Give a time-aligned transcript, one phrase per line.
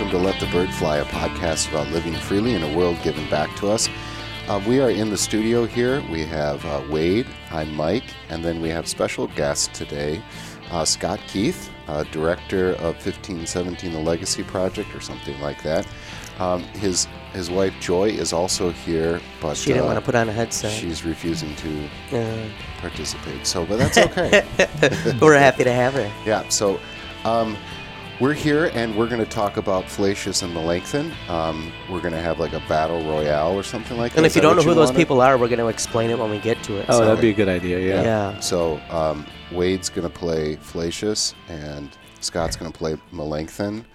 [0.00, 3.28] Welcome to Let the Bird Fly, a podcast about living freely in a world given
[3.28, 3.86] back to us.
[4.48, 6.02] Uh, we are in the studio here.
[6.10, 10.22] We have uh, Wade, I'm Mike, and then we have special guest today,
[10.70, 15.86] uh, Scott Keith, uh, director of 1517 The Legacy Project or something like that.
[16.38, 20.14] Um, his his wife Joy is also here, but She didn't uh, want to put
[20.14, 20.72] on a headset.
[20.72, 23.46] she's refusing to Uh, participate.
[23.46, 24.46] So, but that's okay.
[25.20, 26.10] we're happy to have her.
[26.24, 26.80] Yeah, so
[27.26, 27.58] um,
[28.20, 31.10] we're here and we're going to talk about Flacius and Melanchthon.
[31.28, 34.18] Um, we're going to have like a battle royale or something like that.
[34.18, 34.98] And if you that don't know who those wanted?
[34.98, 36.86] people are, we're going to explain it when we get to it.
[36.88, 37.80] Oh, so- that'd be a good idea.
[37.80, 38.02] Yeah.
[38.02, 38.40] yeah.
[38.40, 43.86] So um, Wade's going to play Flacius and Scott's going to play Melanchthon.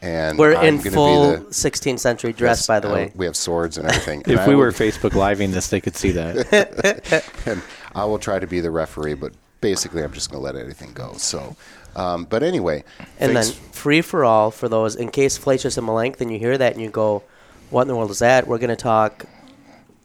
[0.00, 2.94] And We're I'm in gonna full be the, 16th century dress, Yes, by the uh,
[2.94, 3.12] way.
[3.16, 4.22] We have swords and everything.
[4.26, 7.24] If I we will- were Facebook living this, they could see that.
[7.46, 7.62] and
[7.94, 10.92] I will try to be the referee, but basically I'm just going to let anything
[10.92, 11.14] go.
[11.14, 11.56] So,
[11.98, 12.84] um, but anyway,
[13.18, 16.56] And thanks- then free for all for those in case Flacius and Melanchthon, you hear
[16.58, 17.22] that and you go,
[17.70, 19.24] "What in the world is that?" We're going to talk.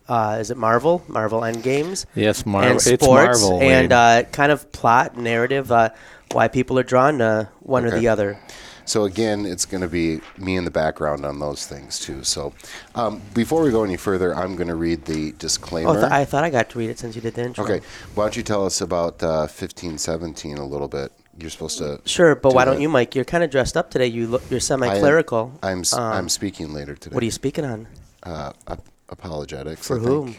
[0.08, 1.02] Uh, is it Marvel?
[1.08, 2.06] Marvel End Games?
[2.14, 2.72] yes, Marvel.
[2.72, 3.62] and It's sports Marvel.
[3.62, 5.72] and uh, kind of plot narrative.
[5.72, 5.90] Uh,
[6.34, 8.40] why people are drawn to one or the other.
[8.86, 12.24] So again, it's going to be me in the background on those things too.
[12.24, 12.54] So
[12.96, 15.90] um, before we go any further, I'm going to read the disclaimer.
[15.92, 17.64] Oh, th- I thought I got to read it since you did the intro.
[17.64, 17.80] okay,
[18.16, 21.12] why don't you tell us about uh, 1517 a little bit?
[21.40, 22.00] You're supposed to.
[22.06, 23.16] Sure, but why don't you, Mike?
[23.16, 24.06] You're kind of dressed up today.
[24.08, 25.52] You look, you're semi-clerical.
[25.64, 27.14] I'm s Um, am speaking later today.
[27.14, 27.88] What are you speaking on?
[28.22, 29.88] Uh, ap- apologetics.
[29.88, 30.08] For I think.
[30.10, 30.36] whom?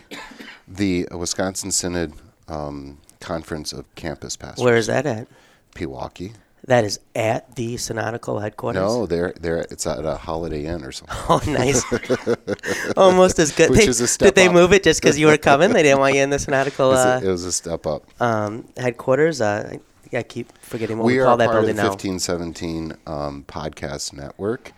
[0.68, 2.12] The Wisconsin Synod
[2.48, 4.64] um, Conference of Campus Pastors.
[4.64, 5.26] Where is that at?
[5.74, 6.34] Pewaukee.
[6.66, 8.80] That is at the synodical headquarters.
[8.80, 11.16] No, they're they're it's at a Holiday Inn or something.
[11.28, 11.84] Oh, nice.
[12.96, 13.68] Almost as good.
[13.74, 14.54] Which They- is a step did they up.
[14.54, 15.72] move it just because you were coming?
[15.74, 18.04] They didn't want you in the synodical uh, it was a step up.
[18.20, 19.40] um, headquarters.
[19.42, 19.76] Uh,
[20.12, 21.88] I, I keep forgetting what we we, are call a that part of the now.
[21.88, 24.72] 1517 um, podcast network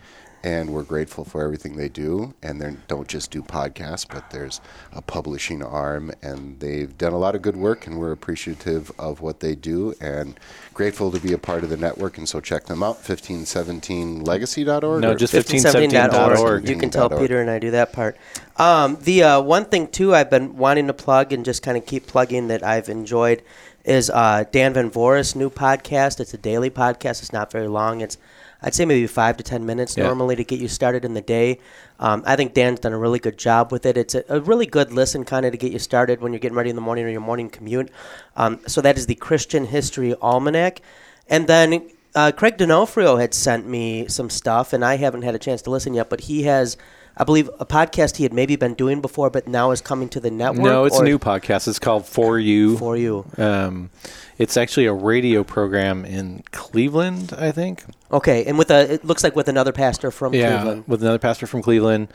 [0.46, 4.60] and we're grateful for everything they do and they don't just do podcasts but there's
[4.92, 9.20] a publishing arm and they've done a lot of good work and we're appreciative of
[9.20, 10.38] what they do and
[10.72, 15.16] grateful to be a part of the network and so check them out 1517legacy.org No,
[15.16, 16.68] just 1517.org.
[16.68, 18.16] You can tell Peter and I do that part.
[18.56, 21.86] Um, the uh, one thing too I've been wanting to plug and just kind of
[21.86, 23.42] keep plugging that I've enjoyed
[23.86, 26.20] is uh, Dan Van Voorhis' new podcast.
[26.20, 27.22] It's a daily podcast.
[27.22, 28.02] It's not very long.
[28.02, 28.18] It's
[28.62, 30.04] I'd say maybe five to ten minutes Yeah.
[30.04, 31.60] normally to get you started in the day.
[32.00, 33.96] Um, I think Dan's done a really good job with it.
[33.96, 36.56] It's a, a really good listen, kind of to get you started when you're getting
[36.56, 37.90] ready in the morning or your morning commute.
[38.34, 40.80] Um, so that is the Christian History Almanac,
[41.28, 45.38] and then uh, Craig Donofrio had sent me some stuff, and I haven't had a
[45.38, 46.08] chance to listen yet.
[46.10, 46.76] But he has,
[47.18, 50.20] I believe, a podcast he had maybe been doing before, but now is coming to
[50.20, 50.64] the network.
[50.64, 51.66] No, it's a new podcast.
[51.66, 52.76] It's called For You.
[52.76, 53.24] for you.
[53.38, 53.90] Um,
[54.38, 57.84] it's actually a radio program in Cleveland, I think.
[58.12, 60.84] Okay, and with a, it looks like with another pastor from yeah, Cleveland.
[60.86, 62.08] with another pastor from Cleveland,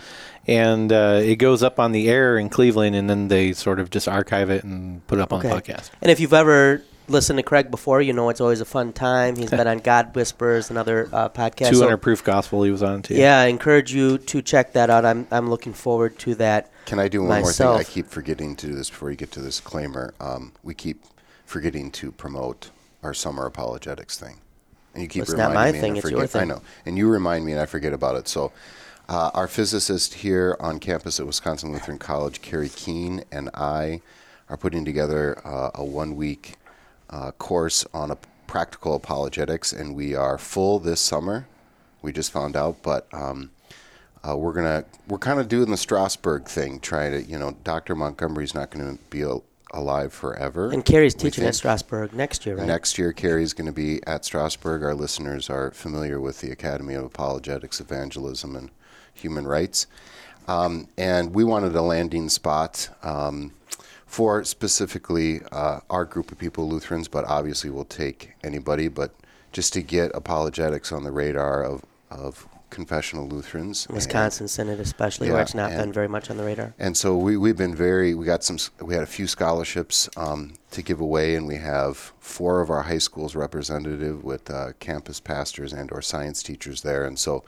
[0.45, 3.89] and uh, it goes up on the air in Cleveland, and then they sort of
[3.89, 5.89] just archive it and put it up on the podcast.
[6.00, 9.36] And if you've ever listened to Craig before, you know it's always a fun time.
[9.36, 11.70] He's been on God Whisperers and other uh, podcasts.
[11.72, 13.16] 200 So, proof gospel he was on too.
[13.16, 15.06] yeah, I encourage you to check that out.
[15.06, 16.72] I'm I'm looking forward to that.
[16.86, 17.68] Can I do one more thing?
[17.68, 20.14] I keep forgetting to do this before you get to this disclaimer.
[20.20, 21.04] Um, we keep
[21.46, 22.70] forgetting to promote
[23.04, 24.40] our summer apologetics thing.
[24.94, 26.34] And you keep It's not reminding my me thing, and I it's forget.
[26.34, 26.62] your I know.
[26.86, 28.28] And you remind me and I forget about it.
[28.28, 28.52] So
[29.08, 34.02] uh, our physicist here on campus at Wisconsin Lutheran College, Kerry Kuehn, and I
[34.50, 36.56] are putting together uh, a one week
[37.12, 38.18] uh, course on a
[38.48, 41.48] practical apologetics, and we are full this summer.
[42.02, 43.52] We just found out, but um,
[44.28, 47.96] uh, we're gonna we're kind of doing the Strasbourg thing, trying to you know Dr.
[47.96, 49.44] Montgomery's not going to be al-
[49.74, 50.72] alive forever.
[50.72, 51.56] And Kerry's teaching at.
[51.56, 52.68] Strasbourg next year, right?
[52.68, 54.84] Next year, Kerry's going to be at Strasbourg.
[54.84, 58.69] Our listeners are familiar with the Academy of Apologetics, Evangelism, and
[59.14, 59.88] Human Rights.
[60.48, 63.54] Um, and we wanted a landing spot um,
[64.12, 69.16] for specifically uh, our group of people, Lutherans, but obviously we'll take anybody, but
[69.54, 73.86] just to get apologetics on the radar of, of confessional Lutherans.
[73.86, 76.74] and- Wisconsin Synod, especially, Yeah, where it's not and- been very much on the radar.
[76.78, 80.56] and so we, we've been very, we got some, we had a few scholarships um,
[80.72, 85.22] to give away, and we have four of our high schools representative with uh, campus
[85.22, 87.06] pastors and or science teachers there.
[87.06, 87.46] And so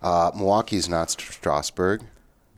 [0.00, 2.00] uh, Milwaukee's not St- Strasbourg,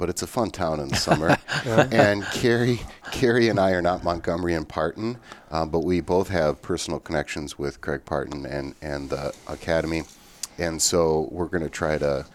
[0.03, 1.39] but it's a fun town in the summer.
[1.93, 2.81] and Kerry,
[3.13, 5.17] Kerry and I are not Montgomery and Parton,
[5.53, 10.03] uh, but we both have personal connections with Craig Parton and, and the academy.
[10.59, 12.27] And so we're going to try to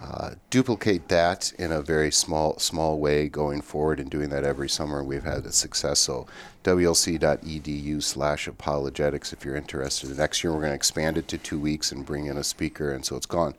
[0.00, 4.68] uh, duplicate that in a very small small way going forward and doing that every
[4.68, 5.02] summer.
[5.02, 5.98] We've had a success.
[5.98, 6.28] So
[6.62, 10.16] wlc.edu slash apologetics if you're interested.
[10.16, 12.92] Next year we're going to expand it to two weeks and bring in a speaker.
[12.92, 13.56] And so it's gone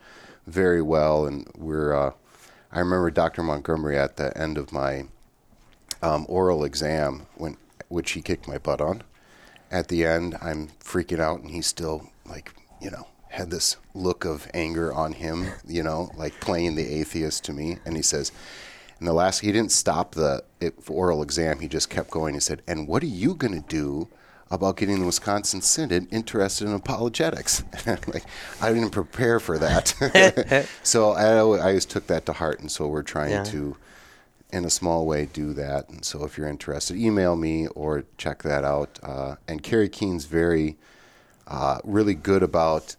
[0.47, 1.93] very well, and we're.
[1.93, 2.11] Uh,
[2.71, 3.41] I remember Dr.
[3.41, 5.05] Montgomery at the end of my
[6.01, 7.57] um, oral exam, when
[7.87, 9.03] which he kicked my butt on.
[9.71, 14.25] At the end, I'm freaking out, and he's still like, you know, had this look
[14.25, 17.77] of anger on him, you know, like playing the atheist to me.
[17.85, 18.31] And he says,
[18.99, 20.43] and the last, he didn't stop the
[20.87, 21.59] oral exam.
[21.59, 22.33] He just kept going.
[22.33, 24.09] He said, and what are you going to do
[24.51, 27.63] about getting the Wisconsin Synod interested in apologetics?
[27.85, 28.23] like,
[28.61, 30.67] I didn't prepare for that.
[30.83, 32.59] so I, I always took that to heart.
[32.59, 33.43] And so we're trying yeah.
[33.45, 33.77] to,
[34.51, 35.89] in a small way, do that.
[35.89, 38.99] And so if you're interested, email me or check that out.
[39.03, 40.77] Uh, and Kerry Kuehn's very,
[41.47, 42.95] uh, really good about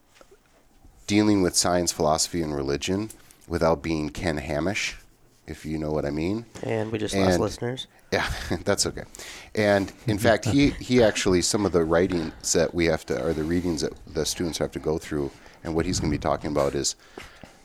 [1.07, 3.11] dealing with science, philosophy, and religion
[3.49, 4.97] without being Ken Hamish,
[5.51, 6.47] if you know what I mean.
[6.63, 7.87] And we just and, lost listeners.
[8.13, 8.29] Yeah,
[8.65, 9.05] that's okay.
[9.55, 13.33] And in fact, he, he actually, some of the writings that we have to, or
[13.33, 15.31] the readings that the students have to go through,
[15.63, 16.97] and what he's going to be talking about is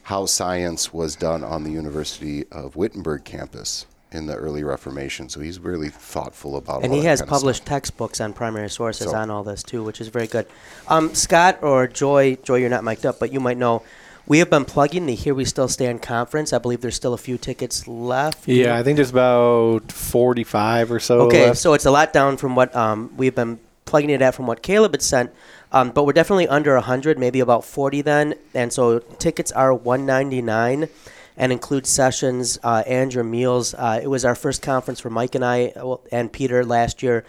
[0.04, 5.30] how science was done on the University of Wittenberg campus in the early Reformation.
[5.30, 6.84] So he's really thoughtful about.
[6.84, 9.18] And he has published textbooks on primary sources so.
[9.18, 10.46] on all this too, which is very good.
[10.88, 13.82] Um, Scott or Joy, Joy, you're not mic'd up, but you might know.
[14.28, 16.52] We have been plugging the Here We Still Stand conference.
[16.52, 18.48] I believe there's still a few tickets left.
[18.48, 21.22] Yeah, I think there's about 45 or so.
[21.22, 21.60] Okay, left.
[21.60, 24.64] so it's a lot down from what um, we've been plugging it at from what
[24.64, 25.32] Caleb had sent.
[25.72, 28.34] Um, but we're definitely under 100, maybe about 40 then.
[28.56, 30.90] And so tickets are 199
[31.38, 33.76] and include sessions uh, and your meals.
[33.76, 35.74] Uh, it was our first conference for Mike and I
[36.12, 37.26] and Peter last year.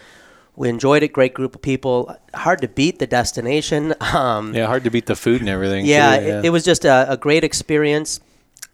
[0.57, 1.13] We enjoyed it.
[1.13, 2.17] Great group of people.
[2.35, 3.95] Hard to beat the destination.
[4.17, 5.85] Um, yeah, hard to beat the food and everything.
[5.85, 6.39] Yeah, too, yeah.
[6.39, 8.21] It, it, was just a, a great experience.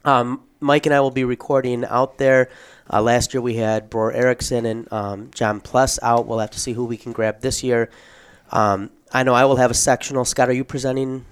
[0.04, 2.48] Um, Mike and I will be recording out there.
[2.92, 6.26] Uh, last year we had Bror Erickson and um, John Pless out.
[6.26, 7.90] We'll have to see who we can grab this year.
[8.50, 10.24] Um, I know I will have a sectional.
[10.24, 11.24] Scott, are you presenting?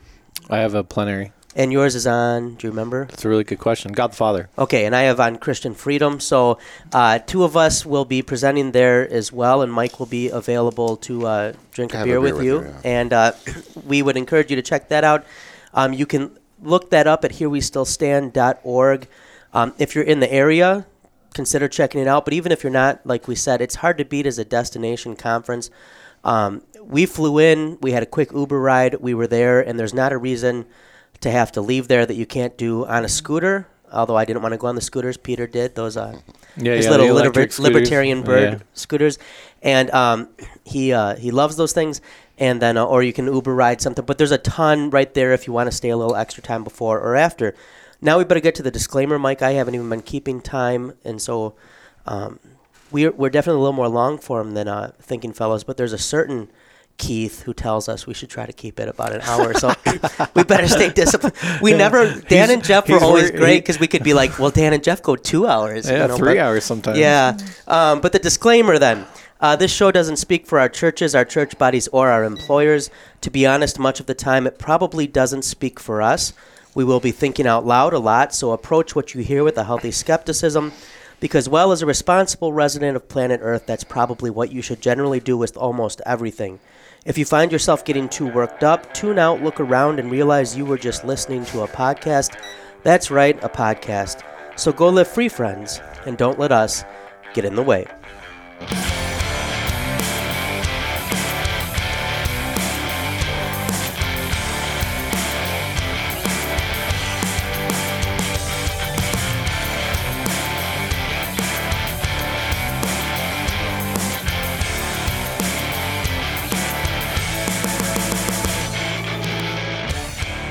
[0.49, 1.33] I have a plenary.
[1.57, 3.07] And yours is on, do you remember?
[3.07, 3.93] That's a really good question.
[3.93, 4.49] God the Father.
[4.57, 6.21] Okay, and I have on Christian freedom.
[6.21, 6.59] So
[6.93, 10.97] uh, two of us will be presenting there as well, and Mike will be available
[10.99, 12.63] to uh, drink a beer, a beer, with, with you.
[12.63, 12.81] yeah.
[12.85, 13.33] And uh,
[13.85, 15.27] we would encourage you to check that out.
[15.75, 19.09] Um, you can look that up at herewestillstand.org.
[19.53, 20.87] Um, if you're in the area,
[21.35, 22.25] consider checking it out.
[22.25, 25.17] But even if you're not, like we said, it's hard to beat as a destination
[25.17, 25.69] conference.
[26.23, 29.95] Um, we flew in, we had a quick Uber ride, we were there, and there's
[29.95, 30.67] not a reason–
[31.21, 33.67] to have to leave there that you can't do on a scooter.
[33.93, 36.21] Although I didn't want to go on the scooters, Peter did those uh,
[36.57, 38.59] yeah, his yeah, little liber- libertarian bird yeah.
[38.73, 39.19] scooters,
[39.63, 40.29] and um,
[40.65, 42.01] he uh, he loves those things.
[42.39, 44.05] And then, uh, or you can Uber ride something.
[44.05, 46.65] But there's a ton right there if you want to stay a little extra time
[46.65, 47.55] before or after.
[48.01, 49.43] Now we better get to the disclaimer, Mike.
[49.43, 51.55] I haven't even been keeping time, and so
[52.07, 52.39] um,
[52.91, 55.65] we're we're definitely a little more long form than uh, Thinking Fellows.
[55.65, 56.51] But there's a certain
[57.01, 59.55] Keith, who tells us we should try to keep it about an hour.
[59.55, 59.73] So
[60.35, 61.35] we better stay disciplined.
[61.63, 64.51] We never, Dan he's, and Jeff were always great because we could be like, well,
[64.51, 65.89] Dan and Jeff go two hours.
[65.89, 66.99] Yeah, you know, three but, hours sometimes.
[66.99, 67.39] Yeah.
[67.67, 69.07] Um, but the disclaimer then.
[69.41, 72.91] Uh, this show doesn't speak for our churches, our church bodies, or our employers.
[73.23, 76.35] To be honest, much of the time it probably doesn't speak for us.
[76.75, 79.65] We will be thinking out loud a lot, so approach what you hear with a
[79.65, 80.73] healthy skepticism
[81.21, 85.21] because, well, as a responsible resident of planet Earth, that's probably what you should generally
[85.21, 86.59] do with almost everything.
[87.07, 90.67] If you find yourself getting too worked up, tune out, look around, and realize you
[90.67, 92.39] were just listening to a podcast.
[92.83, 94.23] That's right, a podcast.
[94.57, 96.85] So go live free, friends, and don't let us
[97.33, 97.87] get in the way.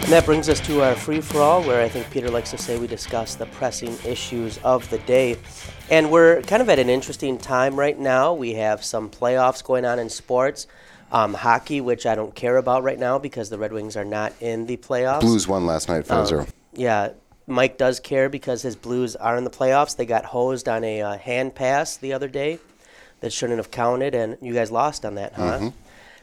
[0.10, 2.58] And that brings us to our free for all, where I think Peter likes to
[2.58, 5.38] say we discuss the pressing issues of the day.
[5.92, 8.34] And we're kind of at an interesting time right now.
[8.34, 10.66] We have some playoffs going on in sports.
[11.12, 14.34] Um, hockey, which I don't care about right now because the Red Wings are not
[14.40, 15.22] in the playoffs.
[15.22, 16.42] Blues won last night, 5 0.
[16.42, 17.12] Um, yeah,
[17.46, 19.96] Mike does care because his Blues are in the playoffs.
[19.96, 22.58] They got hosed on a uh, hand pass the other day
[23.20, 25.60] that shouldn't have counted, and you guys lost on that, huh?
[25.60, 25.68] Mm-hmm.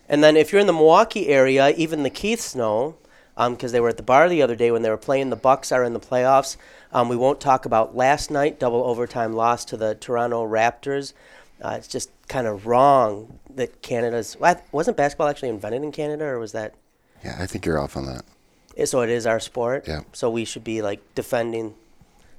[0.09, 2.97] And then if you're in the Milwaukee area, even the Keiths know
[3.37, 5.29] because um, they were at the bar the other day when they were playing.
[5.29, 6.57] The Bucks are in the playoffs.
[6.91, 11.13] Um, we won't talk about last night double overtime loss to the Toronto Raptors.
[11.61, 14.37] Uh, it's just kind of wrong that Canada's
[14.73, 16.75] wasn't basketball actually invented in Canada or was that?
[17.25, 18.25] Yeah, I think you're off on that.
[18.89, 19.87] So it is our sport.
[19.87, 20.01] Yeah.
[20.13, 21.75] So we should be like defending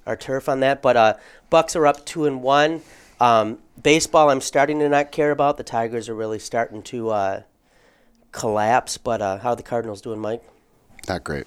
[0.05, 0.81] our turf on that.
[0.81, 1.13] But uh,
[1.49, 2.81] Bucks are up two and one.
[3.19, 5.57] Um, baseball, I'm starting to not care about.
[5.57, 7.41] The Tigers are really starting to uh,
[8.31, 8.97] collapse.
[8.97, 10.43] But uh, how are the Cardinals doing, Mike?
[11.07, 11.45] Not great.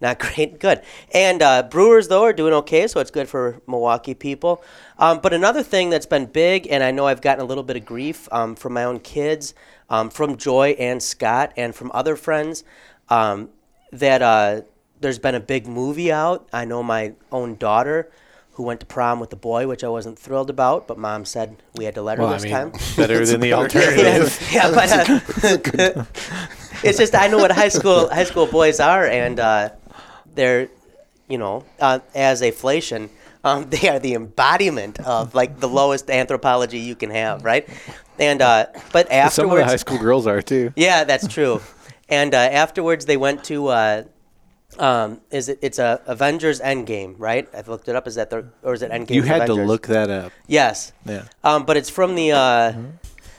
[0.00, 0.58] Not great.
[0.58, 0.82] Good.
[1.14, 4.62] And uh, Brewers, though, are doing okay, so it's good for Milwaukee people.
[4.98, 7.76] Um, but another thing that's been big, and I know I've gotten a little bit
[7.76, 9.54] of grief um, from my own kids,
[9.88, 12.64] um, from Joy and Scott, and from other friends,
[13.10, 13.50] um,
[13.92, 14.62] that uh,
[15.00, 16.48] there's been a big movie out.
[16.52, 18.10] I know my own daughter
[18.54, 21.56] who went to prom with the boy, which I wasn't thrilled about, but mom said
[21.74, 22.72] we had to let her Well, I this mean, time.
[22.96, 24.48] better than the alternative.
[24.52, 26.04] yeah, but uh,
[26.82, 29.70] it's just I know what high school high school boys are, and uh,
[30.34, 30.68] they're,
[31.28, 33.10] you know, uh, as inflation,
[33.44, 37.68] um, they are the embodiment of like the lowest anthropology you can have, right?
[38.18, 40.72] And uh, but Some of the high school girls are too.
[40.76, 41.60] yeah, that's true.
[42.08, 43.68] And uh, afterwards, they went to.
[43.68, 44.04] Uh,
[44.78, 45.58] um, is it?
[45.60, 47.48] It's a Avengers Endgame, right?
[47.54, 48.06] I've looked it up.
[48.06, 49.10] Is that the or is it Endgame?
[49.10, 49.56] You had Avengers?
[49.56, 50.32] to look that up.
[50.46, 50.92] Yes.
[51.04, 51.24] Yeah.
[51.44, 52.32] Um, but it's from the.
[52.32, 52.72] Uh,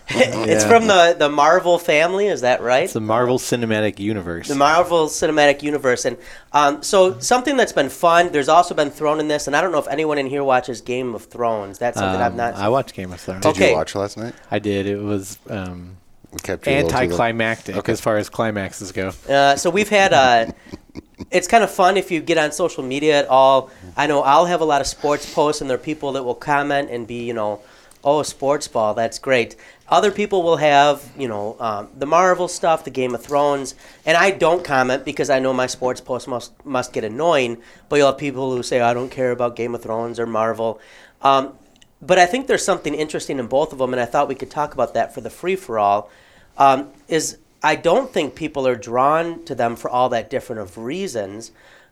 [0.10, 0.69] it's Yeah.
[0.69, 2.27] from the the Marvel family.
[2.27, 2.83] Is that right?
[2.83, 4.48] It's the Marvel Cinematic Universe.
[4.50, 6.17] the Marvel Cinematic Universe, and
[6.51, 8.31] um, so something that's been fun.
[8.31, 10.81] There's also been thrown in this, and I don't know if anyone in here watches
[10.81, 11.79] Game of Thrones.
[11.79, 12.55] That's something I've Um, not.
[12.55, 13.41] I watched Game of Thrones.
[13.43, 13.69] Did Okay.
[13.72, 14.33] you watch last night?
[14.51, 14.88] I did.
[14.88, 15.95] It was um,
[16.31, 17.03] We kept you a little too late.
[17.03, 17.91] anticlimactic Okay.
[17.91, 19.12] as far as climaxes go.
[19.29, 20.12] Uh, so we've had.
[20.13, 20.51] Uh,
[21.31, 23.69] it's kind of fun if you get on social media at all.
[23.95, 26.36] I know I'll have a lot of sports posts, and there are people that will
[26.36, 27.62] comment and be, you know,
[28.05, 29.55] oh, sports ball, that's great.
[29.90, 33.75] Other people will have, you know, um, the Marvel stuff, the Game of Thrones,
[34.06, 37.62] and I don't comment because I know my sports post must must get annoying.
[37.90, 40.80] But you'll have people who say I don't care about Game of Thrones or Marvel.
[41.22, 41.54] Um,
[42.02, 44.52] but I think there's something interesting in both of them, and I thought we could
[44.52, 46.10] talk about that for the free for all.
[46.58, 50.78] Um, is I don't think people are drawn to them for all that different of
[50.78, 51.52] reasons.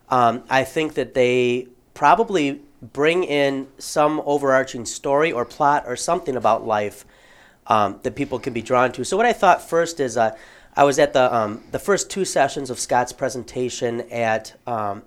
[0.09, 6.35] Um, I think that they probably bring in some overarching story or plot or something
[6.35, 7.05] about life
[7.67, 9.03] um, that people can be drawn to.
[9.03, 10.35] So what I thought first is uh,
[10.75, 15.03] I was at the um, the first two sessions of Scott's presentation at um,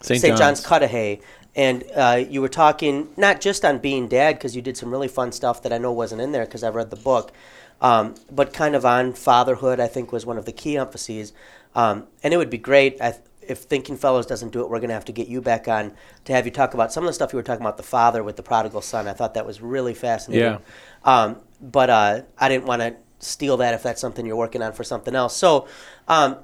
[0.00, 0.22] St.
[0.22, 0.66] John's, John's.
[0.66, 1.20] Cudahy,
[1.56, 5.08] and uh, you were talking not just on being dad because you did some really
[5.08, 7.32] fun stuff that I know wasn't in there because I've read the book,
[7.80, 9.80] um, but kind of on fatherhood.
[9.80, 11.32] I think was one of the key emphases,
[11.74, 13.00] um, and it would be great.
[13.00, 13.16] I,
[13.48, 15.92] if Thinking Fellows doesn't do it, we're going to have to get you back on
[16.24, 18.22] to have you talk about some of the stuff you were talking about the father
[18.22, 19.06] with the prodigal son.
[19.06, 20.44] I thought that was really fascinating.
[20.44, 20.58] Yeah.
[21.04, 24.72] Um, but uh, I didn't want to steal that if that's something you're working on
[24.72, 25.36] for something else.
[25.36, 25.66] So
[26.08, 26.36] um,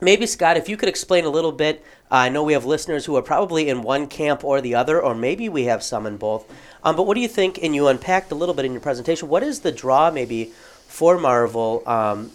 [0.00, 1.84] maybe, Scott, if you could explain a little bit.
[2.10, 5.00] Uh, I know we have listeners who are probably in one camp or the other,
[5.00, 6.44] or maybe we have some in both.
[6.84, 7.58] Um, but what do you think?
[7.62, 9.28] And you unpacked a little bit in your presentation.
[9.28, 10.52] What is the draw, maybe,
[10.88, 12.30] for Marvel um,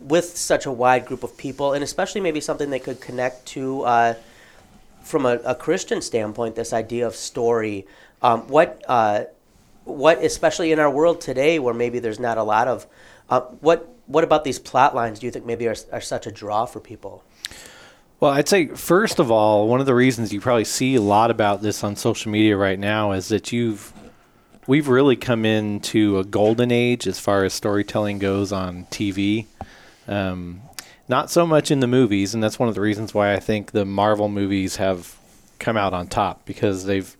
[0.00, 3.82] with such a wide group of people, and especially maybe something they could connect to
[3.82, 4.14] uh,
[5.02, 6.56] from a, a Christian standpoint?
[6.56, 7.86] This idea of story.
[8.22, 9.24] Um, what uh,
[9.84, 12.86] what especially in our world today where maybe there's not a lot of
[13.30, 16.30] uh, what what about these plot lines do you think maybe are, are such a
[16.30, 17.22] draw for people
[18.20, 21.30] Well, I'd say first of all, one of the reasons you probably see a lot
[21.30, 23.92] about this on social media right now is that you've
[24.66, 29.46] we've really come into a golden age as far as storytelling goes on TV.
[30.08, 30.62] Um,
[31.08, 33.72] not so much in the movies, and that's one of the reasons why I think
[33.72, 35.18] the Marvel movies have
[35.58, 37.14] come out on top because they've,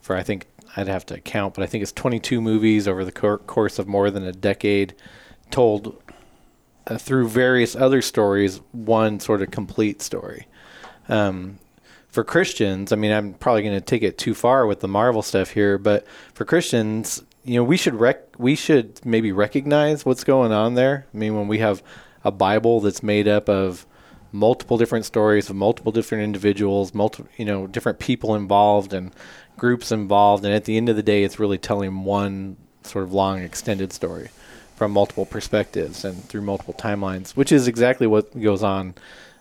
[0.00, 0.46] for I think
[0.76, 3.88] I'd have to count, but I think it's 22 movies over the cour course of
[3.88, 4.94] more than a decade,
[5.50, 6.00] told
[6.86, 10.46] uh, through various other stories, one sort of complete story.
[11.08, 11.58] Um,
[12.08, 15.22] for Christians, I mean, I'm probably going to take it too far with the Marvel
[15.22, 20.24] stuff here, but for Christians, you know, we should rec- we should maybe recognize what's
[20.24, 21.06] going on there.
[21.12, 21.82] I mean, when we have
[22.24, 23.86] a Bible that's made up of
[24.32, 29.12] multiple different stories of multiple different individuals, multiple, you know, different people involved and
[29.56, 33.12] groups involved, and at the end of the day, it's really telling one sort of
[33.12, 34.28] long extended story
[34.76, 38.94] from multiple perspectives and through multiple timelines, which is exactly what goes on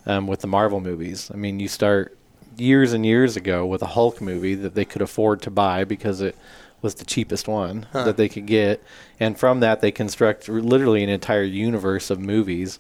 [0.06, 1.30] um, with the Marvel movies.
[1.34, 2.18] I mean, you start
[2.58, 6.22] years and years ago with a Hulk movie that they could afford to buy because
[6.22, 6.36] it
[6.82, 8.82] was the cheapest one that they could get,
[9.20, 12.80] and from that they construct literally an entire universe of movies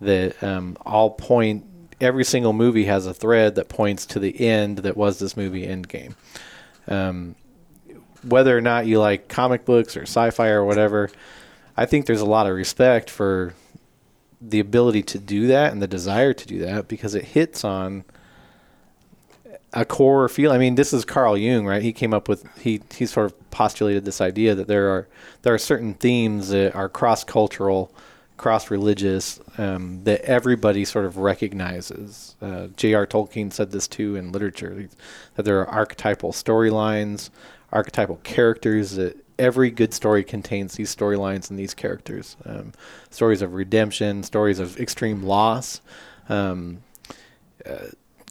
[0.00, 1.66] that um, all point.
[2.00, 5.68] Every single movie has a thread that points to the end that was this movie
[5.68, 6.14] Endgame.
[6.88, 7.36] Um,
[8.22, 11.10] whether or not you like comic books or sci-fi or whatever,
[11.76, 13.54] I think there's a lot of respect for
[14.40, 18.04] the ability to do that and the desire to do that because it hits on
[19.72, 20.52] a core feel.
[20.52, 21.82] I mean, this is Carl Jung, right?
[21.82, 25.08] He came up with he he sort of postulated this idea that there are
[25.42, 27.92] there are certain themes that are cross cultural,
[28.36, 32.36] cross religious um, that everybody sort of recognizes.
[32.40, 33.06] Uh, J.R.
[33.06, 34.88] Tolkien said this too in literature
[35.36, 37.30] that there are archetypal storylines,
[37.72, 42.36] archetypal characters that every good story contains these storylines and these characters.
[42.44, 42.72] Um,
[43.10, 45.80] stories of redemption, stories of extreme loss.
[46.28, 46.82] Um,
[47.64, 47.88] uh,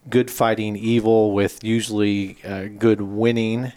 [0.09, 3.71] good fighting evil with usually uh, good winning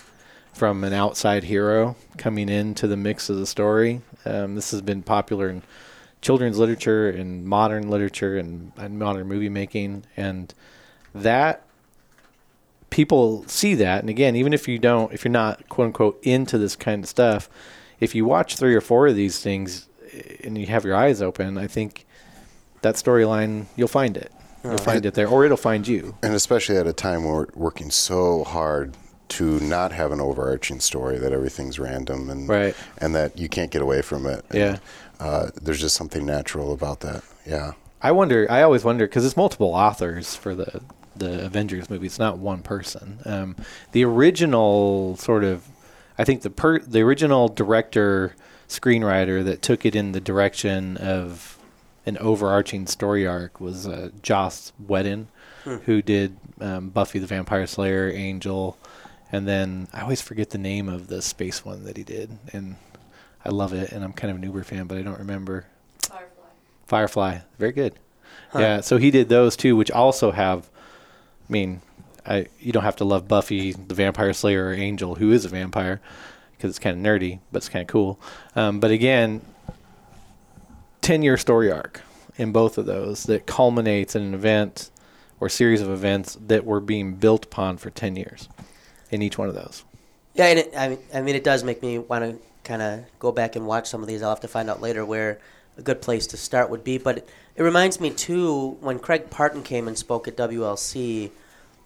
[0.52, 4.00] from an outside hero coming into the mix of the story.
[4.24, 5.62] Um, this has been popular in
[6.24, 10.54] children's literature and modern literature and, and modern movie making, and
[11.14, 11.62] that
[12.90, 14.00] people see that.
[14.00, 17.08] And again, even if you don't, if you're not quote unquote into this kind of
[17.10, 17.48] stuff,
[18.00, 21.20] if you watch three or four of these things eh, and you have your eyes
[21.20, 22.06] open, I think
[22.80, 24.32] that storyline you'll find it.
[24.64, 26.16] You'll find it there, or it'll find you.
[26.22, 28.96] And especially at a time where we're working so hard
[29.28, 32.74] to not have an overarching story that everything's random and Right.
[32.96, 34.42] and that you can't get away from it.
[34.48, 34.76] And, Yeah.
[35.24, 37.24] Uh, there's just something natural about that.
[37.46, 37.72] Yeah.
[38.02, 38.46] I wonder.
[38.50, 40.82] I always wonder because it's multiple authors for the
[41.16, 42.06] the Avengers movie.
[42.06, 43.20] It's not one person.
[43.24, 43.56] Um,
[43.92, 45.66] the original sort of,
[46.18, 48.36] I think the per the original director
[48.68, 51.58] screenwriter that took it in the direction of
[52.04, 55.28] an overarching story arc was uh, Joss Whedon,
[55.84, 58.76] who did um, Buffy the Vampire Slayer, Angel,
[59.32, 62.76] and then I always forget the name of the space one that he did, and
[63.44, 65.66] I love it, and I'm kind of an Uber fan, but I don't remember.
[65.98, 66.44] Firefly.
[66.86, 67.94] Firefly, very good.
[68.56, 70.70] Yeah, so he did those too, which also have.
[71.48, 71.82] I mean,
[72.24, 75.48] I you don't have to love Buffy the Vampire Slayer or Angel, who is a
[75.48, 76.00] vampire,
[76.52, 78.20] because it's kind of nerdy, but it's kind of cool.
[78.54, 79.42] Um, but again,
[81.00, 82.00] ten year story arc
[82.36, 84.90] in both of those that culminates in an event
[85.40, 88.48] or series of events that were being built upon for ten years
[89.10, 89.84] in each one of those.
[90.34, 93.04] Yeah, and it, I mean, I mean, it does make me want to kind of
[93.18, 94.22] go back and watch some of these.
[94.22, 95.38] I'll have to find out later where
[95.76, 96.98] a good place to start would be.
[96.98, 101.30] But it, it reminds me too when Craig Parton came and spoke at WLC.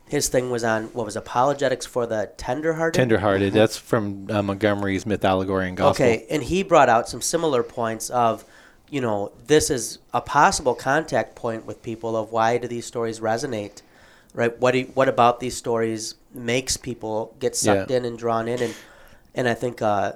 [0.06, 2.94] His thing was on what was apologetics for the tenderhearted.
[2.98, 3.52] Tenderhearted.
[3.52, 6.06] That's from uh, Montgomery's Myth, Allegory, and Gospel.
[6.06, 8.42] Okay, and he brought out some similar points of,
[8.88, 13.20] you know, this is a possible contact point with people of why do these stories
[13.20, 13.82] resonate,
[14.32, 14.58] right?
[14.58, 17.98] What do what about these stories makes people get sucked Yeah.
[17.98, 18.74] in and drawn in, and
[19.34, 20.12] and I think uh,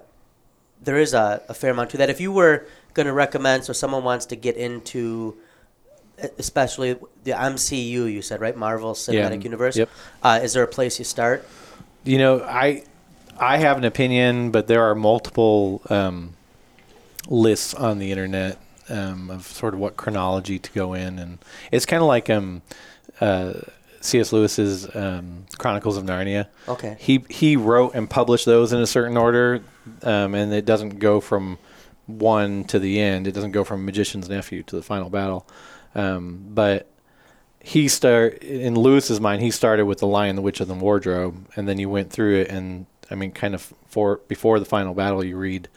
[0.83, 2.11] there is a, a fair amount to that.
[2.11, 5.37] If you were going to recommend, so someone wants to get into,
[6.39, 9.77] especially the MCU, you said right, Marvel Cinematic Yeah, Universe.
[9.77, 9.89] yep.
[10.23, 11.47] Uh, is there a place you start?
[12.05, 12.83] you know i
[13.39, 16.35] i have an opinion but there are multiple um,
[17.29, 21.39] lists on the internet um, of sort of what chronology to go in and
[21.71, 22.61] it's kind of like um,
[23.21, 23.53] uh,
[24.01, 26.97] cs lewis's um, chronicles of narnia Okay.
[26.99, 29.63] he he wrote and published those in a certain order
[30.03, 31.59] um, and it doesn't go from
[32.07, 35.47] one to the end it doesn't go from magician's nephew to the final battle
[35.95, 36.89] um, but
[37.65, 39.41] he start in Lewis's mind.
[39.41, 42.41] He started with the Lion, the Witch, and the Wardrobe, and then you went through
[42.41, 42.49] it.
[42.49, 45.69] And I mean, kind of for before the final battle, you read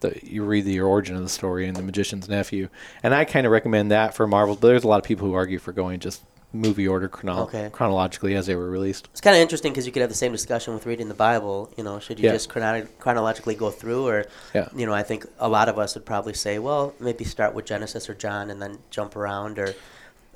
[0.00, 2.68] the you read the origin of the story and the Magician's Nephew.
[3.02, 4.56] And I kind of recommend that for Marvel.
[4.56, 6.22] But there's a lot of people who argue for going just
[6.60, 7.68] movie order chrono- Okay.
[7.72, 9.08] chronologically as they were released.
[9.12, 11.70] It's kind of interesting because you could have the same discussion with reading the Bible.
[11.76, 12.32] You know, should you Yeah.
[12.32, 14.68] just chrono- chronologically go through, or Yeah.
[14.74, 17.64] you know, I think a lot of us would probably say, well, maybe start with
[17.66, 19.74] Genesis or John and then jump around, or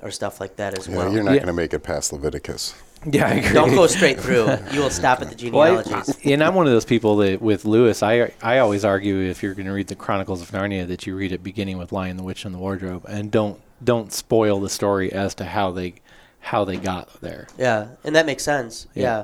[0.03, 1.13] or stuff like that as Yeah, well.
[1.13, 1.37] you're not Yeah.
[1.41, 2.73] going to make it past Leviticus.
[3.05, 3.53] Yeah, I agree.
[3.53, 4.47] Don't go straight through.
[4.73, 6.17] You will stop at the Well, I- genealogies.
[6.25, 9.53] and I'm one of those people that with Lewis, I I always argue if you're
[9.55, 12.23] going to read the Chronicles of Narnia that you read it beginning with Lion, the
[12.23, 15.93] Witch, and the Wardrobe, and don't don't spoil the story as to how they
[16.41, 17.47] how they got there.
[17.57, 18.87] yeah, and that makes sense.
[18.93, 19.03] Yeah.
[19.03, 19.23] Yeah.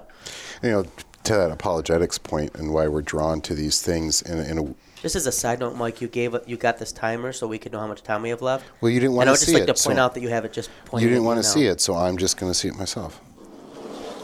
[0.64, 0.84] You know,
[1.26, 4.76] to that apologetics point and why we're drawn to these things in, a- in a
[5.02, 7.72] Just as a side note, Mike, you gave you got this timer so we could
[7.74, 8.66] know how much time we have left.
[8.82, 9.66] well, you didn't and want I to would see just like it.
[9.66, 11.10] to point so out that you have it just pointing.
[11.10, 13.20] you didn't want to see it, so I'm just going to see it myself.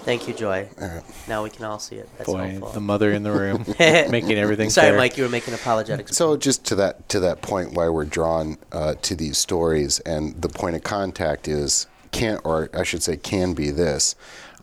[0.06, 0.68] Thank you, Joy.
[0.82, 1.04] All right.
[1.30, 2.10] Now we can all see it.
[2.18, 2.72] That's Boy, helpful.
[2.74, 4.70] the mother in the room making everything.
[4.70, 4.98] Sorry, fair.
[4.98, 6.18] Mike, you were making apologetics.
[6.18, 10.42] So just to that to that point, why we're drawn uh, to these stories, and
[10.42, 14.16] the point of contact is can, or I should say, can be this.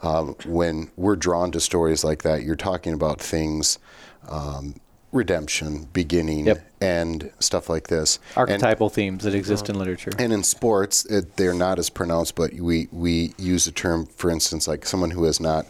[0.02, 3.78] Um, when we're drawn to stories like that, you're talking about things,
[4.28, 4.76] um,
[5.12, 6.70] redemption, beginning, Yep.
[6.80, 8.18] end, stuff like this.
[8.36, 10.12] And- archetypal themes that exist in literature.
[10.18, 14.30] and in sports, it, they're not as pronounced, but we, we use a term, for
[14.30, 15.66] instance, like someone who is not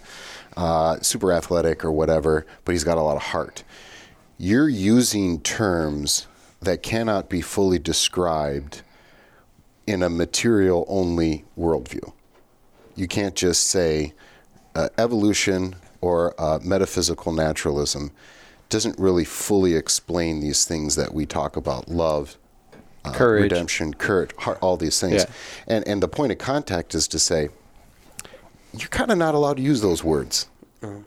[0.57, 3.64] uh, super athletic or whatever, but he's got a lot of heart.
[4.38, 6.27] You're using terms
[6.61, 8.83] that cannot be fully described
[9.90, 12.12] in a material only worldview.
[12.94, 14.12] You can't just say
[14.76, 18.12] uh, evolution or uh, metaphysical naturalism
[18.68, 22.38] doesn't really fully explain these things that we talk about love,
[23.05, 23.42] uh, Courage.
[23.50, 25.24] redemption, courage, heart, all these things.
[25.24, 25.31] Yeah.
[25.66, 27.48] And and the point of contact is to say
[28.72, 30.46] you're kind of not allowed to use those words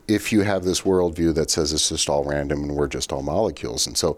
[0.07, 3.23] if you have this worldview that says it's just all random and we're just all
[3.23, 3.87] molecules.
[3.87, 4.17] And so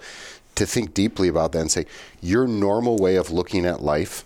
[0.55, 1.85] to think deeply about that and say
[2.21, 4.25] your normal way of looking at life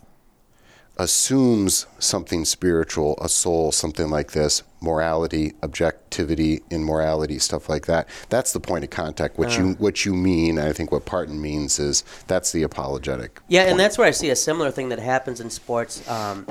[0.99, 8.07] assumes something spiritual, a soul, something like this, morality, objectivity in morality, stuff like that.
[8.27, 9.39] That's the point of contact.
[9.39, 13.39] What you what you mean, I think what Parton means is that's the apologetic.
[13.47, 16.45] Yeah, and that's where I see a similar thing that happens in sports, um,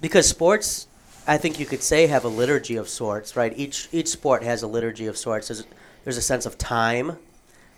[0.00, 0.88] because sports,
[1.28, 3.52] I think you could say, have a liturgy of sorts, right?
[3.56, 5.48] Each each sport has a liturgy of sorts.
[5.48, 5.64] There's,
[6.04, 7.18] there's a sense of time.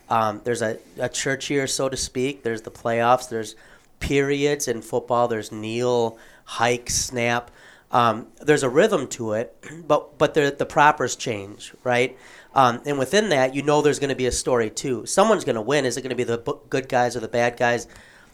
[0.09, 2.43] Um, there's a, a church year, so to speak.
[2.43, 3.29] There's the playoffs.
[3.29, 3.55] There's
[3.99, 5.27] periods in football.
[5.27, 7.51] There's kneel, hike, snap.
[7.91, 9.55] Um, there's a rhythm to it,
[9.87, 12.17] but but the the propers change, right?
[12.53, 15.05] Um, and within that, you know there's going to be a story too.
[15.05, 15.85] Someone's going to win.
[15.85, 17.87] Is it going to be the good guys or the bad guys?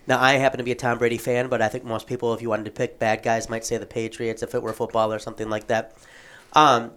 [0.08, 2.42] Now, I happen to be a Tom Brady fan, but I think most people, if
[2.42, 5.20] you wanted to pick bad guys, might say the Patriots if it were football or
[5.20, 5.98] something like that.
[6.54, 6.92] Um,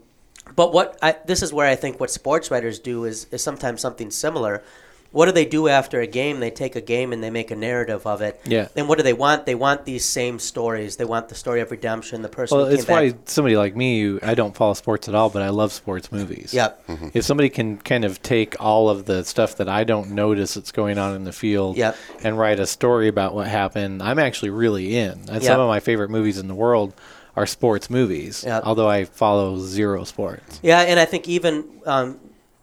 [0.55, 3.81] but what I, this is where I think what sports writers do is, is sometimes
[3.81, 4.63] something similar.
[5.11, 6.39] What do they do after a game?
[6.41, 8.39] They take a game and they make a narrative of it.
[8.45, 8.69] Yeah.
[8.77, 9.47] And what do they want?
[9.47, 10.97] They want these same stories.
[10.97, 13.21] They want the story of redemption, the person Well, who came it's why back.
[13.25, 16.53] somebody like me, who I don't follow sports at all, but I love sports movies.
[16.53, 16.85] Yep.
[17.15, 20.73] If somebody can kind of take all of the stuff that I don't notice that's
[20.73, 21.97] going on in the field Yep.
[22.23, 25.13] and write a story about what happened, I'm actually really in.
[25.13, 25.43] And Yep.
[25.43, 26.93] Some of my favorite movies in the world
[27.35, 28.63] are sports movies, Yep.
[28.67, 30.61] although I follow zero sports.
[30.63, 32.19] Yeah, and I think even um,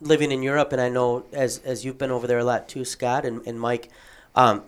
[0.05, 2.85] living in Europe, and I know as as you've been over there a lot too,
[2.85, 3.89] Scott and, and Mike.
[4.35, 4.63] Um,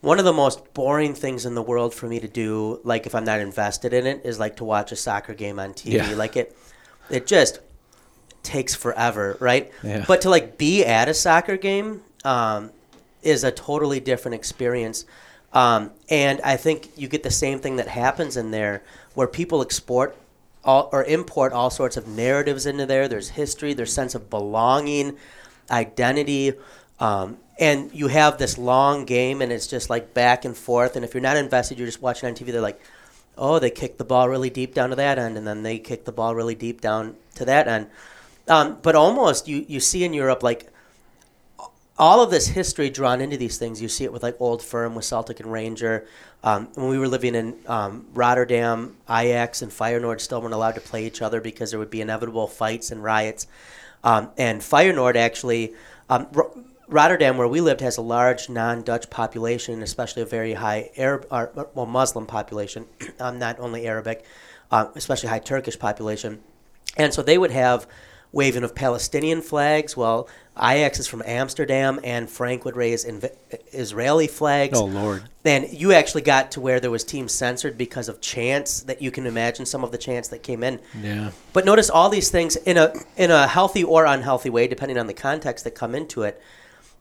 [0.00, 3.14] one of the most boring things in the world for me to do, like if
[3.14, 5.94] I'm not invested in it, is like to watch a soccer game on TV.
[5.94, 6.14] Yeah.
[6.14, 6.56] Like it,
[7.10, 7.60] it just
[8.42, 9.72] takes forever, right?
[9.82, 10.04] Yeah.
[10.06, 12.70] But to like be at a soccer game um,
[13.22, 15.06] is a totally different experience.
[15.52, 18.82] Um, and I think you get the same thing that happens in there,
[19.14, 20.16] where people export
[20.66, 23.08] all, or import all sorts of narratives into there.
[23.08, 25.16] There's history, there's sense of belonging,
[25.70, 26.52] identity,
[26.98, 30.96] um, and you have this long game, and it's just like back and forth.
[30.96, 32.52] And if you're not invested, you're just watching on TV.
[32.52, 32.80] They're like,
[33.38, 36.04] oh, they kicked the ball really deep down to that end, and then they kicked
[36.04, 37.86] the ball really deep down to that end.
[38.48, 40.70] Um, but almost you, you see in Europe like
[41.98, 43.80] all of this history drawn into these things.
[43.80, 46.06] You see it with like Old Firm, with Celtic and Ranger.
[46.44, 50.80] Um, when we were living in um, Rotterdam, Ajax and Feyenoord still weren't allowed to
[50.80, 53.46] play each other because there would be inevitable fights and riots.
[54.04, 55.74] Um, and Feyenoord actually,
[56.10, 60.90] um, Ro- Rotterdam, where we lived, has a large non-Dutch population, especially a very high
[60.96, 62.86] Arab, or, well, Muslim population,
[63.20, 64.24] um, not only Arabic,
[64.70, 66.40] uh, especially high Turkish population.
[66.96, 67.86] And so they would have
[68.32, 69.96] waving of Palestinian flags.
[69.96, 73.30] Well, Ajax is from Amsterdam, and Frank would raise inv-
[73.72, 74.78] Israeli flags.
[74.78, 75.24] Oh, Lord.
[75.44, 79.10] And you actually got to where there was teams censored because of chants that you
[79.10, 80.80] can imagine some of the chants that came in.
[81.00, 81.32] Yeah.
[81.52, 85.06] But notice all these things in a in a healthy or unhealthy way, depending on
[85.06, 86.40] the context that come into it.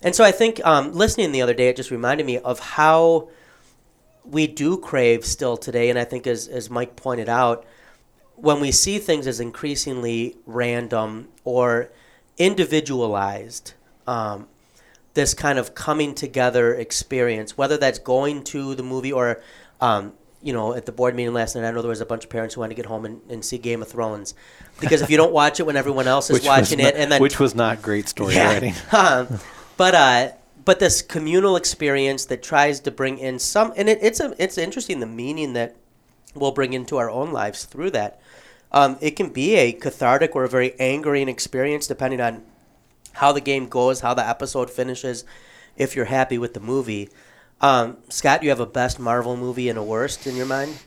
[0.01, 3.29] And so I think um, listening the other day, it just reminded me of how
[4.25, 5.89] we do crave still today.
[5.89, 7.65] And I think, as as Mike pointed out,
[8.35, 11.89] when we see things as increasingly random or
[12.37, 13.73] individualized,
[14.07, 14.47] um,
[15.13, 19.41] this kind of coming together experience, whether that's going to the movie or,
[19.81, 22.23] um, you know, at the board meeting last night, I know there was a bunch
[22.23, 24.35] of parents who wanted to get home and, and see Game of Thrones.
[24.79, 27.21] Because if you don't watch it when everyone else is watching not- it, and then
[27.21, 28.53] which was not great story yeah.
[28.53, 28.73] writing.
[28.91, 29.39] Um,
[29.77, 30.31] but uh,
[30.65, 34.57] but this communal experience that tries to bring in some, and it, it's a, it's
[34.57, 35.75] interesting the meaning that
[36.33, 38.19] we'll bring into our own lives through that.
[38.75, 42.43] Um, it can be a cathartic or a very angering experience depending on
[43.13, 45.23] how the game goes, how the episode finishes,
[45.77, 47.09] if you're happy with the movie.
[47.61, 50.77] Um, Scott, you have a best Marvel movie and a worst in your mind?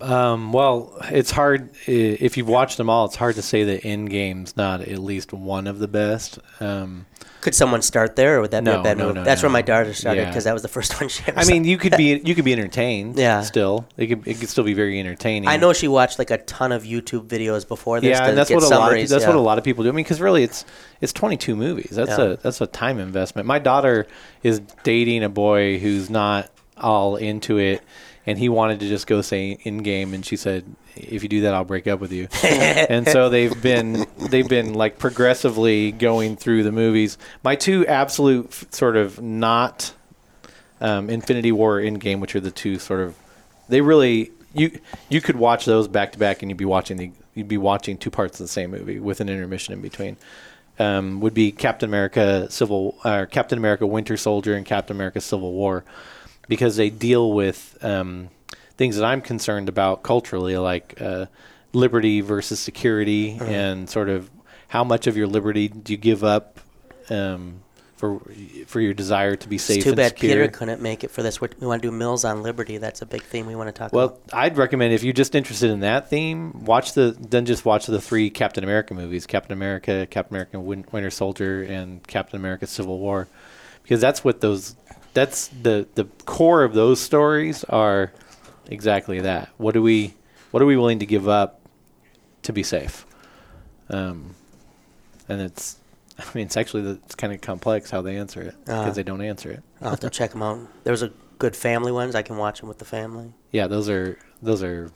[0.00, 3.04] Um, well, it's hard if you've watched them all.
[3.04, 6.38] It's hard to say that Endgame's not at least one of the best.
[6.58, 7.04] Um,
[7.44, 9.18] Could someone start there, or would that be No, a bad no, movie?
[9.18, 10.28] no, That's where my daughter started Yeah.
[10.30, 11.52] because that was the first one she ever I saw.
[11.52, 13.18] mean, you could be you could be entertained.
[13.24, 13.42] Yeah.
[13.42, 15.46] Still, it could it could still be very entertaining.
[15.48, 18.08] I know she watched like a ton of YouTube videos before this.
[18.08, 18.92] Yeah, to and that's get what a lot.
[18.98, 19.28] Of, that's yeah.
[19.28, 19.90] what a lot of people do.
[19.90, 20.64] I mean, because really, it's
[21.02, 21.90] it's 22 movies.
[21.92, 22.24] That's Yeah.
[22.24, 23.46] a that's a time investment.
[23.46, 24.06] My daughter
[24.42, 27.82] is dating a boy who's not all into it,
[28.26, 30.64] and he wanted to just go say Endgame, and she said,
[30.96, 34.74] "If you do that, I'll break up with you." and so they've been they've been
[34.74, 37.18] like progressively going through the movies.
[37.44, 39.94] My two absolute f- sort of not
[40.80, 43.16] um, Infinity War Endgame, which are the two sort of
[43.68, 44.76] they really you
[45.08, 47.96] you could watch those back to back and you'd be watching the you'd be watching
[47.96, 50.16] two parts of the same movie with an intermission in between.
[50.80, 55.52] Um, would be Captain America Civil uh, Captain America Winter Soldier and Captain America Civil
[55.52, 55.84] War
[56.48, 58.30] because they deal with um,
[58.76, 61.26] things that I'm concerned about culturally, like uh,
[61.74, 64.30] liberty versus security, and sort of
[64.68, 66.58] how much of your liberty do you give up
[67.10, 67.60] um,
[67.96, 68.20] for
[68.66, 70.30] for your desire to be safe It's too and bad secure.
[70.30, 71.40] Peter couldn't make it for this.
[71.40, 72.78] We're, we want to do Mill's on Liberty.
[72.78, 74.32] That's a big theme we want to talk Well, about.
[74.32, 77.86] Well, I'd recommend if you're just interested in that theme, watch the then just watch
[77.86, 82.66] the three Captain America movies: Captain America, Captain America: Win- Winter Soldier, and Captain America:
[82.66, 83.28] Civil War,
[83.82, 84.76] because that's what those
[85.12, 88.12] that's the the core of those stories are
[88.66, 89.50] exactly that.
[89.56, 90.14] What do we
[90.50, 91.60] what are we willing to give up
[92.44, 93.04] to be safe?
[93.90, 94.34] Um,
[95.28, 95.76] and it's
[96.18, 98.92] I mean it's actually the, it's kind of complex how they answer it because Uh.
[98.92, 99.62] they don't answer it.
[99.82, 100.60] I'll have to check them out.
[100.84, 102.14] There's a good family ones.
[102.14, 103.32] I can watch them with the family.
[103.50, 104.90] Yeah, those are those are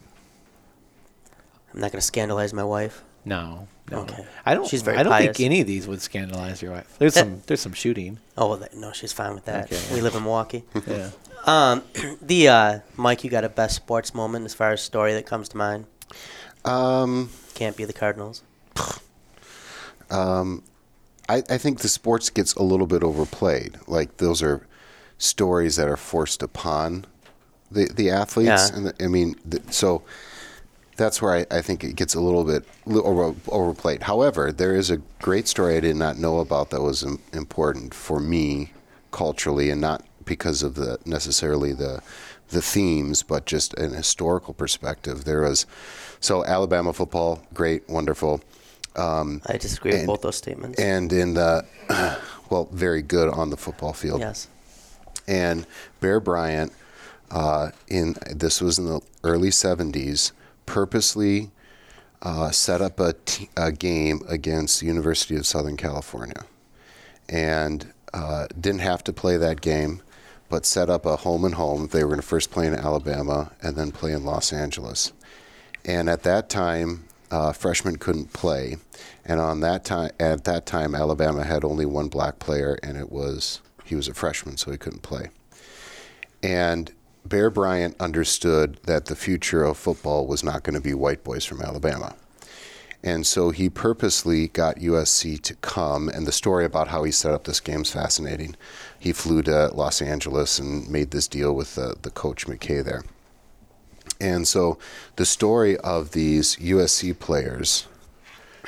[1.75, 3.03] I'm not going to scandalize my wife.
[3.25, 3.99] No, no.
[4.01, 4.25] Okay.
[4.47, 4.67] I don't.
[4.67, 5.37] She's very I don't pious.
[5.37, 6.97] think any of these would scandalize your wife.
[6.99, 7.21] There's Eh.
[7.21, 7.43] some.
[7.47, 8.19] There's some shooting.
[8.39, 9.71] Oh, well, no, she's fine with that.
[9.71, 9.95] Okay.
[9.95, 10.65] We live in Milwaukee.
[10.87, 11.11] Yeah.
[11.45, 11.83] um,
[12.23, 15.49] the uh, Mike, you got a best sports moment as far as story that comes
[15.51, 15.85] to mind?
[16.65, 18.43] Um, Can't be the Cardinals.
[20.11, 23.77] I, I think the sports gets a little bit overplayed.
[23.87, 24.67] Like those are
[25.19, 27.05] stories that are forced upon
[27.71, 28.77] the the athletes, Yeah.
[28.77, 30.03] and the, I mean, the, so
[30.97, 34.05] that's where I, I think it gets a little bit over, overplayed.
[34.05, 37.93] However, there is a great story I did not know about that was im- important
[37.95, 38.73] for me
[39.11, 42.03] culturally, and not because of the necessarily the
[42.49, 45.25] the themes, but just an historical perspective.
[45.25, 45.67] There was
[46.21, 48.41] so Alabama football, great, wonderful.
[49.47, 50.81] I disagree with both those statements.
[50.81, 51.65] and in the
[52.51, 54.21] well, very good on the football field.
[54.21, 54.49] yes.
[55.29, 55.67] And
[56.01, 56.73] Bear Bryant,
[57.31, 60.33] uh, in this was in the early '70s,
[60.67, 61.51] purposely
[62.23, 66.45] uh, set up a, t- a game against the University of Southern California,
[67.29, 70.03] and uh, didn't have to play that game,
[70.49, 71.89] but set up a home and home.
[71.89, 75.13] They were going to first play in Alabama and then play in Los Angeles.
[75.85, 78.77] And at that time, uh, freshmen couldn't play,
[79.25, 83.13] and on that time, at that time, Alabama had only one black player, and it
[83.13, 85.29] was he was a freshman, so he couldn't play.
[86.43, 86.93] And
[87.25, 91.45] Bear Bryant understood that the future of football was not going to be white boys
[91.45, 92.15] from Alabama.
[93.03, 97.33] And so he purposely got USC to come, and the story about how he set
[97.33, 98.57] up this game is fascinating.
[98.99, 103.05] He flew to Los Angeles and made this deal with the, the coach McKay there.
[104.21, 104.79] And so
[105.17, 107.87] the story of these USC players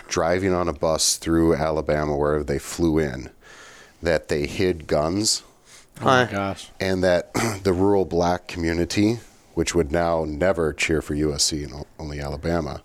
[0.08, 3.30] driving on a bus through Alabama where they flew in,
[4.02, 5.42] that they hid guns
[6.00, 6.70] Oh my gosh.
[6.80, 7.32] and that
[7.62, 9.18] the rural black community,
[9.54, 12.82] which would now never cheer for USC and only Alabama,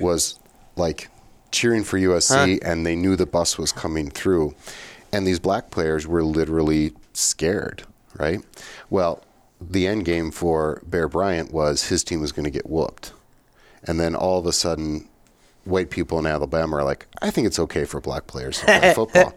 [0.00, 0.38] was
[0.76, 1.08] like
[1.52, 4.54] cheering for USC, and they knew the bus was coming through,
[5.12, 7.82] and these black players were literally scared,
[8.18, 8.40] right?
[8.90, 9.22] Well,
[9.70, 13.12] the end game for Bear Bryant was his team was going to get whooped,
[13.84, 15.08] and then all of a sudden.
[15.64, 18.94] White people in Alabama are like, I think it's okay for black players to play
[18.96, 19.32] football,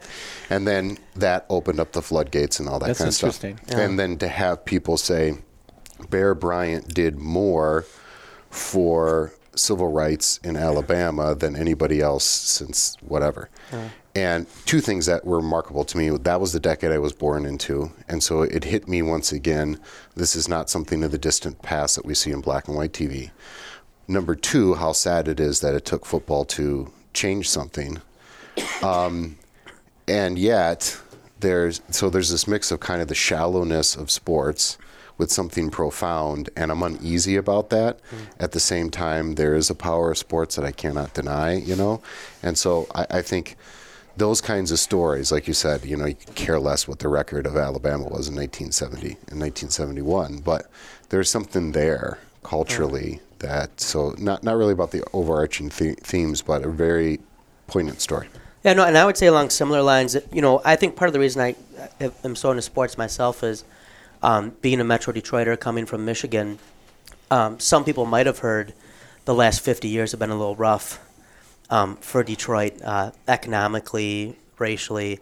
[0.49, 3.43] and then that opened up the floodgates and all that That's kind of stuff.
[3.43, 3.79] interesting.
[3.79, 5.37] And then to have people say
[6.09, 7.85] Bear Bryant did more
[8.49, 13.49] for civil rights in Alabama than anybody else since whatever.
[14.15, 17.45] And two things that were remarkable to me that was the decade I was born
[17.45, 17.91] into.
[18.07, 19.77] And so it hit me once again
[20.15, 22.93] this is not something of the distant past that we see in black and white
[22.93, 23.31] TV.
[24.07, 28.01] Number two, how sad it is that it took football to change something
[28.83, 29.37] um,
[30.07, 30.99] and yet
[31.39, 34.77] there's so there's this mix of kind of the shallowness of sports
[35.17, 38.17] with something profound and i'm uneasy about that mm.
[38.39, 41.75] at the same time there is a power of sports that i cannot deny you
[41.75, 42.01] know
[42.43, 43.57] and so i, I think
[44.17, 47.45] those kinds of stories like you said you know you care less what the record
[47.45, 50.69] of alabama was in 1970 in 1971 but
[51.09, 56.63] there's something there culturally that so not not really about the overarching the- themes but
[56.63, 57.19] a very
[57.67, 58.27] poignant story
[58.63, 61.07] Yeah, no, and I would say along similar lines that, you know, I think part
[61.07, 61.55] of the reason I
[62.25, 63.63] am so into sports myself is
[64.23, 66.57] um, being a Metro Detroiter coming from Michigan.
[67.29, 68.73] Um, some people might have heard
[69.25, 70.97] the last 50 years have been a little rough
[71.69, 75.19] um, for Detroit uh, economically, racially.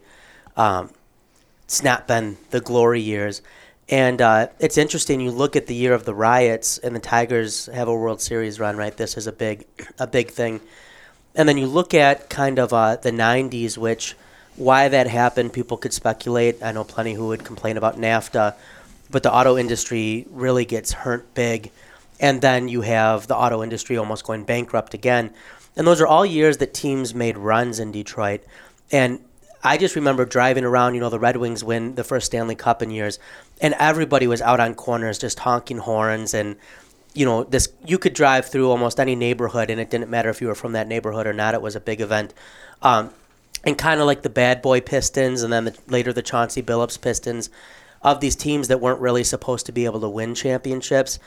[0.56, 0.90] Um,
[1.64, 3.42] it's not been the glory years.
[3.88, 5.20] And uh, it's interesting.
[5.20, 8.58] You look at the year of the riots, and the Tigers have a World Series
[8.58, 8.76] run.
[8.76, 9.66] Right, this is a big,
[9.98, 10.60] a big thing.
[11.34, 14.16] And then you look at kind of uh, the '90s, which
[14.56, 16.62] why that happened, people could speculate.
[16.62, 18.54] I know plenty who would complain about NAFTA,
[19.10, 21.70] but the auto industry really gets hurt big.
[22.20, 25.34] And then you have the auto industry almost going bankrupt again.
[25.76, 28.44] And those are all years that teams made runs in Detroit.
[28.92, 29.20] And
[29.62, 32.82] I just remember driving around, you know, the Red Wings win the first Stanley Cup
[32.82, 33.18] in years,
[33.60, 36.56] and everybody was out on corners just honking horns and
[37.14, 40.40] you know, this you could drive through almost any neighborhood and it didn't matter if
[40.40, 42.34] you were from that neighborhood or not, it was a big event.
[42.82, 43.10] Um,
[43.64, 47.00] and kind of like the bad boy Pistons, and then the, later the Chauncey Billups
[47.00, 47.48] Pistons,
[48.02, 51.18] of these teams that weren't really supposed to be able to win championships,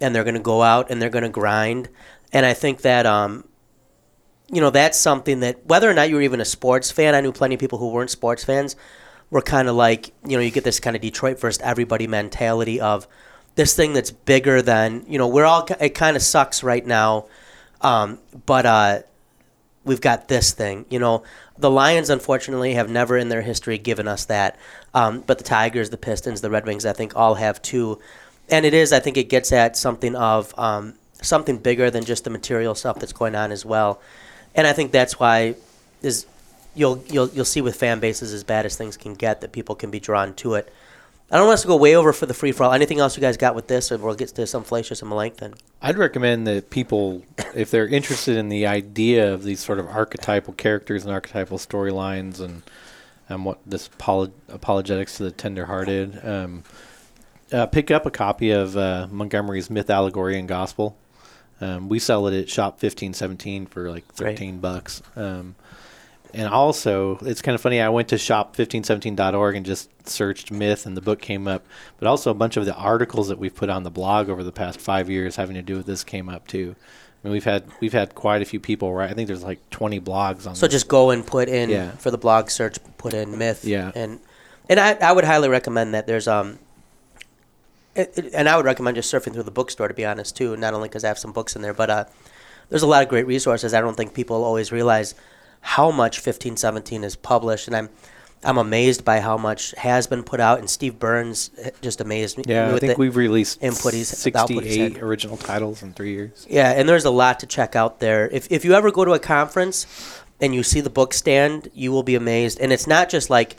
[0.00, 1.88] and they're going to go out and they're going to grind.
[2.32, 3.44] And I think that, um,
[4.50, 7.20] you know, that's something that whether or not you were even a sports fan, I
[7.20, 8.76] knew plenty of people who weren't sports fans
[9.30, 12.80] were kind of like, you know, you get this kind of Detroit first everybody mentality
[12.80, 13.08] of
[13.54, 17.26] this thing that's bigger than, you know, we're all, it kind of sucks right now,
[17.80, 19.02] um, but uh,
[19.84, 21.24] we've got this thing, you know
[21.56, 24.58] the Lions, unfortunately, have never in their history given us that.
[24.92, 28.00] Um, but the Tigers, the Pistons, the Red Wings, I think all have too.
[28.50, 32.24] And it is, I think it gets at something of um, something bigger than just
[32.24, 34.00] the material stuff that's going on as well.
[34.54, 35.54] And I think that's why
[36.02, 36.26] is
[36.74, 39.74] you'll you'll you'll see with fan bases as bad as things can get that people
[39.74, 40.72] can be drawn to it.
[41.30, 42.72] I don't want us to go way over for the free for all.
[42.72, 45.54] Anything else you guys got with this, or we'll get to some Flacius and Melanchthon?
[45.80, 47.22] I'd recommend that people,
[47.54, 52.40] if they're interested in the idea of these sort of archetypal characters and archetypal storylines,
[52.40, 52.62] and
[53.28, 53.88] and what this
[54.48, 56.62] apologetics to the tenderhearted, um,
[57.52, 60.96] uh, pick up a copy of uh, Montgomery's Myth, Allegory, and Gospel.
[61.64, 64.60] Um, we sell it at Shop fifteen seventeen for like thirteen Great.
[64.60, 65.02] bucks.
[65.16, 65.54] Um,
[66.34, 67.80] and also, it's kind of funny.
[67.80, 71.64] I went to shop1517.org and just searched myth, and the book came up.
[71.98, 74.52] But also, a bunch of the articles that we've put on the blog over the
[74.52, 76.74] past five years having to do with this came up too.
[77.22, 78.92] I mean, we've had we've had quite a few people.
[78.92, 80.56] Right, I think there's like 20 blogs on.
[80.56, 80.74] So this.
[80.74, 81.92] just go and put in yeah.
[81.92, 83.64] for the blog search, put in myth.
[83.64, 83.92] Yeah.
[83.94, 84.20] And
[84.68, 86.06] and I, I would highly recommend that.
[86.06, 86.58] There's um.
[87.94, 90.56] It, it, and I would recommend just surfing through the bookstore to be honest too.
[90.56, 92.04] Not only because I have some books in there, but uh,
[92.68, 93.74] there's a lot of great resources.
[93.74, 95.14] I don't think people always realize
[95.60, 97.88] how much 1517 is published, and I'm
[98.44, 100.58] I'm amazed by how much has been put out.
[100.58, 102.44] And Steve Burns just amazed me.
[102.46, 106.46] Yeah, I think we've released input he's, 68 original titles in three years.
[106.48, 108.28] Yeah, and there's a lot to check out there.
[108.28, 109.86] If if you ever go to a conference
[110.40, 112.60] and you see the book stand, you will be amazed.
[112.60, 113.56] And it's not just like,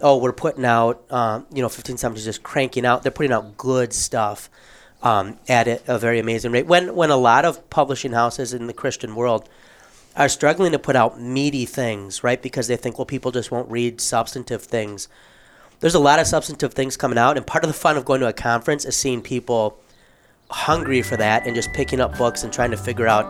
[0.00, 3.02] oh, we're putting out, um, you know, 1517 is just cranking out.
[3.02, 4.50] They're putting out good stuff
[5.02, 6.66] um, at a very amazing rate.
[6.66, 9.48] When when a lot of publishing houses in the Christian world
[10.16, 12.40] are struggling to put out meaty things, right?
[12.40, 15.08] Because they think, well, people just won't read substantive things.
[15.80, 18.20] There's a lot of substantive things coming out, and part of the fun of going
[18.20, 19.78] to a conference is seeing people
[20.48, 23.26] hungry for that and just picking up books and trying to figure out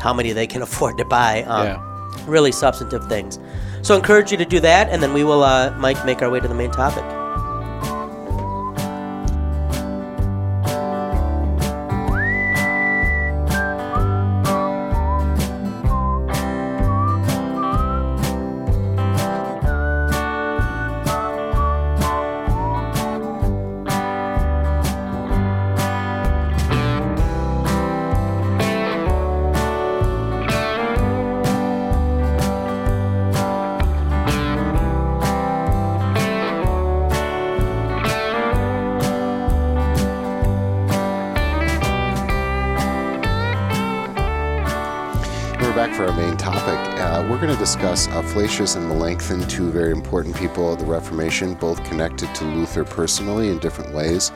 [0.00, 1.42] how many they can afford to buy.
[1.42, 2.26] Um, yeah.
[2.26, 3.38] Really substantive things.
[3.82, 6.30] So, I encourage you to do that, and then we will, uh, Mike, make our
[6.30, 7.19] way to the main topic.
[47.80, 52.84] Discuss uh, and Melanchthon, two very important people of the Reformation, both connected to Luther
[52.84, 54.32] personally in different ways,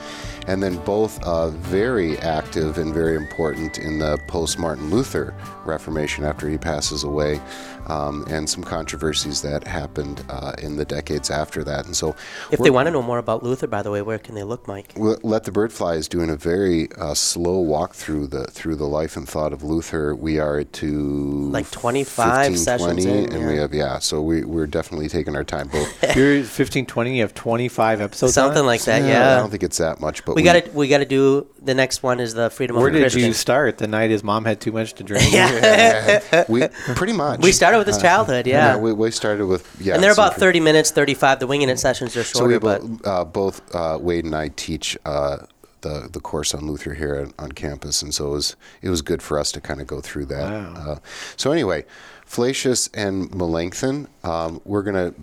[0.47, 5.35] and then both uh, very active and very important in the post Martin Luther
[5.67, 7.39] Reformation after he passes away
[7.87, 11.87] um, and some controversies that happened uh, in the decades after that.
[11.87, 12.15] And so,
[12.51, 14.67] if they want to know more about Luther, by the way, where can they look,
[14.67, 14.93] Mike?
[14.97, 18.87] Let the Bird Fly is doing a very uh, slow walk through the through the
[18.87, 20.15] life and thought of Luther.
[20.15, 23.49] We are to like 25 15, sessions 20, in, and yeah.
[23.49, 23.99] we have yeah.
[23.99, 25.69] So we we're definitely taking our time.
[25.69, 27.17] Both you're 15, 20.
[27.17, 28.35] You have 25 episodes.
[28.35, 29.03] Something like that.
[29.03, 29.37] Yeah.
[29.37, 31.47] I don't think it's that much, but we, we got to we got to do
[31.65, 33.23] the next one is the freedom where of did Christian.
[33.23, 33.79] you start?
[33.79, 35.25] The night his mom had too much to drink.
[35.33, 36.45] yeah.
[36.49, 37.41] we pretty much.
[37.41, 38.47] We started with his uh, childhood.
[38.47, 38.75] Yeah.
[38.75, 39.95] yeah we, we started with yeah.
[39.95, 41.41] And they're about 30 minutes, 35.
[41.41, 42.39] The winging it sessions are shorter.
[42.39, 44.97] So we but uh, both uh, Wade and I teach.
[45.05, 45.39] Uh,
[45.81, 49.21] the, the course on Luther here on campus, and so it was it was good
[49.21, 50.51] for us to kind of go through that.
[50.51, 50.75] Wow.
[50.75, 50.99] Uh,
[51.37, 51.85] so anyway,
[52.25, 55.15] Flacius and Melanchthon, um, we're going to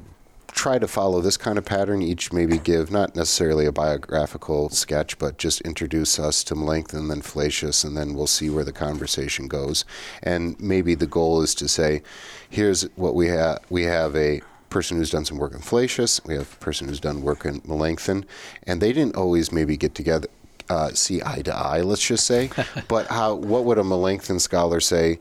[0.54, 2.02] try to follow this kind of pattern.
[2.02, 7.22] Each maybe give not necessarily a biographical sketch, but just introduce us to Melanchthon, then
[7.22, 9.86] Flacius, and then we'll see where the conversation goes.
[10.22, 12.04] And maybe the goal is to say,
[12.52, 13.60] here's what we have.
[13.70, 16.24] We have a person who's done some work in Flacius.
[16.26, 18.26] We have a person who's done work in Melanchthon,
[18.68, 20.28] and they didn't always maybe get together.
[20.70, 22.50] Uh, see eye to eye, let's just say.
[22.88, 23.34] but how?
[23.34, 25.20] What would a Melanchthon scholar say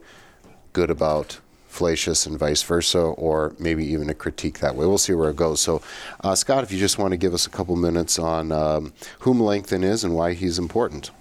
[0.73, 4.85] good about Flacius and vice versa, or maybe even a critique that way.
[4.85, 5.61] We'll see where it goes.
[5.61, 5.81] So,
[6.21, 9.33] uh, Scott, if you just want to give us a couple minutes on um, who
[9.33, 11.11] Melanchthon is and why he's important.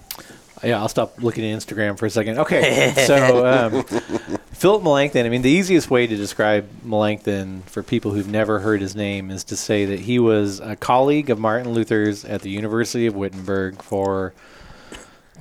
[0.63, 2.39] Yeah, I'll stop looking at Instagram for a second.
[2.39, 3.83] Okay, so um,
[4.53, 5.25] Philip Melanchthon.
[5.25, 9.31] I mean, the easiest way to describe Melanchthon for people who've never heard his name
[9.31, 13.15] is to say that he was a colleague of Martin Luther's at the University of
[13.15, 14.35] Wittenberg for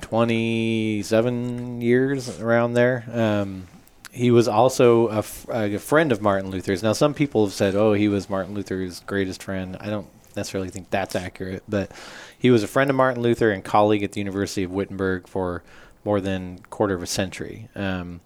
[0.00, 3.04] 27 years around there.
[3.12, 3.66] Um,
[4.12, 6.82] he was also a, f- a friend of Martin Luther's.
[6.82, 10.08] Now, some people have said, "Oh, he was Martin Luther's greatest friend." I don't
[10.40, 11.92] necessarily think that's accurate, but
[12.38, 15.62] he was a friend of Martin Luther and colleague at the University of Wittenberg for
[16.04, 17.68] more than quarter of a century.
[17.74, 18.20] Um,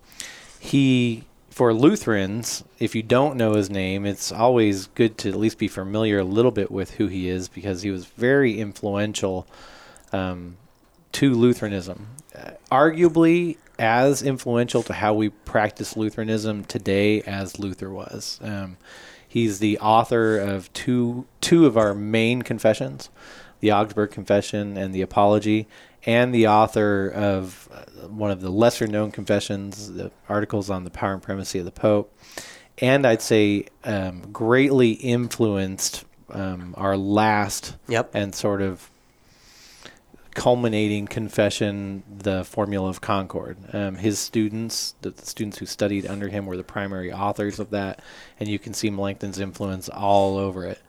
[0.60, 5.58] he, for Lutherans, if you don't know his name, it's always good to at least
[5.58, 9.46] be familiar a little bit with who he is because he was very influential
[10.12, 10.56] um,
[11.12, 12.06] to Lutheranism.
[12.36, 18.38] Uh, arguably as influential to how we practice Lutheranism today as Luther was.
[18.40, 18.76] Um,
[19.35, 23.11] he's the author of two two of our main confessions,
[23.59, 25.66] the Augsburg Confession and the Apology,
[26.07, 30.91] and the author of uh, one of the lesser known confessions, the articles on the
[30.91, 32.16] power and primacy of the Pope.
[32.78, 38.11] And I'd say um, greatly influenced um, our last Yep.
[38.14, 38.89] and sort of
[40.35, 43.57] culminating confession, the Formula of Concord.
[43.72, 48.01] Um, his students, the, students who studied under him, were the primary authors of that,
[48.39, 50.80] and you can see Melanchthon's influence all over it.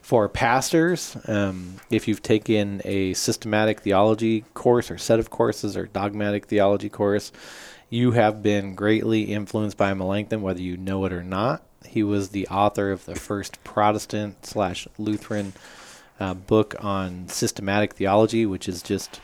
[0.00, 5.86] For pastors, um, if you've taken a systematic theology course or set of courses or
[5.86, 7.30] dogmatic theology course,
[7.88, 11.62] you have been greatly influenced by Melanchthon, whether you know it or not.
[11.86, 15.52] He was the author of the first Protestant slash Lutheran
[16.20, 19.20] uh, book on systematic theology, which is just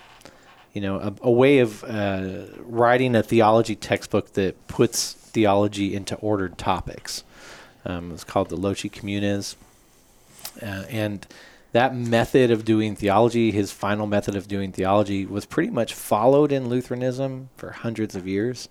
[0.73, 6.17] you know a, a way of uh, writing a theology textbook that puts theology into
[6.17, 7.25] ordered topics.
[7.85, 9.57] Um, it's called the Loci Communes,
[10.63, 11.27] uh, and
[11.73, 16.51] that method of doing theology, his final method of doing theology, was pretty much followed
[16.51, 18.69] in Lutheranism for hundreds of years.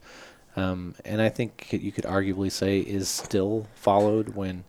[0.55, 4.63] Um, and I think you could arguably say is still followed when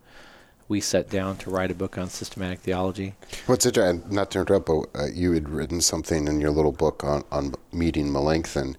[0.69, 3.15] we sat down to write a book on systematic theology.
[3.47, 3.77] What's it?
[3.77, 7.23] uh, Not to interrupt, but uh, you had written something in your little book on,
[7.31, 8.77] on meeting Melanchthon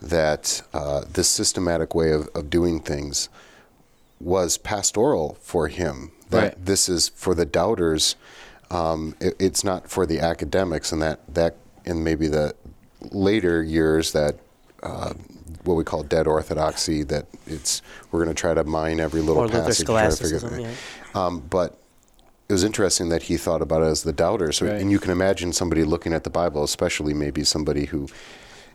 [0.00, 3.28] that uh, this systematic way of, of doing things
[4.20, 6.10] was pastoral for him.
[6.30, 6.64] That Right.
[6.64, 8.16] this is for the doubters.
[8.70, 12.54] Um, it, it's not for the academics, and that that in maybe the
[13.10, 14.36] later years that.
[14.82, 15.12] Uh,
[15.64, 17.04] what we call dead orthodoxy.
[17.04, 19.86] That it's we're going to try to mine every little Or passage.
[19.86, 20.70] try to figure- scholasticism, yeah.
[21.14, 21.78] Um, but
[22.48, 24.52] it was interesting that he thought about it as the doubter.
[24.52, 24.80] So, Right.
[24.80, 28.08] and you can imagine somebody looking at the Bible, especially maybe somebody who,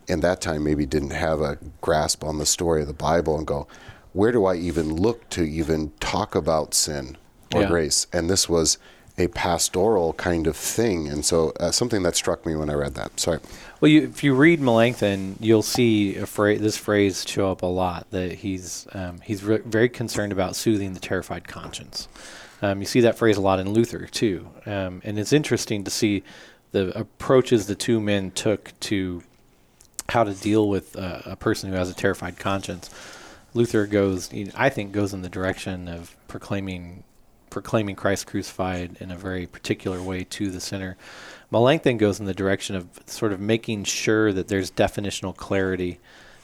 [0.08, 3.46] in that time, maybe didn't have a grasp on the story of the Bible, and
[3.46, 3.66] go,
[4.12, 7.16] "Where do I even look to even talk about sin
[7.54, 7.68] or Yeah.
[7.68, 8.78] grace?" And this was
[9.18, 12.94] a pastoral kind of thing, and so uh, something that struck me when I read
[12.94, 13.18] that.
[13.18, 13.40] Sorry.
[13.80, 18.10] Well, you, if you read Melanchthon, you'll see this phrase show up a lot.
[18.10, 22.08] That he's um, he's re- very concerned about soothing the terrified conscience.
[22.60, 25.90] Um, you see that phrase a lot in Luther too, um, and it's interesting to
[25.90, 26.22] see
[26.72, 29.22] the approaches the two men took to
[30.08, 32.90] how to deal with a person who has a terrified conscience.
[33.54, 37.04] Luther goes, I think, goes in the direction of proclaiming
[37.50, 40.96] proclaiming Christ crucified in a very particular way to the sinner.
[41.50, 45.98] Melanchthon goes in the direction of sort of making sure that there's definitional clarity,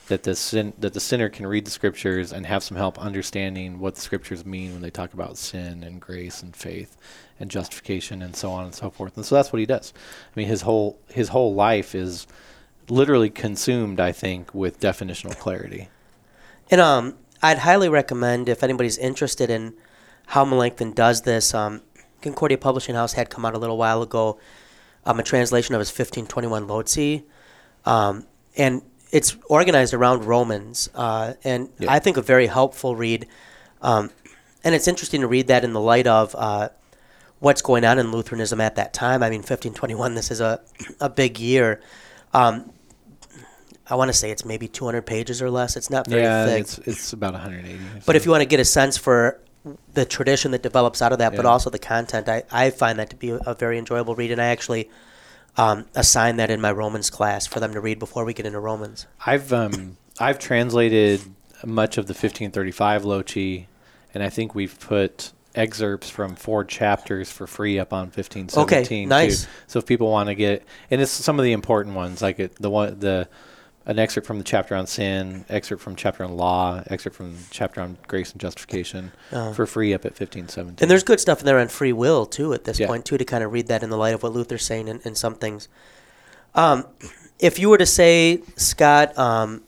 [0.07, 3.79] that the sin that the sinner can read the scriptures and have some help understanding
[3.79, 6.97] what the scriptures mean when they talk about sin and grace and faith
[7.39, 9.15] and justification and so on and so forth.
[9.15, 9.93] And so that's what he does.
[9.95, 12.27] I mean, his whole his whole life is
[12.89, 15.89] literally consumed, I think, with definitional clarity.
[16.69, 19.75] And um, I'd highly recommend if anybody's interested in
[20.27, 21.53] how Melanchthon does this.
[21.53, 21.81] Um,
[22.21, 24.39] Concordia Publishing House had come out a little while ago
[25.05, 27.23] um, a translation of his 1521 Loci,
[27.85, 28.25] um,
[28.57, 31.91] and it's organized around Romans, uh, and Yeah.
[31.93, 33.27] I think a very helpful read.
[33.81, 34.09] Um,
[34.63, 36.69] and it's interesting to read that in the light of uh,
[37.39, 39.21] what's going on in Lutheranism at that time.
[39.21, 40.15] I mean, 1521.
[40.15, 40.59] This is a
[40.99, 41.81] a big year.
[42.33, 42.71] Um,
[43.87, 45.77] I want to say it's maybe 200 pages or less.
[45.77, 46.61] It's not very yeah, thick.
[46.61, 47.79] it's it's about 180.
[48.07, 49.39] But if you want to get a sense for
[49.93, 53.09] the tradition that develops out of that, but also the content, I, I find that
[53.11, 54.31] to be a, very enjoyable read.
[54.31, 54.89] And I actually
[55.57, 58.59] um, assign that in my Romans class for them to read before we get into
[58.59, 59.07] Romans.
[59.25, 61.21] I've um I've translated
[61.65, 63.67] much of the 1535 Loci,
[64.13, 69.07] and I think we've put excerpts from four chapters for free up on 1517.
[69.09, 69.43] nice.
[69.43, 69.49] Too.
[69.67, 72.55] So if people want to get, and it's some of the important ones, like it,
[72.55, 73.27] the one the
[73.87, 77.81] an excerpt from the chapter on sin, excerpt from chapter on law, excerpt from chapter
[77.81, 80.77] on grace and justification Uh, for free up at 1517.
[80.83, 82.53] and there's good stuff in there on free will too.
[82.53, 82.87] At this Yeah.
[82.87, 84.99] point too, to kind of read that in the light of what Luther's saying in,
[85.03, 85.67] in some things.
[86.55, 86.85] Um,
[87.37, 89.61] if you were to say, Scott, um,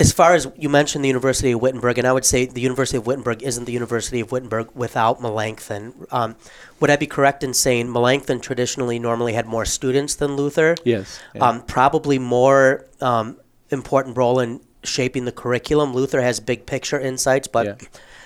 [0.00, 2.96] as far as you mentioned the University of Wittenberg, and I would say the University
[2.96, 6.06] of Wittenberg isn't the University of Wittenberg without Melanchthon.
[6.10, 6.36] Um,
[6.80, 10.74] would I be correct in saying Melanchthon traditionally normally had more students than Luther?
[10.84, 11.20] Yes.
[11.34, 11.46] yeah.
[11.46, 13.36] Um, probably more um,
[13.68, 15.92] important role in shaping the curriculum.
[15.92, 17.74] Luther has big picture insights, but Yeah.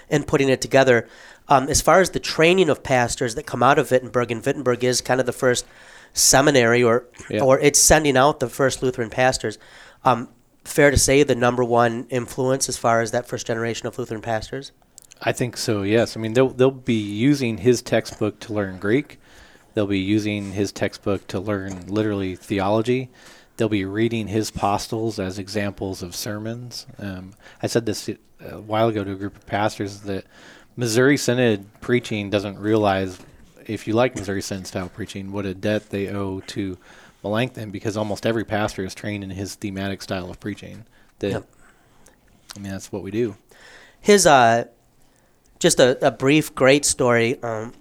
[0.08, 1.08] in putting it together.
[1.48, 4.84] Um, as far as the training of pastors that come out of Wittenberg, and Wittenberg
[4.84, 5.66] is kind of the first
[6.12, 7.42] seminary, or Yeah.
[7.42, 9.58] or it's sending out the first Lutheran pastors.
[10.04, 10.28] Um,
[10.64, 14.22] fair to say the number one influence as far as that first generation of Lutheran
[14.22, 14.72] pastors.
[15.20, 15.82] I think so.
[15.82, 16.16] Yes.
[16.16, 19.18] I mean, they'll they'll be using his textbook to learn Greek.
[19.74, 23.10] They'll be using his textbook to learn literally theology.
[23.56, 26.86] They'll be reading his postils as examples of sermons.
[26.98, 30.24] Um, I said this a while ago to a group of pastors that
[30.76, 33.18] Missouri Synod preaching doesn't realize,
[33.66, 36.76] if you like Missouri Synod style preaching, what a debt they owe to
[37.24, 40.84] Melanchthon because almost every pastor is trained in his thematic style of preaching.
[41.18, 41.48] That Yep.
[42.56, 43.36] I mean, that's what we do.
[44.00, 44.66] His uh,
[45.58, 47.42] just a, a brief, great story.
[47.42, 47.72] Um,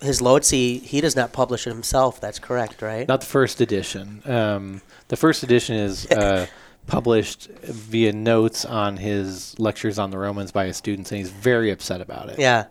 [0.00, 2.20] his Loci, he does not publish it himself.
[2.20, 3.06] That's correct, right?
[3.08, 4.22] Not the first edition.
[4.26, 6.46] Um, the first edition is uh,
[6.86, 11.70] published via notes on his lectures on the Romans by his students, and he's very
[11.70, 12.38] upset about it.
[12.38, 12.66] Yeah.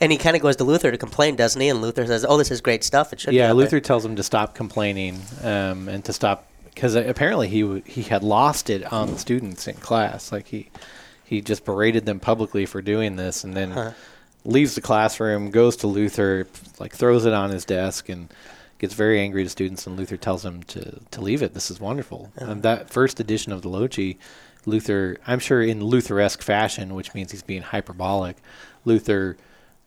[0.00, 1.68] And he kind of goes to Luther to complain, doesn't he?
[1.68, 3.12] And Luther says, "Oh, this is great stuff.
[3.12, 3.32] It should.
[3.34, 7.62] Yeah, Luther there." tells him to stop complaining um, and to stop because apparently he
[7.62, 10.32] w- he had lost it on the students in class.
[10.32, 10.68] Like he
[11.24, 13.92] he just berated them publicly for doing this, and then Huh.
[14.44, 16.46] leaves the classroom, goes to Luther,
[16.78, 18.28] like throws it on his desk, and
[18.78, 19.86] gets very angry to students.
[19.86, 21.54] And Luther tells him to to leave it.
[21.54, 22.30] This is wonderful.
[22.36, 24.18] And that first edition of the Loci,
[24.66, 28.36] Luther, I'm sure in Lutheresque fashion, which means he's being hyperbolic,
[28.84, 29.36] Luther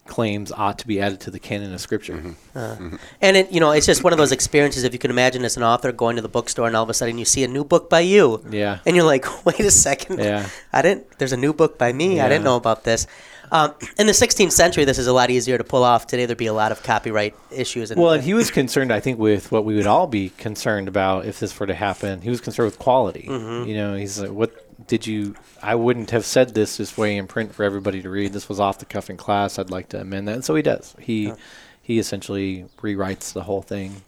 [0.08, 2.16] claims ought to be added to the canon of Scripture.
[2.18, 2.58] Mm-hmm.
[2.58, 2.96] Uh, mm-hmm.
[3.22, 4.84] And it, you know, it's just one of those experiences.
[4.84, 6.94] If you can imagine, as an author going to the bookstore and all of a
[6.94, 8.80] sudden you see a new book by you, Yeah.
[8.86, 10.50] and you're like, "Wait a second, Yeah.
[10.74, 11.18] I didn't.
[11.20, 12.20] There's a new book by me.
[12.20, 13.08] I didn't know about this."
[13.52, 16.06] Um, in the 16th century, this is a lot easier to pull off.
[16.06, 17.92] Today, there'd be a lot of copyright issues.
[17.92, 20.90] And Well, and he was concerned, I think, with what we would all be concerned
[20.90, 22.22] about if this were to happen.
[22.22, 23.26] He was concerned with quality.
[23.30, 23.70] Mm-hmm.
[23.70, 25.36] You know, he's like, "What did you?
[25.64, 28.34] I wouldn't have said this this way in print for everybody to read.
[28.34, 29.58] This was off the cuff in class.
[29.58, 30.96] I'd like to amend that." And so he does.
[31.00, 31.34] He
[31.82, 34.02] he essentially rewrites the whole thing.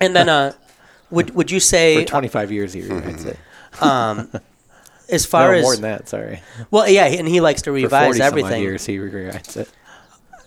[0.00, 0.52] and then, uh,
[1.10, 3.38] would would you say For say, 25 years, he rewrites it.
[3.82, 4.30] um,
[5.10, 6.08] as far no, as more than that.
[6.08, 6.40] Sorry.
[6.70, 8.62] well, yeah, and he likes to revise 40 some odd everything.
[8.62, 9.68] years, he rewrites it.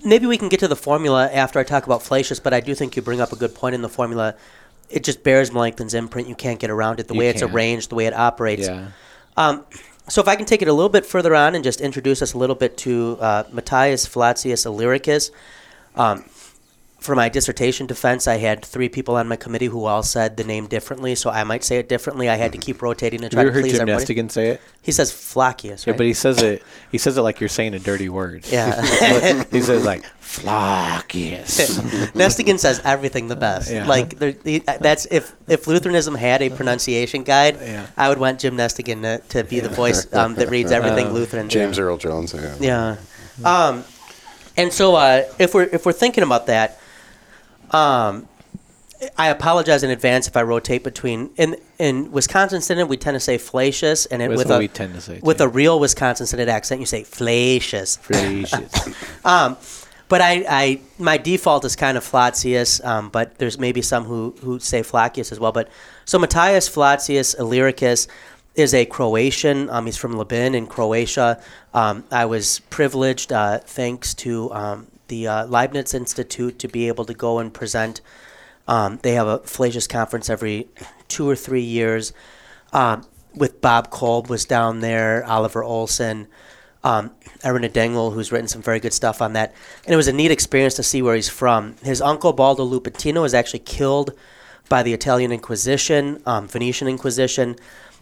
[0.06, 2.74] Maybe we can get to the formula after I talk about Flacius, but I do
[2.76, 4.36] think you bring up a good point in the formula.
[4.90, 6.28] It just bears Melanchthon's imprint.
[6.28, 7.08] You can't get around it.
[7.08, 7.54] The You way it's can't.
[7.54, 8.68] arranged, the way it operates.
[8.68, 8.88] Yeah.
[9.38, 9.66] Um,
[10.08, 12.34] so if I can take it a little bit further on and just introduce us
[12.34, 15.32] a little bit to uh, Matthias Flacius Illyricus.
[15.96, 16.26] Um,
[17.04, 20.44] for my dissertation defense, I had three people on my committee who all said the
[20.46, 22.30] name differently, so I might say it differently.
[22.30, 24.06] I had to keep rotating and Have try you to ever heard please Jim everybody.
[24.16, 24.62] Nestingen say it?
[24.82, 25.98] He says Flacius, Yeah, right?
[25.98, 26.64] but he says it.
[26.92, 28.46] He says it like you're saying a dirty word.
[28.48, 28.82] yeah.
[29.52, 31.78] he says like Flacius.
[32.16, 33.72] Nestingen says everything the best.
[33.72, 33.86] Yeah.
[33.86, 37.86] Like there, the, that's if if Lutheranism had a pronunciation guide, Yeah.
[37.98, 41.14] I would want Jim Nestingen to, to be the voice um, that reads everything Um,
[41.14, 41.50] Lutheran.
[41.50, 42.34] James Earl Jones.
[42.34, 42.56] Yeah.
[42.60, 42.96] Yeah.
[43.44, 43.84] Um,
[44.56, 46.80] and so uh, if we're if we're thinking about that,
[47.74, 48.28] um,
[49.18, 53.20] I apologize in advance if I rotate between in in Wisconsin Synod we tend to
[53.20, 55.20] say Flacius, and it, with a we tend to say.
[55.22, 55.44] with too.
[55.44, 57.04] a real Wisconsin Synod accent you say.
[57.04, 57.98] Flacius.
[59.26, 59.56] Um,
[60.10, 64.36] but I, I my default is kind of Flacius, um, but there's maybe some who,
[64.42, 65.52] who say Flacius as well.
[65.52, 65.70] But
[66.06, 68.08] so Matthias Flacius Illyricus
[68.56, 69.70] is a Croatian.
[69.70, 71.42] Um, he's from Labin in Croatia.
[71.74, 77.06] Um, I was privileged, uh, thanks to um, the uh, Leibniz Institute, to be able
[77.06, 78.02] to go and present.
[78.68, 80.68] Um, they have a Flacius conference every
[81.08, 82.14] two or three years.
[82.72, 86.28] Um, with Bob Kolb was down there, Oliver Olson
[86.84, 87.12] um,
[87.44, 89.54] Irina Dingel, who's written some very good stuff on that.
[89.86, 91.76] And it was a neat experience to see where he's from.
[91.82, 94.12] His uncle, Baldo Lupatino, was actually killed
[94.70, 97.56] by the Italian Inquisition, um, Venetian Inquisition.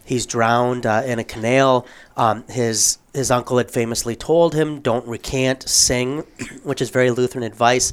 [0.04, 1.86] He's drowned uh, in a canal.
[2.16, 6.18] Um, his his uncle had famously told him, "Don't recant, sing,"
[6.62, 7.92] which is very Lutheran advice.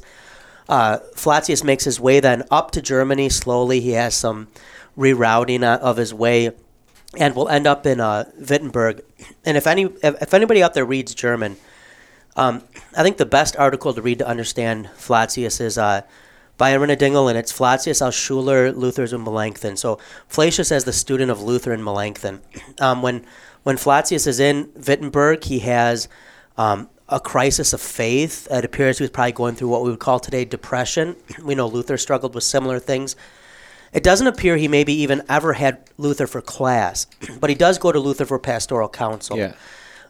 [0.68, 3.80] Uh, Flacius makes his way then up to Germany slowly.
[3.80, 4.48] He has some
[4.96, 6.52] rerouting uh, of his way
[7.16, 9.02] and we'll end up in uh, Wittenberg.
[9.44, 11.56] And if any if, if anybody out there reads German,
[12.36, 12.62] um,
[12.96, 16.02] I think the best article to read to understand Flacius is uh,
[16.60, 19.78] by Irina Dingel, and it's Flacius als Schuler Luther's und Melanchthon.
[19.78, 19.98] So
[20.28, 22.42] Flacius as the student of Luther and Melanchthon.
[22.78, 23.24] Um, when
[23.62, 26.08] when Flacius is in Wittenberg, he has
[26.56, 28.46] um, a crisis of faith.
[28.50, 31.16] It appears he was probably going through what we would call today depression.
[31.42, 33.16] We know Luther struggled with similar things
[33.92, 37.06] It doesn't appear he maybe even ever had Luther for class,
[37.40, 39.36] but he does go to Luther for pastoral counsel.
[39.38, 39.54] Yeah.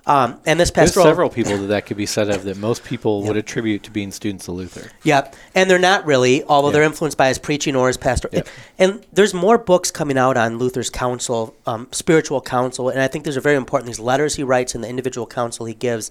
[0.06, 1.04] Um, and this pastoral.
[1.04, 3.90] There's several people that that could be said of that most people would attribute to
[3.90, 4.90] being students of Luther.
[5.04, 5.36] Yep.
[5.54, 6.72] And they're not really, although Yeah.
[6.72, 8.28] they're influenced by his preaching or his pastor.
[8.32, 8.48] Yep.
[8.78, 13.24] And there's more books coming out on Luther's counsel, um, spiritual counsel, and I think
[13.24, 13.88] these are very important.
[13.88, 16.10] These letters he writes and the individual counsel he gives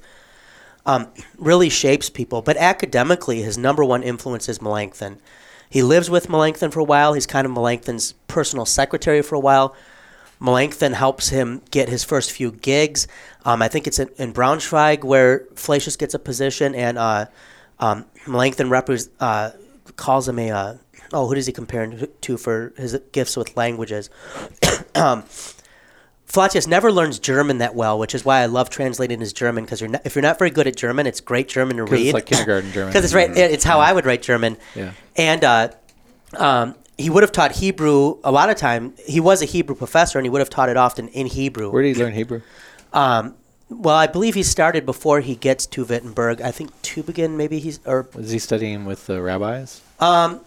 [0.85, 2.41] um, really shapes people.
[2.41, 5.19] But academically, his number one influence is Melanchthon.
[5.69, 7.13] He lives with Melanchthon for a while.
[7.13, 9.75] He's kind of Melanchthon's personal secretary for a while.
[10.39, 13.07] Melanchthon helps him get his first few gigs.
[13.45, 17.25] Um, I think it's in, in Braunschweig where Flacius gets a position, and uh,
[17.79, 19.51] um, Melanchthon repres- uh,
[19.95, 20.51] calls him a.
[20.51, 20.77] Uh,
[21.11, 24.09] oh, who does he compare him to for his gifts with languages?
[24.95, 25.23] um,
[26.29, 29.81] Flacius never learns German that well, which is why I love translating his German because
[29.81, 32.05] you're not, if you're not very good at German, it's great German to read.
[32.05, 32.89] it's like kindergarten German.
[32.93, 33.35] Because it's right.
[33.35, 34.57] It's how I would write German.
[34.75, 34.91] Yeah.
[35.15, 35.69] And uh,
[36.37, 38.93] um, he would have taught Hebrew a lot of time.
[39.07, 41.71] He was a Hebrew professor, and he would have taught it often in Hebrew.
[41.71, 42.41] Where did he learn Hebrew?
[42.93, 43.35] Um,
[43.69, 46.41] well, I believe he started before he gets to Wittenberg.
[46.41, 49.81] I think Tübingen, maybe he's or Was he studying with the rabbis?
[49.99, 50.41] um,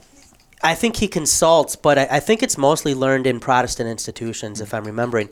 [0.65, 4.73] I think he consults, but I, I think it's mostly learned in Protestant institutions, if
[4.75, 5.29] I'm remembering.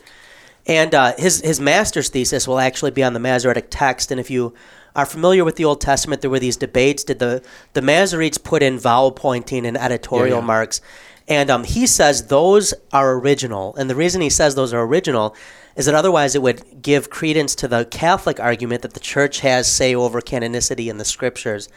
[0.66, 4.11] And uh, his his master's thesis will actually be on the Masoretic text.
[4.11, 4.55] And if you
[4.95, 7.43] are familiar with the Old Testament, there were these debates: did the
[7.75, 10.47] the Masoretes put in vowel pointing and editorial Yeah, yeah.
[10.47, 10.81] marks?
[11.31, 13.74] And um, he says those are original.
[13.76, 15.35] And the reason he says those are original
[15.76, 19.70] is that otherwise it would give credence to the Catholic argument that the Church has
[19.70, 21.68] say over canonicity in the Scriptures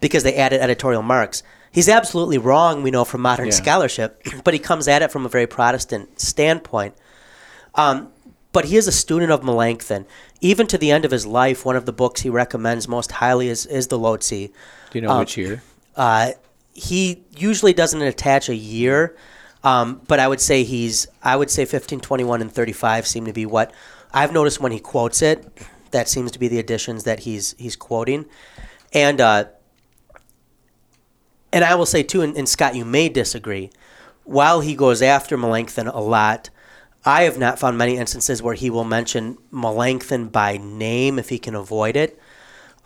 [0.00, 1.42] because they added editorial marks.
[1.72, 3.52] He's absolutely wrong, we know from modern Yeah.
[3.52, 6.94] scholarship, but he comes at it from a very Protestant standpoint.
[7.74, 8.10] Um,
[8.52, 10.06] but he is a student of Melanchthon.
[10.40, 13.48] Even to the end of his life, one of the books he recommends most highly
[13.48, 14.48] is, is the Loci.
[14.90, 15.62] Do you know Um, which year?
[15.96, 16.32] Uh,
[16.74, 19.16] he usually doesn't attach a year,
[19.62, 23.32] um, but I would say he's I would say 15, 21, and 35 seem to
[23.32, 23.72] be what
[24.12, 25.46] I've noticed when he quotes it.
[25.92, 28.26] That seems to be the additions that he's he's quoting,
[28.92, 29.44] and uh,
[31.52, 33.70] and I will say too, and, and Scott, you may disagree.
[34.24, 36.50] While he goes after Melanchthon a lot,
[37.04, 41.38] I have not found many instances where he will mention Melanchthon by name if he
[41.38, 42.18] can avoid it.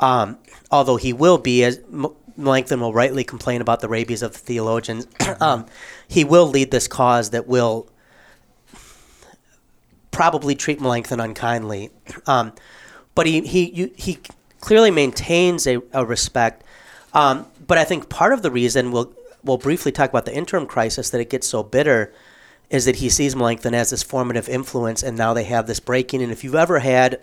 [0.01, 0.39] Um,
[0.71, 1.81] although he will be, as
[2.39, 5.07] Melanchthon will rightly complain about the rabies of the theologians,
[5.41, 5.67] um,
[6.07, 7.89] he will lead this cause that will
[10.11, 11.91] probably treat Melanchthon unkindly.
[12.27, 12.53] Um,
[13.15, 14.19] but he, he, you, he
[14.61, 16.63] clearly maintains a, a respect.
[17.13, 19.13] Um, but I think part of the reason we'll,
[19.43, 22.13] we'll briefly talk about the interim crisis that it gets so bitter
[22.71, 26.23] is that he sees Melanchthon as this formative influence, and now they have this breaking.
[26.23, 27.21] And if you've ever had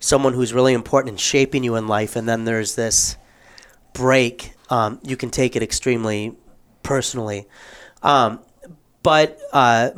[0.00, 3.16] someone who's really important in shaping you in life, and then there's this
[3.98, 6.36] break, um, you can take it extremely
[6.84, 7.48] personally.
[8.02, 8.38] Um,
[9.02, 9.90] but uh,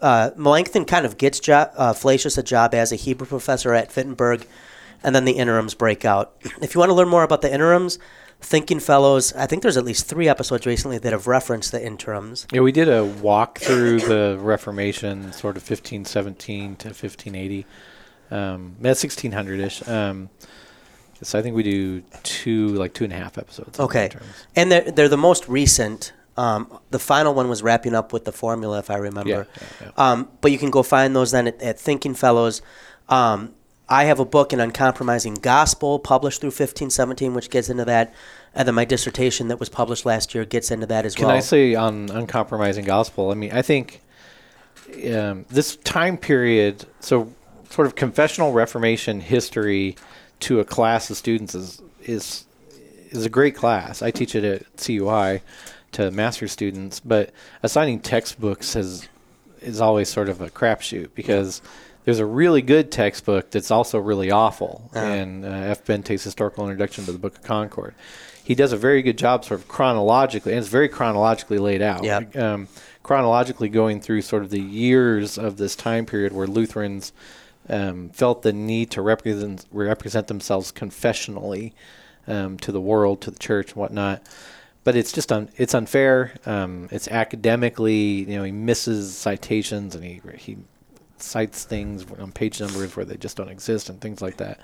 [0.00, 3.94] uh, Melanchthon kind of gets jo- uh, Flacius a job as a Hebrew professor at
[3.94, 4.46] Wittenberg,
[5.02, 6.34] and then the interims break out.
[6.62, 7.98] If you want to learn more about the interims,
[8.40, 12.46] Thinking Fellows, I think there's at least three episodes recently that have referenced the interims.
[12.50, 17.66] Yeah, we did a walk through the Reformation, sort of 1517 to 1580.
[18.30, 19.86] Um, that's 1600 ish.
[19.88, 20.30] Um,
[21.22, 23.78] so I think we do two, like two and a half episodes.
[23.78, 24.10] Okay.
[24.56, 26.12] And they're, they're the most recent.
[26.36, 29.30] Um, the final one was wrapping up with the formula, if I remember.
[29.30, 29.44] Yeah,
[29.80, 32.60] yeah, Um, but you can go find those then at, at Thinking Fellows.
[33.08, 33.54] Um,
[33.88, 38.14] I have a book, An Uncompromising Gospel, published through 1517, which gets into that.
[38.54, 41.36] And then my dissertation that was published last year gets into that as Can well.
[41.36, 43.30] I say on uncompromising gospel?
[43.30, 44.00] I mean, I think
[45.12, 47.32] um, this time period, so
[47.68, 49.96] sort of confessional Reformation history
[50.44, 52.44] to a class of students is is
[53.10, 54.02] is a great class.
[54.02, 55.40] I teach it at CUI
[55.92, 57.30] to master students, but
[57.62, 59.08] assigning textbooks has
[59.62, 61.62] is always sort of a crapshoot because
[62.04, 64.90] there's a really good textbook that's also really awful.
[64.92, 65.86] And uh, F.
[65.86, 67.94] Bente's Historical Introduction to the Book of Concord.
[68.44, 72.04] He does a very good job, sort of chronologically, and it's very chronologically laid out.
[72.04, 72.36] Yep.
[72.36, 72.68] Um,
[73.02, 77.14] chronologically going through sort of the years of this time period where Lutherans
[77.68, 81.72] um, felt the need to represent represent themselves confessionally
[82.26, 84.22] um, to the world, to the church, and whatnot.
[84.84, 86.34] But it's just un- it's unfair.
[86.44, 90.58] Um, it's academically, you know, he misses citations and he he
[91.16, 94.60] cites things on page numbers where they just don't exist and things like that.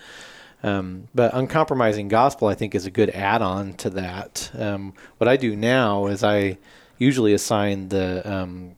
[0.63, 4.51] Um, but uncompromising gospel, I think, is a good add-on to that.
[4.55, 6.59] Um, what I do now is I
[6.99, 8.77] usually assign the um,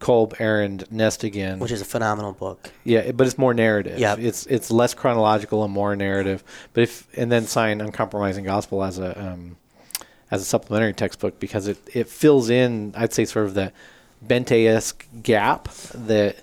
[0.00, 1.58] Kolb, Arand, Again.
[1.58, 2.70] which is a phenomenal book.
[2.84, 3.98] yeah, but it's more narrative.
[3.98, 4.16] Yeah.
[4.18, 6.42] it's it's less chronological and more narrative.
[6.72, 9.56] But if and then sign uncompromising gospel as a um,
[10.30, 13.72] as a supplementary textbook because it, it fills in, I'd say, sort of the
[14.26, 16.36] Bente esque gap that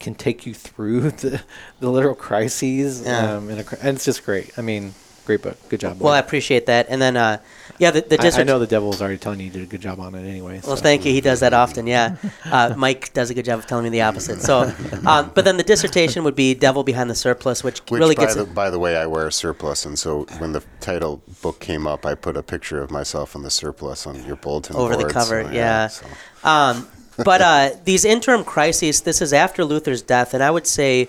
[0.00, 1.42] can take you through the,
[1.80, 3.02] the literal crises.
[3.02, 3.36] Yeah.
[3.36, 4.58] Um, in a, and it's just great.
[4.58, 4.94] I mean,
[5.24, 5.56] great book.
[5.68, 6.00] Good job.
[6.00, 6.86] Well, I appreciate that.
[6.88, 7.38] And then, uh,
[7.78, 9.66] yeah, the, the I, I know the devil was already telling you you did a
[9.66, 10.60] good job on it anyway.
[10.64, 10.82] Well, so.
[10.82, 11.12] thank you.
[11.12, 11.86] He does that often.
[11.86, 14.40] Yeah, uh, Mike does a good job of telling me the opposite.
[14.40, 14.72] So,
[15.06, 18.22] um, but then the dissertation would be "Devil Behind the Surplice," which, Which, really by
[18.22, 21.60] gets the, by the way, I wear a surplice, and so when the title book
[21.60, 24.94] came up, I put a picture of myself in the surplice on your bulletin over
[24.94, 25.44] the board, cover.
[25.44, 25.86] so, yeah.
[25.88, 26.06] so.
[26.44, 31.08] Um, but uh, these interim crises, this is after Luther's death, and I would say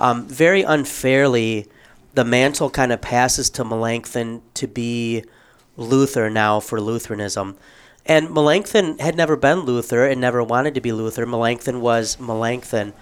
[0.00, 1.68] um, very unfairly,
[2.14, 5.24] the mantle kind of passes to Melanchthon to be
[5.76, 7.56] Luther now for Lutheranism.
[8.06, 11.26] And Melanchthon had never been Luther and never wanted to be Luther.
[11.26, 12.92] Melanchthon was Melanchthon.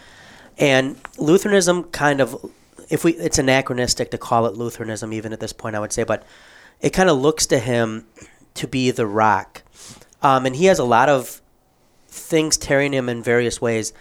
[0.58, 2.50] And Lutheranism kind of,
[2.90, 6.04] if we, it's anachronistic to call it Lutheranism even at this point, I would say,
[6.04, 6.24] but
[6.80, 8.06] it kind of looks to him
[8.54, 9.62] to be the rock.
[10.20, 11.40] Um, and he has a lot of
[12.08, 13.92] things tearing him in various ways.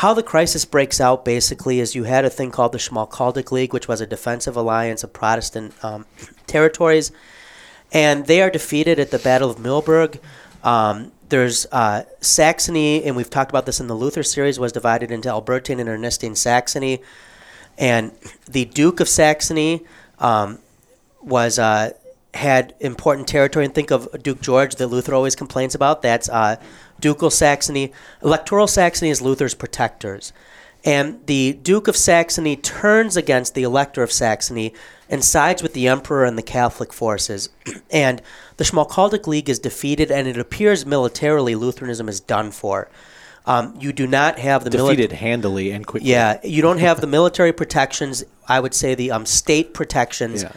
[0.00, 3.72] How the crisis breaks out basically is you had a thing called the Schmalkaldic League,
[3.72, 6.04] which was a defensive alliance of Protestant um,
[6.46, 7.12] territories,
[7.90, 10.20] and they are defeated at the Battle of Mühlberg.
[10.62, 15.10] Um, there's uh, Saxony, and we've talked about this in the Luther series, was divided
[15.10, 17.00] into Albertine and Ernestine Saxony,
[17.78, 18.12] and
[18.46, 19.82] the Duke of Saxony
[20.18, 20.58] um,
[21.22, 21.92] was uh,
[22.34, 23.64] had important territory.
[23.64, 26.02] And think of Duke George that Luther always complains about.
[26.02, 26.56] That's uh,
[27.00, 27.92] ducal Saxony.
[28.22, 30.32] Electoral Saxony is Luther's protectors.
[30.84, 34.72] And the Duke of Saxony turns against the Elector of Saxony
[35.10, 37.48] and sides with the Emperor and the Catholic forces.
[37.90, 38.22] and
[38.56, 42.88] the Schmalkaldic League is defeated, and it appears militarily Lutheranism is done for.
[43.46, 46.10] Um, you do not have the mili- defeated handily and quickly.
[46.10, 48.24] yeah, you don't have the military protections.
[48.48, 50.52] I would say the um, state protections Yeah.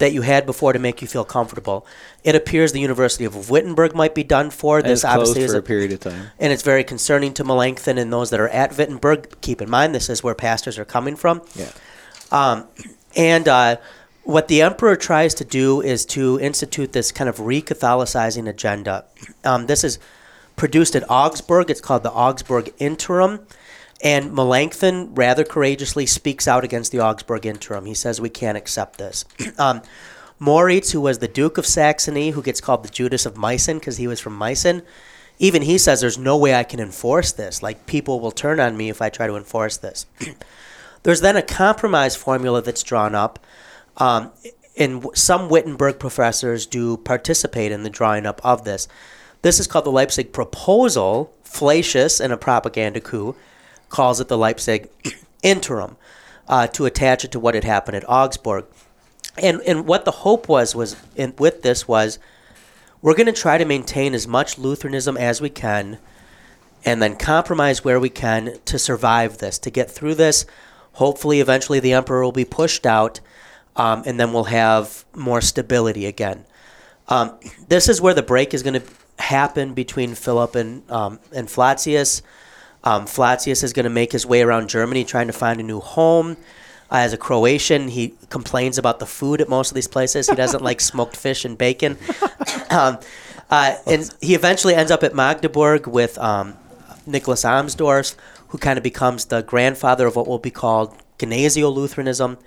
[0.00, 1.86] That you had before to make you feel comfortable.
[2.24, 4.82] It appears the University of Wittenberg might be done for.
[4.82, 6.30] This obviously is for a a period of time.
[6.38, 9.40] and it's very concerning to Melanchthon and those that are at Wittenberg.
[9.42, 11.42] Keep in mind, this is where pastors are coming from.
[11.54, 11.70] Yeah.
[12.32, 12.66] Um,
[13.14, 13.76] and uh,
[14.24, 19.04] what the emperor tries to do is to institute this kind of re-Catholicizing agenda.
[19.44, 19.98] Um, this is
[20.56, 21.70] produced at Augsburg.
[21.70, 23.46] It's called the Augsburg Interim.
[24.02, 27.84] And Melanchthon rather courageously speaks out against the Augsburg Interim.
[27.84, 29.24] He says, We can't accept this.
[29.58, 29.82] um,
[30.38, 33.98] Moritz, who was the Duke of Saxony, who gets called the Judas of Meissen because
[33.98, 34.82] he was from Meissen,
[35.38, 37.62] even he says, There's no way I can enforce this.
[37.62, 40.06] Like, people will turn on me if I try to enforce this.
[41.02, 43.38] There's then a compromise formula that's drawn up.
[43.96, 44.32] Um,
[44.78, 48.88] and some Wittenberg professors do participate in the drawing up of this.
[49.42, 51.34] This is called the Leipzig Proposal.
[51.42, 53.34] Flacius, in a propaganda coup,
[53.90, 54.88] calls it the Leipzig
[55.42, 55.96] Interim
[56.48, 58.64] uh, to attach it to what had happened at Augsburg.
[59.36, 62.18] And, and what the hope was was in, with this was
[63.02, 65.98] we're going to try to maintain as much Lutheranism as we can
[66.84, 70.46] and then compromise where we can to survive this, to get through this.
[70.94, 73.20] Hopefully, eventually, the emperor will be pushed out,
[73.76, 76.44] um, and then we'll have more stability again.
[77.08, 77.38] Um,
[77.68, 82.22] this is where the break is going to happen between Philip and um, and Flacius.
[82.84, 85.80] Um, Flacius is going to make his way around Germany trying to find a new
[85.80, 86.36] home.
[86.90, 90.28] Uh, as a Croatian, he complains about the food at most of these places.
[90.28, 91.98] He doesn't like smoked fish and bacon.
[92.70, 92.98] um,
[93.50, 96.56] uh, and he eventually ends up at Magdeburg with um,
[97.06, 98.16] Nicholas Amsdorf,
[98.48, 102.38] who kind of becomes the grandfather of what will be called Gnesio Lutheranism.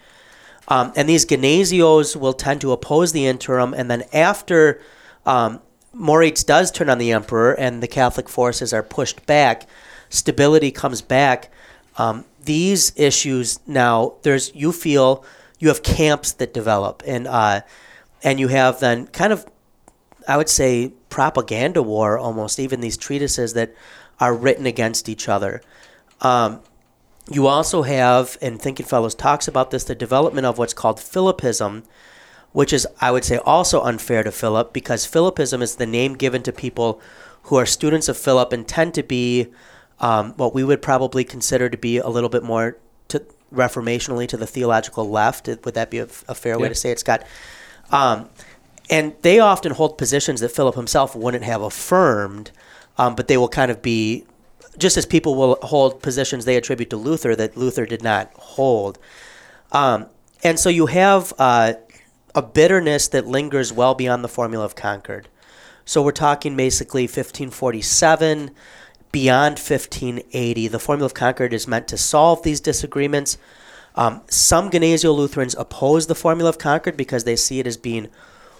[0.67, 4.81] Um, and these Gnesios will tend to oppose the interim, and then after
[5.25, 5.61] um,
[5.93, 9.67] Moritz does turn on the emperor and the Catholic forces are pushed back,
[10.13, 11.51] stability comes back.
[11.97, 15.25] Um, these issues now, there's you feel
[15.59, 17.61] you have camps that develop, and uh,
[18.23, 19.45] and you have then kind of,
[20.27, 22.59] I would say, propaganda war almost.
[22.59, 23.73] Even these treatises that
[24.19, 25.61] are written against each other.
[26.21, 26.61] Um,
[27.29, 31.83] you also have, and Thinking Fellows talks about this, the development of what's called Philippism,
[32.51, 36.43] which is, I would say, also unfair to Philip because Philippism is the name given
[36.43, 37.01] to people
[37.43, 39.47] who are students of Philip and tend to be
[40.03, 42.77] um, what we would probably consider to be a little bit more
[43.07, 43.23] to
[43.53, 45.47] reformationally to the theological left.
[45.47, 46.69] Would that be a, a fair way Yeah.
[46.69, 47.23] to say it, Scott?
[47.91, 48.29] Um,
[48.89, 52.51] and they often hold positions that Philip himself wouldn't have affirmed,
[52.97, 54.25] um, but they will kind of be
[54.77, 58.97] just as people will hold positions they attribute to Luther that Luther did not hold.
[59.71, 60.07] Um,
[60.43, 61.73] and so you have uh,
[62.35, 65.29] a bitterness that lingers well beyond the formula of Concord.
[65.85, 68.51] So we're talking basically 1547,
[69.13, 70.67] beyond 1580.
[70.67, 73.37] The formula of Concord is meant to solve these disagreements.
[73.95, 78.09] Um, some Gnesio Lutherans oppose the formula of Concord because they see it as being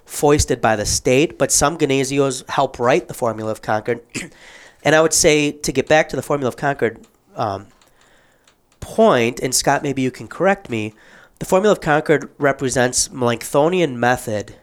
[0.05, 4.01] foisted by the state, but some Gnesios help write the Formula of Concord.
[4.83, 7.67] and I would say to get back to the Formula of Concord um,
[8.79, 10.93] point, and Scott, maybe you can correct me.
[11.39, 14.55] The Formula of Concord represents Melanchthonian method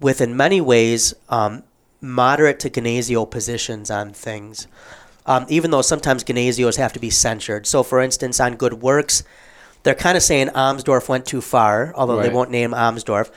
[0.00, 1.62] with, in many ways, um,
[2.00, 4.66] moderate to Gnesio positions on things.
[5.24, 7.66] Um, even though sometimes Gnesios have to be censured.
[7.66, 9.24] So, for instance, on good works,
[9.82, 13.30] they're kind of saying Amsdorf went too far, although they won't name Amsdorf.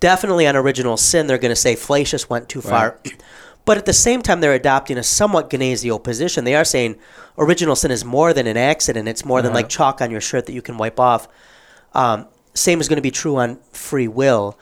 [0.00, 2.98] Definitely on original sin, they're going to say Flacius went too far.
[3.64, 6.44] But at the same time, they're adopting a somewhat Gnesio position.
[6.44, 6.96] They are saying
[7.38, 9.08] original sin is more than an accident.
[9.08, 9.58] It's more than Uh-huh.
[9.60, 11.28] like chalk on your shirt that you can wipe off.
[11.92, 14.58] Um, same is going to be true on free will.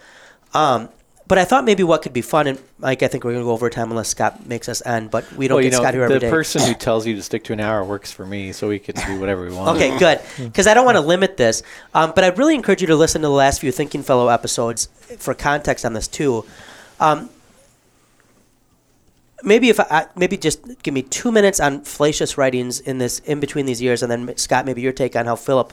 [0.53, 0.89] Um,
[1.27, 3.47] but I thought maybe what could be fun, and Mike, I think we're going to
[3.47, 5.95] go over time unless Scott makes us end, but we don't well, get know, Scott
[5.95, 8.53] here every the person who tells you to stick to an hour works for me,
[8.53, 9.77] so we can do whatever we want.
[9.77, 10.20] Okay, good.
[10.55, 11.62] Because I don't want to limit this.
[11.95, 14.87] Um, but I'd really encourage you to listen to the last few Thinking Fellow episodes
[15.18, 16.45] for context on this, too.
[17.01, 17.31] Um,
[19.43, 23.41] maybe if I, maybe just give me two minutes on Flacius writings in this in
[23.41, 25.72] between these years, and then Scott, maybe your take on how Philip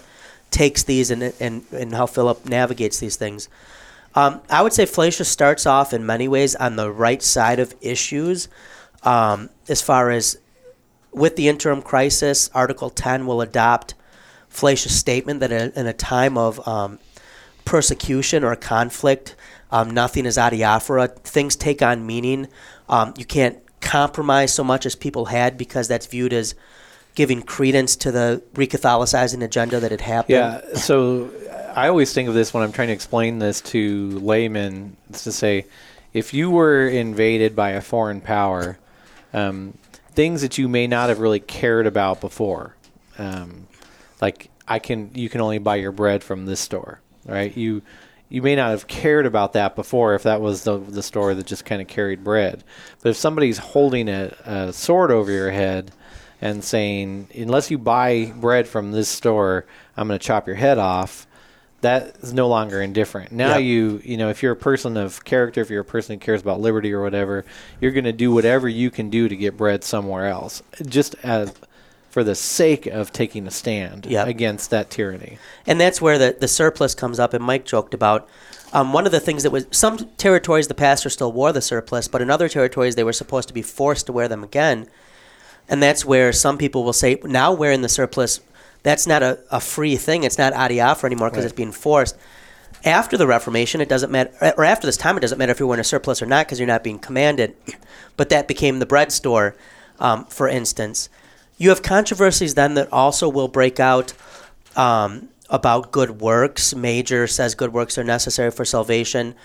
[0.50, 3.50] takes these and and, and how Philip navigates these things.
[4.16, 7.74] Um, I would say Flacius starts off in many ways on the right side of
[7.82, 8.50] issues,
[9.04, 10.38] um, as far as
[11.12, 13.94] with the interim crisis, Article 10 will adopt
[14.50, 17.00] Flacius' statement that in a, in a time of um,
[17.66, 19.36] persecution or conflict,
[19.72, 21.16] um, nothing is adiaphora.
[21.20, 22.48] Things take on meaning.
[22.90, 26.56] Um, you can't compromise so much as people had because that's viewed as
[27.16, 30.36] giving credence to the recatholicizing agenda that had happened.
[30.36, 30.76] Yeah.
[30.76, 31.30] So
[31.76, 34.98] I always think of this when I'm trying to explain this to laymen.
[35.12, 35.66] Is to say,
[36.14, 38.78] if you were invaded by a foreign power,
[39.34, 39.78] um,
[40.12, 42.76] things that you may not have really cared about before,
[43.18, 43.68] um,
[44.22, 47.56] like I can, you can only buy your bread from this store, right?
[47.56, 47.82] You
[48.30, 51.46] you may not have cared about that before if that was the the store that
[51.46, 52.64] just kind of carried bread.
[53.02, 55.92] But if somebody's holding a, a sword over your head
[56.42, 59.66] and saying, unless you buy bread from this store,
[59.98, 61.28] I'm going to chop your head off.
[61.82, 63.32] That is no longer indifferent.
[63.32, 63.64] Now Yep.
[63.64, 66.42] you, you know, if you're a person of character, if you're a person who cares
[66.42, 67.44] about liberty or whatever,
[67.80, 71.52] you're going to do whatever you can do to get bread somewhere else, just as
[72.12, 74.28] for the sake of taking a stand Yep.
[74.28, 75.38] against that tyranny.
[75.66, 77.34] And that's where the, the surplice comes up.
[77.34, 78.30] And Mike joked about
[78.74, 82.08] um, one of the things that was some territories the pastor still wore the surplice,
[82.08, 84.88] but in other territories they were supposed to be forced to wear them again.
[85.70, 88.42] And that's where some people will say, now wearing the surplice,
[88.84, 90.24] that's not a, a free thing.
[90.24, 91.52] It's not adiaphora anymore because Right.
[91.52, 92.16] it's being forced.
[92.84, 95.68] After the Reformation, it doesn't matter, or after this time, it doesn't matter if you're
[95.68, 97.56] wearing a surplice or not because you're not being commanded.
[98.18, 99.56] But that became the bread store,
[100.00, 101.08] um, for instance.
[101.58, 104.14] You have controversies then that also will break out
[104.76, 106.74] um, about good works.
[106.74, 109.36] Major says good works are necessary for salvation.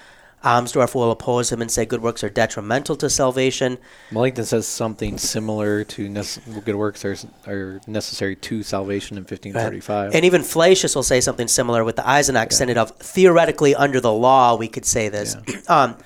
[0.44, 3.78] Amsdorf will oppose him and say good works are detrimental to salvation.
[4.12, 7.16] Melanchthon says something similar to nece- good works are,
[7.46, 10.14] are necessary to salvation in 1535.
[10.14, 14.12] And even Flacius will say something similar with the Eisenach Synod of theoretically under the
[14.12, 15.36] law we could say this.
[15.68, 15.96] um,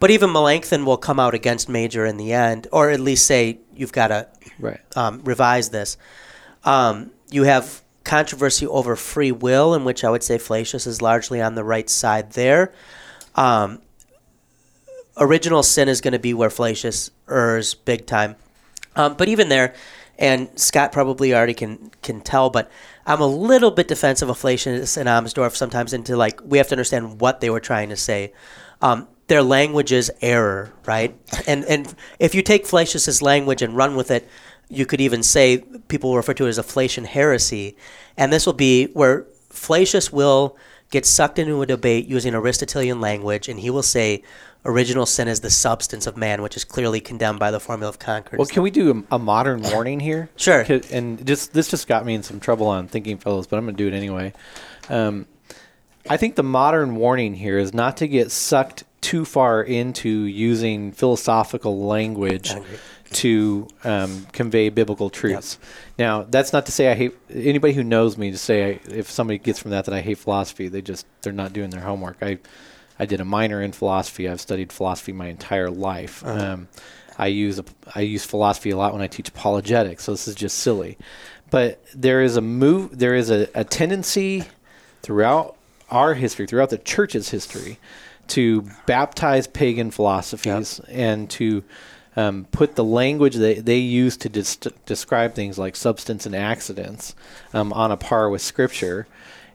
[0.00, 3.58] but even Melanchthon will come out against Major in the end, or at least say
[3.74, 4.80] you've got to right.
[4.96, 5.96] um, revise this.
[6.64, 11.40] Um, you have controversy over free will, in which I would say Flacius is largely
[11.40, 12.72] on the right side there.
[13.34, 13.80] Um,
[15.16, 18.36] original sin is going to be where Flacius errs big time.
[18.96, 19.74] Um, but even there,
[20.18, 22.70] and Scott probably already can can tell, but
[23.06, 26.74] I'm a little bit defensive of Flacius and Amsdorf sometimes into like we have to
[26.74, 28.32] understand what they were trying to say.
[28.80, 31.16] Um, their language is error, right?
[31.46, 34.28] And and if you take Flacius's language and run with it,
[34.68, 35.58] you could even say
[35.88, 37.76] people refer to it as a Flacian heresy,
[38.16, 40.56] and this will be where Flacius will
[40.94, 44.22] get sucked into a debate using Aristotelian language, and he will say
[44.64, 47.98] original sin is the substance of man, which is clearly condemned by the formula of
[47.98, 48.38] Concord.
[48.38, 50.30] Well, can we do a, a modern warning here?
[50.36, 50.64] Sure.
[50.92, 53.76] And just this just got me in some trouble on thinking fellows, but I'm going
[53.76, 54.34] to do it anyway.
[54.88, 55.26] Um,
[56.08, 60.92] I think the modern warning here is not to get sucked too far into using
[60.92, 62.52] philosophical language.
[63.12, 65.58] To um, convey biblical truths.
[65.98, 69.10] Now, that's not to say I hate anybody who knows me to say I, if
[69.10, 70.68] somebody gets from that that I hate philosophy.
[70.68, 72.18] They just they're not doing their homework.
[72.22, 72.38] I
[72.98, 74.28] I did a minor in philosophy.
[74.28, 76.24] I've studied philosophy my entire life.
[76.24, 76.68] Um,
[77.18, 80.04] I use a, I use philosophy a lot when I teach apologetics.
[80.04, 80.98] So this is just silly,
[81.50, 82.98] but there is a move.
[82.98, 84.44] There is a, a tendency
[85.02, 85.56] throughout
[85.90, 87.78] our history, throughout the church's history,
[88.28, 91.62] to baptize pagan philosophies and to
[92.16, 94.56] um, put the language that they use to dis-
[94.86, 97.14] describe things like substance and accidents
[97.52, 99.06] um, on a par with Scripture.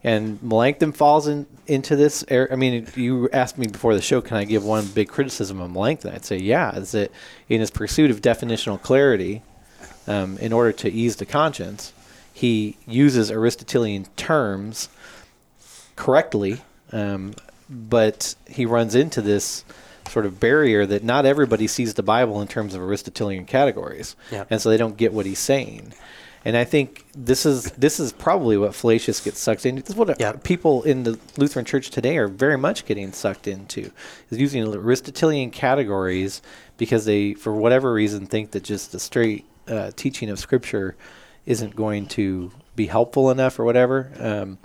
[0.04, 2.24] And Melanchthon falls in, into this.
[2.32, 5.72] I mean, you asked me before the show, can I give one big criticism of
[5.72, 6.14] Melanchthon?
[6.14, 7.12] I'd say, yeah, is that
[7.50, 9.42] in his pursuit of definitional clarity,
[10.08, 11.94] um, in order to ease the conscience,
[12.34, 14.88] he uses Aristotelian terms
[15.98, 16.62] correctly,
[16.94, 17.34] um,
[17.70, 19.66] but he runs into this
[20.10, 24.46] sort of barrier that not everybody sees the Bible in terms of Aristotelian categories, yeah.
[24.50, 25.94] and so they don't get what he's saying.
[26.46, 29.82] And I think this is this is probably what Flacius gets sucked into.
[29.82, 30.34] This is what yeah.
[30.44, 33.92] people in the Lutheran Church today are very much getting sucked into,
[34.30, 36.42] is using Aristotelian categories
[36.78, 40.96] because they, for whatever reason, think that just the straight uh, teaching of Scripture
[41.46, 44.12] isn't going to be helpful enough or whatever.
[44.18, 44.60] Um,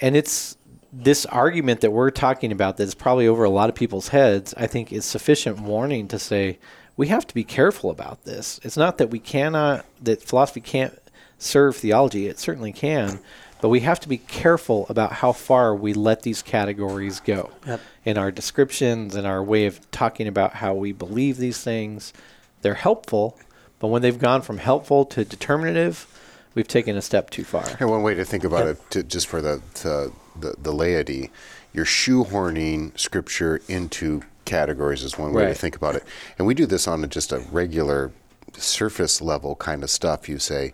[0.00, 0.56] and it's
[0.96, 4.66] this argument that we're talking about that's probably over a lot of people's heads, I
[4.66, 6.58] think is sufficient warning to say
[6.96, 8.60] we have to be careful about this.
[8.62, 10.96] It's not that we cannot, that philosophy can't
[11.36, 13.18] serve theology, it certainly can,
[13.60, 17.80] but we have to be careful about how far we let these categories go yep.
[18.04, 22.12] in our descriptions and our way of talking about how we believe these things.
[22.62, 23.36] They're helpful,
[23.80, 26.06] but when they've gone from helpful to determinative,
[26.54, 27.64] we've taken a step too far.
[27.80, 28.76] And one way to think about yep.
[28.76, 31.30] it, to, just for the, to, the the laity,
[31.72, 35.48] you're shoehorning scripture into categories is one way right.
[35.48, 36.04] to think about it.
[36.38, 38.12] And we do this on just a regular
[38.52, 40.28] surface level kind of stuff.
[40.28, 40.72] You say,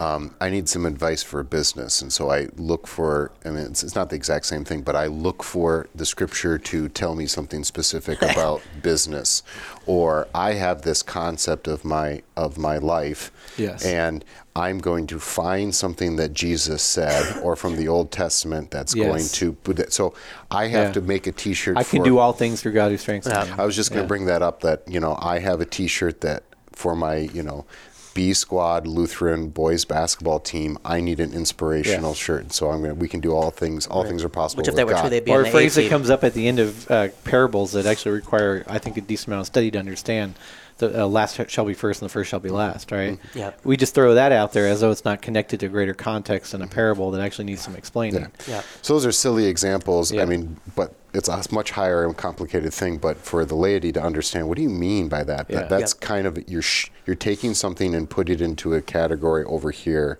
[0.00, 2.00] um, I need some advice for a business.
[2.00, 4.96] And so I look for, I mean, it's, it's, not the exact same thing, but
[4.96, 9.42] I look for the scripture to tell me something specific about business.
[9.84, 13.30] Or I have this concept of my, of my life.
[13.58, 13.84] Yes.
[13.84, 14.24] And
[14.56, 19.06] I'm going to find something that Jesus said or from the Old Testament that's yes.
[19.06, 19.90] going to.
[19.90, 20.14] So
[20.50, 20.92] I have yeah.
[20.92, 21.76] to make a t shirt.
[21.76, 23.54] I can do all things through God who strengthens me.
[23.58, 24.08] I was just going to yeah.
[24.08, 27.42] bring that up that, you know, I have a t shirt that for my, you
[27.42, 27.66] know,
[28.14, 32.52] B squad Lutheran boys basketball team, I need an inspirational shirt.
[32.52, 33.86] So I'm gonna we can do all things.
[33.86, 34.08] All right.
[34.08, 34.60] things are possible.
[34.60, 35.02] Which if they were God.
[35.02, 37.72] true, they'd be or a phrase that comes up at the end of uh, parables
[37.72, 40.34] that actually require, I think, a decent amount of study to understand.
[40.80, 42.90] The uh, last shall be first, and the first shall be last.
[42.90, 43.12] Right?
[43.12, 43.38] Mm-hmm.
[43.38, 43.52] Yeah.
[43.64, 46.62] We just throw that out there as though it's not connected to greater context in
[46.62, 48.22] a parable that actually needs some explaining.
[48.22, 48.28] Yeah.
[48.56, 48.62] yeah.
[48.82, 50.10] So those are silly examples.
[50.10, 50.22] Yeah.
[50.22, 52.98] I mean, but it's a much higher and complicated thing.
[52.98, 55.46] But for the laity to understand, what do you mean by that?
[55.48, 55.60] Yeah.
[55.60, 59.44] that that's kind of you're sh- you're taking something and put it into a category
[59.44, 60.18] over here,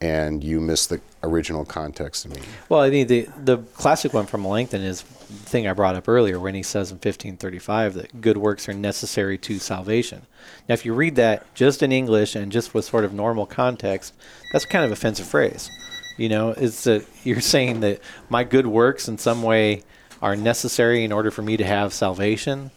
[0.00, 2.48] and you miss the original context of meaning.
[2.68, 6.08] Well, I mean, the the classic one from Melanchthon is the thing I brought up
[6.08, 10.22] earlier when he says in 1535 that good works are necessary to salvation.
[10.68, 14.14] Now, if you read that just in English and just with sort of normal context,
[14.52, 15.70] that's kind of offensive phrase.
[16.16, 19.84] You know, it's that you're saying that my good works in some way
[20.20, 22.70] are necessary in order for me to have salvation.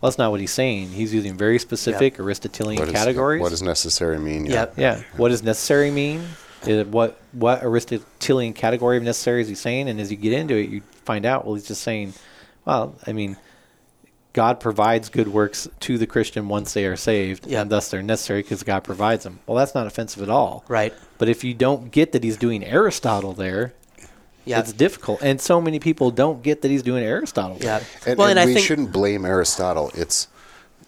[0.00, 0.90] Well, that's not what he's saying.
[0.90, 2.20] He's using very specific yep.
[2.20, 3.40] Aristotelian what is, categories.
[3.40, 4.46] What does necessary mean?
[4.46, 4.52] Yeah.
[4.52, 4.74] Yep.
[4.78, 5.02] Yeah.
[5.16, 6.26] What does necessary mean?
[6.66, 9.88] Is what what Aristotelian category of necessary is he saying?
[9.88, 11.46] And as you get into it, you find out.
[11.46, 12.12] Well, he's just saying,
[12.64, 13.36] well, I mean,
[14.32, 17.62] God provides good works to the Christian once they are saved, yep.
[17.62, 19.38] and thus they're necessary because God provides them.
[19.46, 20.62] Well, that's not offensive at all.
[20.68, 20.92] Right.
[21.16, 23.72] But if you don't get that he's doing Aristotle there,
[24.44, 24.60] yeah.
[24.60, 25.22] it's difficult.
[25.22, 27.56] And so many people don't get that he's doing Aristotle.
[27.60, 27.82] Yeah.
[28.06, 29.90] And, well, and, and we think shouldn't blame Aristotle.
[29.94, 30.28] It's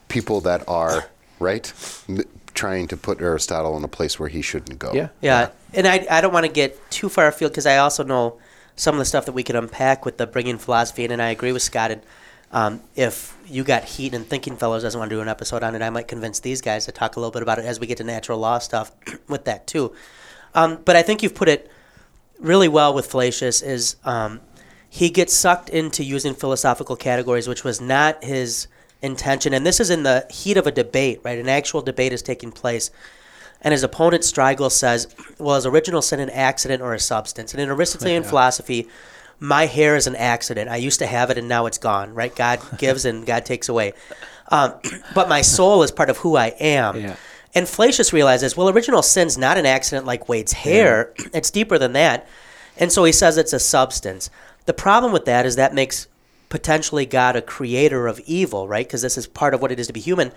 [0.09, 1.09] people that are
[1.39, 1.73] right
[2.07, 4.93] m- trying to put Aristotle in a place where he shouldn't go.
[4.93, 5.09] Yeah.
[5.23, 5.51] Yeah.
[5.73, 8.39] And I, I don't want to get too far afield because I also know
[8.79, 11.31] some of the stuff that we could unpack with the bringing philosophy in, and I
[11.31, 11.91] agree with Scott.
[11.91, 12.03] And
[12.53, 15.75] um, if you got heat and thinking fellows doesn't want to do an episode on
[15.75, 17.87] it, I might convince these guys to talk a little bit about it as we
[17.87, 18.93] get to natural law stuff
[19.29, 19.93] with that too.
[20.55, 21.71] Um, but I think you've put it
[22.39, 24.41] really well with Flacius is um,
[24.89, 28.69] he gets sucked into using philosophical categories, which was not his
[29.03, 29.53] intention.
[29.53, 31.39] And this is in the heat of a debate, right?
[31.39, 32.91] An actual debate is taking place.
[33.63, 37.53] And his opponent Strigel says, well, is original sin an accident or a substance?
[37.53, 38.29] And in Aristotelian Yeah.
[38.29, 38.89] philosophy,
[39.41, 40.71] my hair is an accident.
[40.71, 42.35] I used to have it and now it's gone, right?
[42.35, 43.93] God gives and God takes away.
[44.51, 44.75] Um,
[45.15, 47.01] but my soul is part of who I am.
[47.01, 47.17] Yeah.
[47.55, 51.13] And Flacius realizes, well, original sin's not an accident like Wade's hair.
[51.35, 52.29] It's deeper than that.
[52.77, 54.31] And so he says it's a substance.
[54.67, 56.07] The problem with that is that makes
[56.49, 58.87] potentially God a creator of evil, right?
[58.87, 60.31] Because this is part of what it is to be human.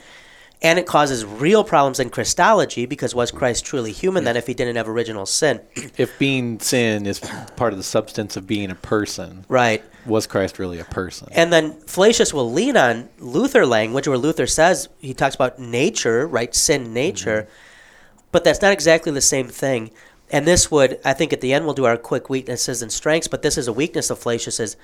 [0.63, 3.37] And it causes real problems in Christology because was mm.
[3.37, 5.61] Christ truly human then if he didn't have original sin?
[5.97, 7.19] If being sin is
[7.55, 9.83] part of the substance of being a person, Right.
[10.05, 11.29] was Christ really a person?
[11.31, 16.27] And then Flacius will lean on Luther language where Luther says, he talks about nature,
[16.27, 16.53] right?
[16.53, 17.43] Sin nature.
[17.43, 18.27] Mm-hmm.
[18.31, 19.91] But that's not exactly the same thing.
[20.31, 23.27] And this would, I think at the end we'll do our quick weaknesses and strengths,
[23.27, 24.77] but this is a weakness of Flacius's.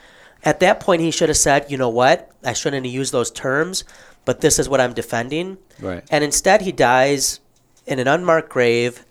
[0.44, 2.32] At that point, he should have said, you know what?
[2.44, 3.84] I shouldn't have used those terms,
[4.28, 5.58] but this is what I'm defending.
[5.80, 6.04] Right.
[6.12, 7.40] And instead, he dies
[7.88, 9.06] in an unmarked grave.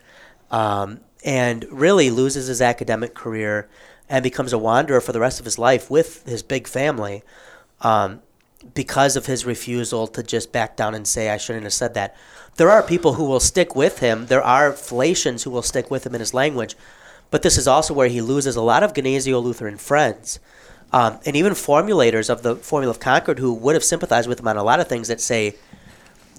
[0.52, 3.68] Um, and really loses his academic career
[4.08, 7.24] and becomes a wanderer for the rest of his life with his big family
[7.80, 8.22] um,
[8.72, 12.16] because of his refusal to just back down and say, I shouldn't have said that.
[12.54, 14.26] There are people who will stick with him.
[14.26, 16.76] There are Flacians who will stick with him in his language.
[17.32, 20.38] But this is also where he loses a lot of Gnesio Lutheran friends.
[20.92, 24.48] Um, and even formulators of the Formula of Concord who would have sympathized with him
[24.48, 25.56] on a lot of things that say,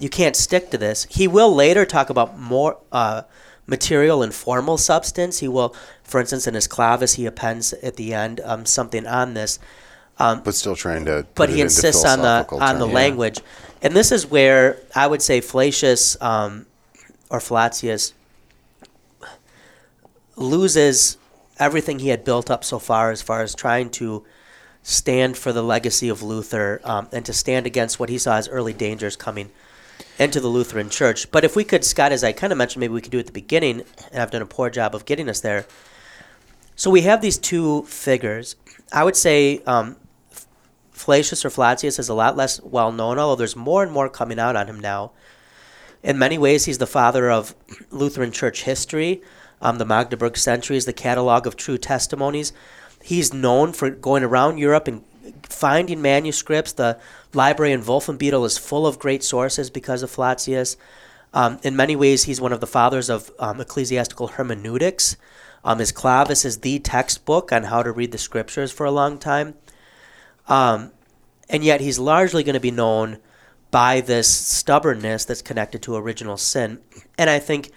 [0.00, 1.06] you can't stick to this.
[1.10, 3.22] He will later talk about more uh,
[3.66, 5.38] material and formal substance.
[5.38, 9.34] He will, for instance, in his clavis, he appends at the end um, something on
[9.34, 9.58] this.
[10.18, 11.26] Um, but still trying to.
[11.36, 12.94] but he insists on the on the terms.
[12.94, 13.38] language,
[13.82, 16.66] and this is where I would say Flacius um,
[17.30, 18.14] or Flacius
[20.34, 21.18] loses
[21.60, 24.24] everything he had built up so far, as far as trying to
[24.88, 28.48] stand for the legacy of Luther um, and to stand against what he saw as
[28.48, 29.50] early dangers coming
[30.18, 31.30] into the Lutheran Church.
[31.30, 33.26] But if we could, Scott, as I kind of mentioned, maybe we could do at
[33.26, 35.66] the beginning, and I've done a poor job of getting us there.
[36.74, 38.56] So we have these two figures.
[38.90, 39.96] I would say um,
[40.90, 44.38] Flacius or Flacius is a lot less well known, although there's more and more coming
[44.38, 45.12] out on him now.
[46.02, 47.54] In many ways, he's the father of
[47.90, 49.20] Lutheran church history.
[49.60, 52.54] Um, the Magdeburg Centuries, the catalog of true testimonies.
[53.02, 55.04] He's known for going around Europe and
[55.42, 56.72] finding manuscripts.
[56.72, 57.00] The
[57.32, 60.76] library in Wolfenbüttel is full of great sources because of Flacius.
[61.34, 65.16] Um, in many ways, he's one of the fathers of um, ecclesiastical hermeneutics.
[65.64, 69.18] Um, his Clavis is the textbook on how to read the scriptures for a long
[69.18, 69.54] time.
[70.46, 70.92] Um,
[71.50, 73.18] and yet, he's largely going to be known
[73.70, 76.80] by this stubbornness that's connected to original sin.
[77.18, 77.70] And I think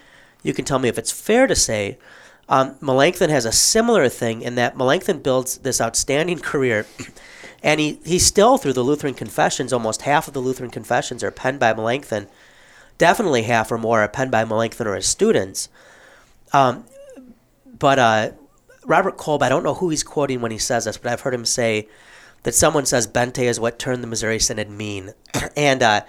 [0.43, 1.97] you can tell me if it's fair to say
[2.51, 6.85] um, Melanchthon has a similar thing in that Melanchthon builds this outstanding career,
[7.63, 11.31] and he, he still, through the Lutheran confessions, almost half of the Lutheran confessions are
[11.31, 12.27] penned by Melanchthon.
[12.97, 15.69] Definitely half or more are penned by Melanchthon or his students.
[16.51, 16.83] Um,
[17.79, 18.31] but uh,
[18.85, 21.33] Robert Kolb, I don't know who he's quoting when he says this, but I've heard
[21.33, 21.87] him say
[22.43, 25.13] that someone says Bente is what turned the Missouri Synod mean.
[25.55, 26.01] and uh,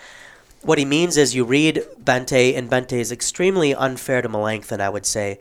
[0.63, 4.89] what he means is you read Bente, and Bente is extremely unfair to Melanchthon, I
[4.89, 5.39] would say.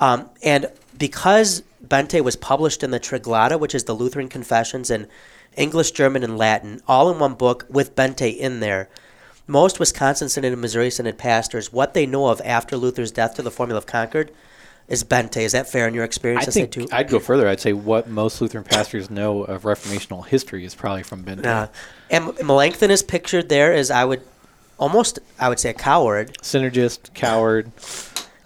[0.00, 5.06] Um, and because Bente was published in the Triglotta, which is the Lutheran Confessions in
[5.56, 8.88] English, German, and Latin, all in one book with Bente in there,
[9.46, 13.42] most Wisconsin Synod and Missouri Synod pastors, what they know of after Luther's death to
[13.42, 14.30] the Formula of Concord,
[14.88, 15.38] is Bente.
[15.38, 16.48] Is that fair in your experience?
[16.48, 16.88] I think too?
[16.90, 17.48] I'd go further.
[17.48, 21.46] I'd say what most Lutheran pastors know of Reformational history is probably from Bente.
[21.46, 21.68] Uh,
[22.10, 24.22] and Melanchthon is pictured there as I would
[24.78, 26.36] almost, I would say, a coward.
[26.42, 27.70] Synergist, coward.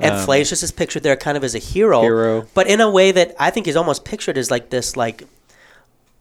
[0.04, 2.90] And um, Flacius is pictured there kind of as a hero, hero, but in a
[2.90, 5.24] way that I think is almost pictured as like this, like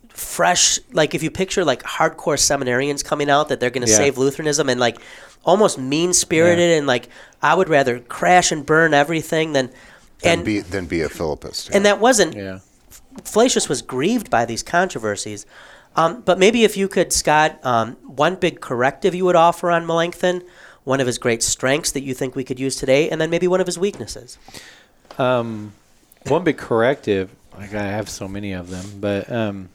[0.09, 3.97] fresh, like if you picture like hardcore seminarians coming out that they're going to yeah.
[3.97, 4.97] save Lutheranism and like
[5.43, 6.77] almost mean spirited yeah.
[6.77, 7.09] and like
[7.41, 9.69] I would rather crash and burn everything than
[10.23, 11.69] and be than be a Philippist.
[11.69, 11.77] Yeah.
[11.77, 12.35] And that wasn't.
[12.35, 12.59] Yeah.
[13.23, 15.45] Flacius was grieved by these controversies.
[15.95, 19.85] Um, but maybe if you could, Scott, um, one big corrective you would offer on
[19.85, 20.41] Melanchthon
[20.83, 23.47] one of his great strengths that you think we could use today, and then maybe
[23.47, 24.37] one of his weaknesses?
[25.17, 25.73] Um,
[26.27, 27.33] one big corrective.
[27.57, 29.69] I have so many of them, but um,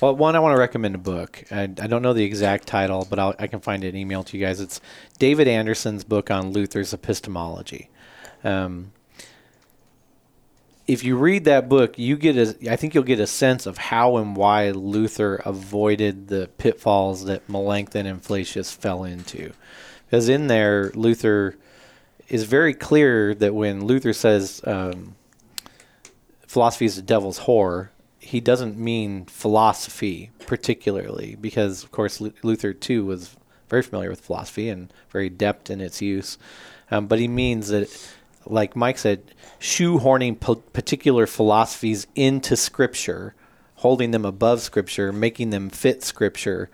[0.00, 1.44] well, one I want to recommend a book.
[1.50, 4.24] I, I don't know the exact title, but I'll, i can find it and email
[4.24, 4.60] to you guys.
[4.60, 4.80] It's
[5.18, 7.88] David Anderson's book on Luther's epistemology.
[8.42, 8.92] Um,
[10.88, 13.78] if you read that book, you get a, I think you'll get a sense of
[13.78, 19.52] how and why Luther avoided the pitfalls that Melanchthon and Flacius fell into.
[20.12, 21.56] Because in there, Luther
[22.28, 25.16] is very clear that when Luther says um,
[26.46, 33.06] philosophy is the devil's whore, he doesn't mean philosophy particularly, because of course Luther too
[33.06, 33.38] was
[33.70, 36.36] very familiar with philosophy and very adept in its use.
[36.90, 37.88] Um, but he means that,
[38.44, 39.22] like Mike said,
[39.60, 40.38] shoehorning
[40.74, 43.34] particular philosophies into Scripture,
[43.76, 46.68] holding them above Scripture, making them fit Scripture,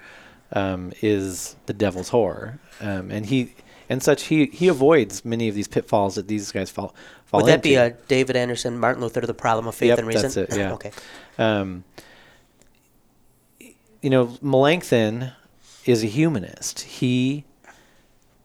[0.53, 3.55] um, is the devil's whore um, and he
[3.89, 6.95] and such he he avoids many of these pitfalls that these guys fall
[7.25, 7.69] fall Would that into.
[7.69, 10.23] be a David Anderson, Martin Luther, the problem of faith yep, and reason?
[10.23, 10.57] That's it.
[10.57, 10.73] Yeah.
[10.75, 10.93] okay.
[11.39, 11.85] Um,
[14.03, 15.33] you know, Melanchthon
[15.85, 16.81] is a humanist.
[16.81, 17.45] He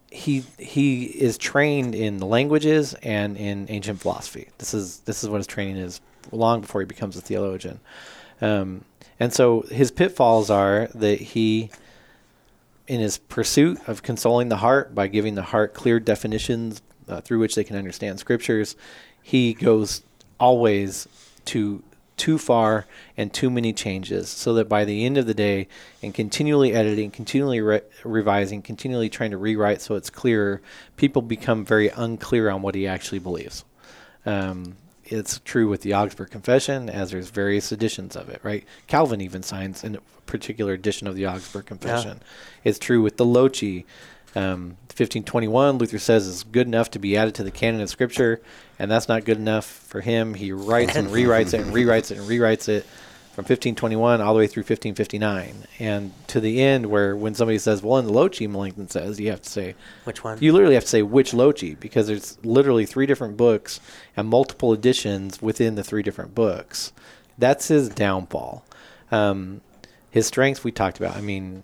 [0.09, 4.49] he he is trained in the languages and in ancient philosophy.
[4.57, 6.01] This is this is what his training is
[6.31, 7.79] long before he becomes a theologian.
[8.41, 8.85] Um,
[9.19, 11.69] and so his pitfalls are that he
[12.87, 17.39] in his pursuit of consoling the heart by giving the heart clear definitions uh, through
[17.39, 18.75] which they can understand scriptures,
[19.21, 20.03] he goes
[20.39, 21.07] always
[21.45, 21.83] to
[22.17, 22.85] too far
[23.17, 25.67] and too many changes so that by the end of the day
[26.01, 30.61] and continually editing continually re- revising continually trying to rewrite so it's clearer
[30.95, 33.65] people become very unclear on what he actually believes.
[34.25, 38.63] Um, it's true with the Augsburg Confession, as there's various editions of it, right?
[38.87, 42.19] Calvin even signs a particular edition of the Augsburg Confession.
[42.19, 42.69] Yeah.
[42.69, 43.85] It's true with the Loci.
[44.35, 48.41] Um, 1521, Luther says is good enough to be added to the canon of Scripture,
[48.79, 50.33] and that's not good enough for him.
[50.33, 52.85] He writes and rewrites it and rewrites it and rewrites it
[53.33, 57.81] from 1521 all the way through 1559, and to the end where when somebody says,
[57.81, 59.73] "Well, in the Loci," Melanchthon says, you have to say
[60.03, 60.37] which one.
[60.39, 63.79] You literally have to say which Loci because there's literally three different books
[64.15, 66.93] and multiple editions within the three different books.
[67.39, 68.63] That's his downfall.
[69.11, 69.61] Um,
[70.11, 71.15] his strengths we talked about.
[71.15, 71.63] I mean,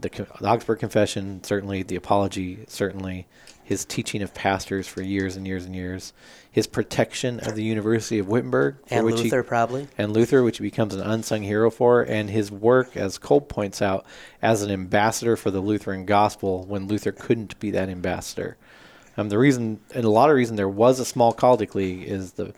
[0.00, 3.28] the, the Augsburg Confession certainly, the Apology certainly,
[3.62, 6.12] his teaching of pastors for years and years and years
[6.54, 10.62] his protection of the University of Wittenberg, and Luther he, probably, and Luther, which he
[10.62, 14.06] becomes an unsung hero for, and his work, as Kolb points out,
[14.40, 18.56] as an ambassador for the Lutheran gospel when Luther couldn't be that ambassador.
[19.16, 22.54] Um, the reason, and a lot of reason, there was a Schmalkaldic League is the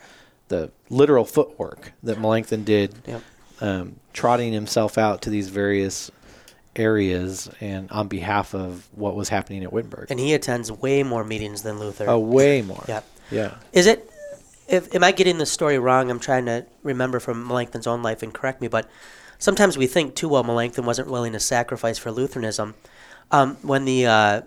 [0.48, 3.22] the literal footwork that Melanchthon did, yep.
[3.62, 6.10] um, trotting himself out to these various
[6.76, 10.10] areas and on behalf of what was happening at Wittenberg.
[10.10, 12.04] And he attends way more meetings than Luther.
[12.08, 12.84] Oh, way more.
[12.86, 13.00] Yeah.
[13.30, 13.54] Yeah.
[13.72, 14.10] Is it?
[14.68, 16.10] If am I getting the story wrong?
[16.10, 18.88] I'm trying to remember from Melanchthon's own life and correct me, but
[19.38, 22.74] sometimes we think too well Melanchthon wasn't willing to sacrifice for Lutheranism.
[23.30, 24.42] Um, when the uh,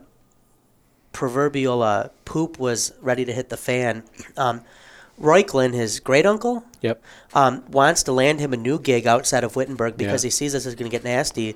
[1.12, 4.04] proverbial uh, poop was ready to hit the fan,
[4.38, 4.62] um,
[5.20, 7.04] Reuchlin, his great uncle, yep,
[7.34, 10.28] um, wants to land him a new gig outside of Wittenberg because yeah.
[10.28, 11.56] he sees this is going to get nasty.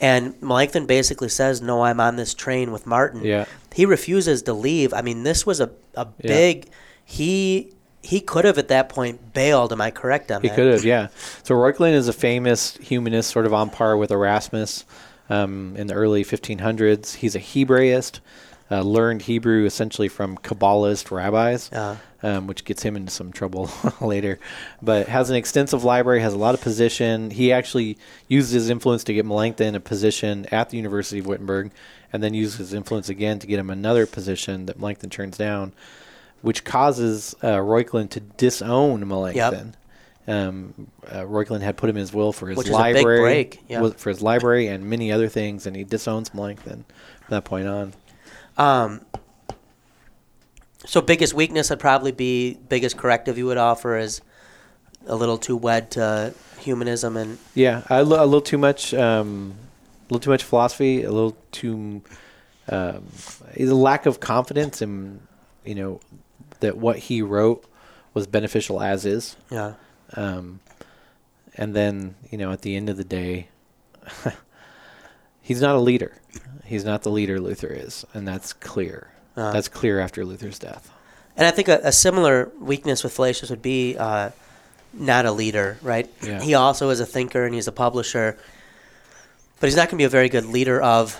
[0.00, 3.46] And Melanchthon basically says, "No, I'm on this train with Martin." Yeah.
[3.74, 4.94] He refuses to leave.
[4.94, 6.66] I mean, this was a a big.
[6.66, 6.72] Yeah.
[7.04, 7.72] He
[8.02, 9.72] he could have at that point bailed.
[9.72, 10.54] Am I correct on he that?
[10.54, 11.08] He could have, yeah.
[11.42, 14.84] So Reuchlin is a famous humanist, sort of on par with Erasmus
[15.28, 17.16] um, in the early 1500s.
[17.16, 18.20] He's a Hebraist
[18.70, 23.70] uh, learned Hebrew essentially from Kabbalist rabbis, uh um, which gets him into some trouble
[24.00, 24.38] later.
[24.82, 27.30] But has an extensive library, has a lot of position.
[27.30, 31.70] He actually used his influence to get Melanchthon a position at the University of Wittenberg,
[32.12, 35.72] and then used his influence again to get him another position that Melanchthon turns down,
[36.42, 39.66] which causes uh, Reuchlin to disown Melanchthon.
[39.68, 39.74] Yep.
[40.28, 43.96] Um, uh, Reuchlin had put him in his will for his Which library, yep.
[43.96, 47.94] for his library and many other things, and he disowns Melanchthon from that point on.
[48.58, 49.00] Um,
[50.84, 54.20] so biggest weakness would probably be biggest corrective you would offer is
[55.06, 59.54] a little too wed to humanism and yeah, a, l- a little too much, um,
[60.00, 62.02] a little too much philosophy, a little too
[62.68, 63.06] um,
[63.56, 65.20] a lack of confidence in
[65.64, 66.00] you know
[66.60, 67.64] that what he wrote
[68.14, 69.36] was beneficial as is.
[69.50, 69.74] Yeah.
[70.14, 70.60] Um,
[71.54, 73.48] and then you know at the end of the day,
[75.40, 76.12] he's not a leader.
[76.68, 79.10] He's not the leader Luther is, and that's clear.
[79.36, 80.92] Uh, that's clear after Luther's death.
[81.34, 84.30] And I think a, a similar weakness with Flacius would be uh,
[84.92, 86.10] not a leader, right?
[86.22, 86.42] Yeah.
[86.42, 88.36] He also is a thinker and he's a publisher,
[89.60, 91.18] but he's not going to be a very good leader of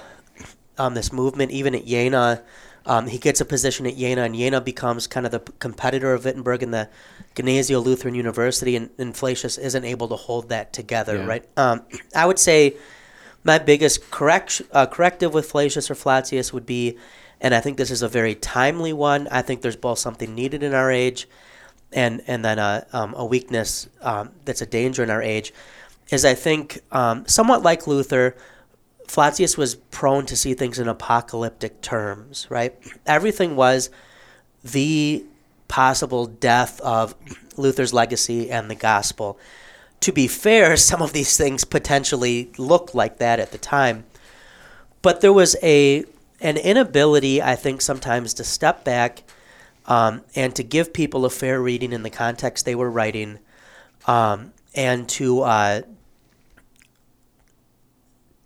[0.76, 1.52] um, this movement.
[1.52, 2.42] Even at Jena,
[2.84, 6.24] um, he gets a position at Jena, and Jena becomes kind of the competitor of
[6.24, 6.88] Wittenberg in the
[7.36, 11.26] Gnesio Lutheran University, and, and Flacius isn't able to hold that together, yeah.
[11.26, 11.48] right?
[11.56, 11.82] Um,
[12.14, 12.76] I would say
[13.44, 16.97] my biggest correct, uh, corrective with Flacius or Flacius would be,
[17.40, 19.28] and I think this is a very timely one.
[19.31, 21.28] I think there's both something needed in our age,
[21.93, 25.52] and and then a um, a weakness um, that's a danger in our age.
[26.10, 28.36] Is I think um, somewhat like Luther,
[29.06, 32.47] Flacius was prone to see things in apocalyptic terms.
[32.51, 32.74] Right,
[33.06, 33.90] everything was
[34.65, 35.24] the
[35.69, 37.15] possible death of
[37.56, 39.39] Luther's legacy and the gospel
[40.00, 44.04] to be fair, some of these things potentially looked like that at the time.
[45.02, 46.04] But there was a
[46.40, 49.24] an inability, I think, sometimes to step back
[49.86, 53.38] um, and to give people a fair reading in the context they were writing,
[54.06, 55.82] um, and to uh,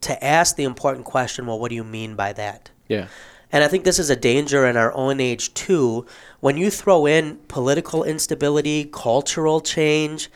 [0.02, 2.70] to ask the important question: Well, what do you mean by that?
[2.88, 3.08] Yeah.
[3.50, 6.06] And I think this is a danger in our own age too.
[6.40, 10.30] When you throw in political instability, cultural change,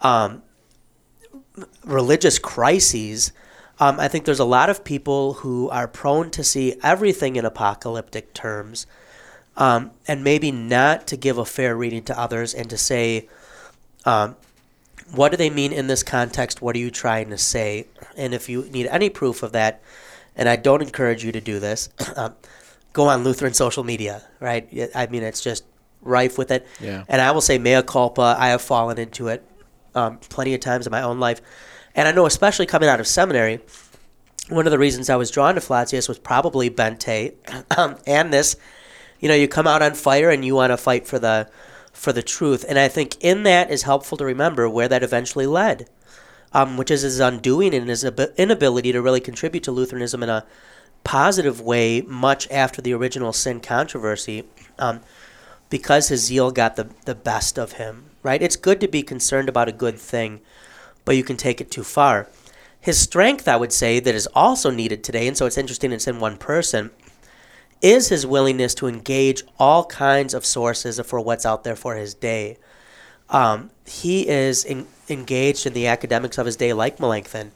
[0.00, 0.42] um,
[1.84, 3.32] religious crises,
[3.80, 7.44] um, I think there's a lot of people who are prone to see everything in
[7.44, 8.86] apocalyptic terms
[9.56, 13.28] um, and maybe not to give a fair reading to others and to say,
[14.04, 14.36] um,
[15.12, 16.62] what do they mean in this context?
[16.62, 17.86] What are you trying to say?
[18.16, 19.82] And if you need any proof of that,
[20.36, 22.34] and I don't encourage you to do this, um,
[22.92, 24.68] go on Lutheran social media, right?
[24.94, 25.64] I mean, it's just
[26.02, 26.66] rife with it.
[26.80, 27.04] Yeah.
[27.08, 29.44] And I will say, mea culpa, I have fallen into it
[29.98, 31.40] um, plenty of times in my own life.
[31.94, 33.60] And I know, especially coming out of seminary,
[34.48, 37.34] one of the reasons I was drawn to Flacius was probably Bente
[37.76, 38.56] um, and this.
[39.20, 41.50] You know, you come out on fire and you want to fight for the
[41.92, 42.64] for the truth.
[42.68, 45.88] And I think in that is helpful to remember where that eventually led,
[46.52, 50.46] um, which is his undoing and his inability to really contribute to Lutheranism in a
[51.02, 54.44] positive way much after the original sin controversy.
[54.78, 55.00] Um,
[55.70, 58.42] because his zeal got the, the best of him, right?
[58.42, 60.40] It's good to be concerned about a good thing,
[61.06, 62.28] but you can take it too far.
[62.78, 66.06] His strength, I would say, that is also needed today, and so it's interesting it's
[66.06, 66.90] in one person,
[67.80, 72.12] is his willingness to engage all kinds of sources for what's out there for his
[72.12, 72.58] day.
[73.30, 77.52] Um, he is in, engaged in the academics of his day, like Melanchthon.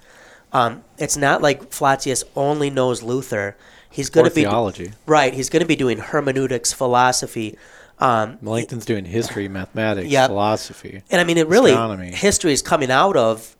[0.54, 3.58] Um, it's not like Flacius only knows Luther.
[3.90, 5.34] He's going to be theology, right.
[5.34, 7.58] He's going to be doing hermeneutics, philosophy.
[8.02, 12.10] Um, Melanchthon's doing history, mathematics, philosophy, and I mean, it really astronomy.
[12.10, 13.54] history is coming out of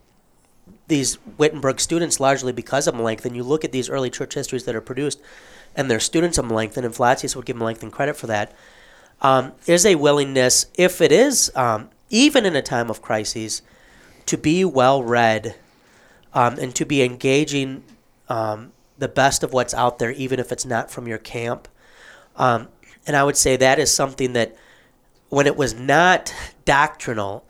[0.89, 3.37] these Wittenberg students largely because of Melanchthon.
[3.37, 5.21] You look at these early church histories that are produced,
[5.77, 8.53] and they're students of Melanchthon, and Flacius would give Melanchthon credit for that.
[9.21, 13.63] Um, is a willingness, if it is, um, even in a time of crises,
[14.27, 15.55] to be well read
[16.35, 17.85] um, and to be engaging
[18.29, 21.69] um, the best of what's out there, even if it's not from your camp.
[23.07, 24.57] And I would say that is something that,
[25.29, 26.33] when it was not
[26.65, 27.45] doctrinal,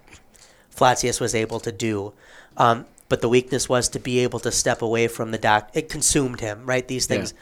[0.70, 2.12] Flacius was able to do.
[2.56, 5.70] Um, but the weakness was to be able to step away from the doc.
[5.74, 6.88] It consumed him, right?
[6.88, 7.40] These things yeah.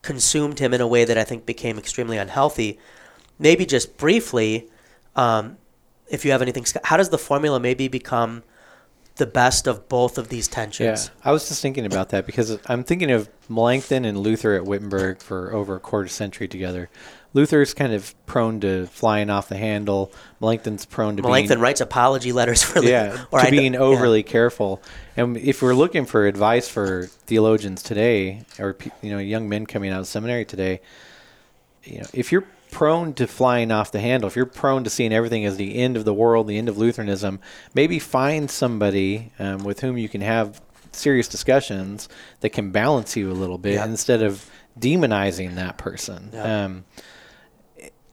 [0.00, 2.78] consumed him in a way that I think became extremely unhealthy.
[3.38, 4.70] Maybe just briefly,
[5.16, 5.58] um,
[6.08, 8.42] if you have anything, how does the formula maybe become
[9.16, 11.06] the best of both of these tensions?
[11.06, 14.64] Yeah, I was just thinking about that because I'm thinking of Melanchthon and Luther at
[14.64, 16.88] Wittenberg for over a quarter century together.
[17.32, 20.12] Luther's kind of prone to flying off the handle.
[20.40, 24.20] Melanchthon's prone to Melanchthon being, writes apology letters for yeah or to I being overly
[24.20, 24.30] yeah.
[24.30, 24.82] careful.
[25.16, 29.90] And if we're looking for advice for theologians today, or you know young men coming
[29.90, 30.80] out of seminary today,
[31.84, 35.12] you know if you're prone to flying off the handle, if you're prone to seeing
[35.12, 37.40] everything as the end of the world, the end of Lutheranism,
[37.74, 40.60] maybe find somebody um, with whom you can have
[40.92, 42.08] serious discussions
[42.40, 43.88] that can balance you a little bit yep.
[43.88, 44.48] instead of
[44.78, 46.30] demonizing that person.
[46.32, 46.46] Yep.
[46.46, 46.84] Um,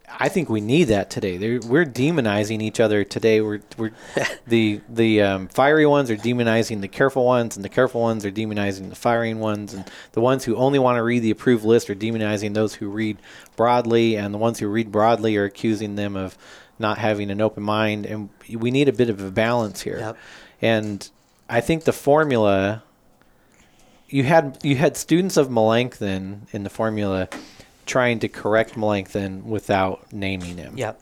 [0.09, 1.37] I think we need that today.
[1.37, 3.41] They're, we're demonizing each other today.
[3.41, 3.91] We're, we're
[4.47, 8.31] the the um, fiery ones are demonizing the careful ones, and the careful ones are
[8.31, 11.89] demonizing the firing ones, and the ones who only want to read the approved list
[11.89, 13.17] are demonizing those who read
[13.55, 16.37] broadly, and the ones who read broadly are accusing them of
[16.79, 18.05] not having an open mind.
[18.05, 19.99] And we need a bit of a balance here.
[19.99, 20.17] Yep.
[20.61, 21.09] And
[21.49, 22.83] I think the formula
[24.09, 27.27] you had you had students of Melanchthon in the formula
[27.87, 30.77] trying to correct Melanchthon without naming him.
[30.77, 31.01] Yep.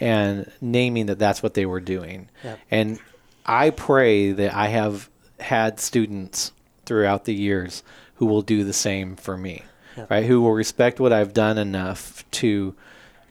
[0.00, 2.28] And naming that that's what they were doing.
[2.42, 2.58] Yep.
[2.70, 2.98] And
[3.44, 6.52] I pray that I have had students
[6.86, 7.82] throughout the years
[8.14, 9.62] who will do the same for me.
[9.96, 10.10] Yep.
[10.10, 10.24] Right?
[10.24, 12.74] Who will respect what I've done enough to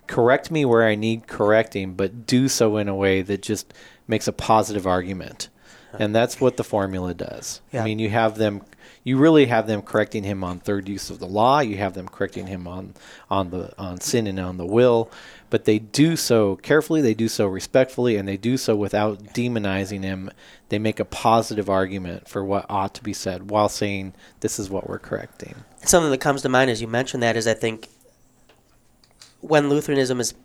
[0.08, 3.74] correct me where I need correcting, but do so in a way that just
[4.08, 5.48] makes a positive argument.
[5.94, 7.62] And that's what the formula does.
[7.74, 8.62] I mean, you have them
[9.04, 11.60] you really have them correcting him on third use of the law.
[11.60, 12.94] You have them correcting him on
[13.30, 15.12] on the on sin and on the will,
[15.50, 17.02] but they do so carefully.
[17.02, 20.30] They do so respectfully, and they do so without demonizing him.
[20.70, 24.70] They make a positive argument for what ought to be said, while saying this is
[24.70, 25.56] what we're correcting.
[25.84, 27.90] Something that comes to mind as you mentioned that is, I think,
[29.40, 30.36] when Lutheranism is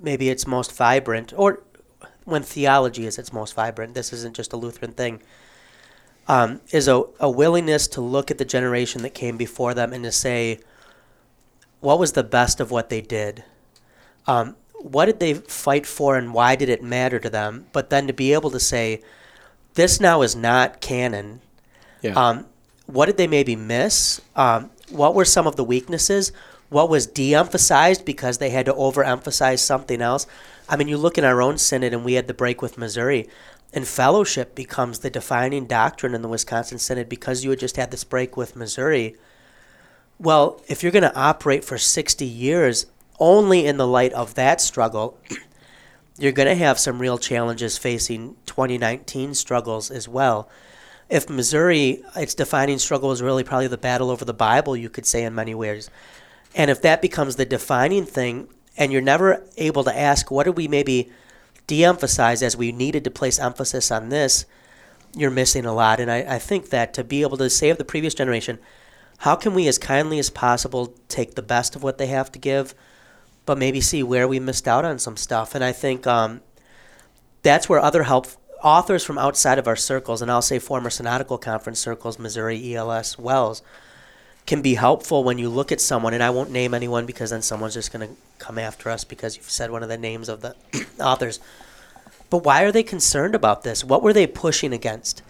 [0.00, 1.62] maybe its most vibrant, or
[2.24, 3.94] when theology is its most vibrant.
[3.94, 5.22] This isn't just a Lutheran thing
[6.28, 10.04] um, is a, a willingness to look at the generation that came before them and
[10.04, 10.60] to say,
[11.80, 13.44] what was the best of what they did?
[14.26, 17.66] Um, what did they fight for and why did it matter to them?
[17.72, 19.02] But then to be able to say,
[19.74, 21.40] this now is not canon.
[22.00, 22.12] Yeah.
[22.12, 22.46] Um,
[22.86, 24.20] what did they maybe miss?
[24.36, 26.32] Um, what were some of the weaknesses?
[26.68, 30.26] What was de emphasized because they had to overemphasize something else?
[30.68, 33.28] I mean, you look in our own synod, and we had the break with Missouri
[33.74, 37.90] and fellowship becomes the defining doctrine in the Wisconsin Synod because you had just had
[37.90, 39.16] this break with Missouri.
[40.16, 42.86] Well, if you're going to operate for 60 years
[43.18, 45.18] only in the light of that struggle,
[46.18, 50.48] you're going to have some real challenges facing 2019 struggles as well.
[51.10, 55.04] If Missouri, its defining struggle is really probably the battle over the Bible, you could
[55.04, 55.90] say in many ways.
[56.54, 58.46] And if that becomes the defining thing,
[58.76, 61.10] and you're never able to ask, what are we maybe
[61.66, 64.46] de emphasize as we needed to place emphasis on this,
[65.16, 66.00] you're missing a lot.
[66.00, 68.58] And I, I think that to be able to save the previous generation,
[69.18, 72.38] how can we, as kindly as possible, take the best of what they have to
[72.38, 72.74] give,
[73.46, 75.54] but maybe see where we missed out on some stuff?
[75.54, 76.40] And I think um,
[77.42, 78.26] that's where other help
[78.62, 83.18] authors from outside of our circles, and I'll say former synodical conference circles, Missouri, ELS,
[83.18, 83.62] WELS,
[84.46, 87.42] can be helpful when you look at someone, and I won't name anyone because then
[87.42, 90.42] someone's just going to come after us because you've said one of the names of
[90.42, 90.54] the
[91.00, 91.40] authors.
[92.30, 93.84] But why are they concerned about this?
[93.84, 95.22] What were they pushing against?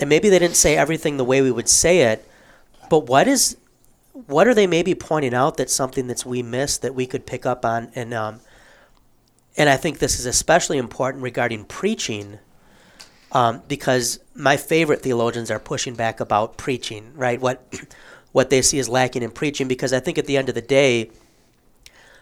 [0.00, 2.28] And maybe they didn't say everything the way we would say it,
[2.90, 3.56] but what is
[4.26, 7.46] what are they maybe pointing out that's something that's we missed that we could pick
[7.46, 8.40] up on and um,
[9.56, 12.38] and I think this is especially important regarding preaching
[13.32, 17.40] um, because my favorite theologians are pushing back about preaching, right?
[17.40, 17.62] What
[18.38, 20.62] what they see as lacking in preaching, because I think at the end of the
[20.62, 21.10] day,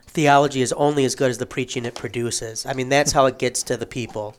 [0.07, 2.65] theology is only as good as the preaching it produces.
[2.65, 4.35] I mean, that's how it gets to the people,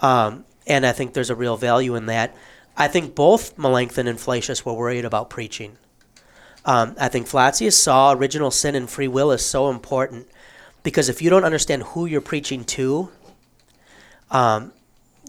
[0.00, 2.34] um, and I think there's a real value in that.
[2.76, 5.78] I think both Melanchthon and Flacius were worried about preaching.
[6.64, 10.26] Um, I think Flacius saw original sin and free will as so important
[10.82, 13.10] because if you don't understand who you're preaching to,
[14.32, 14.72] um,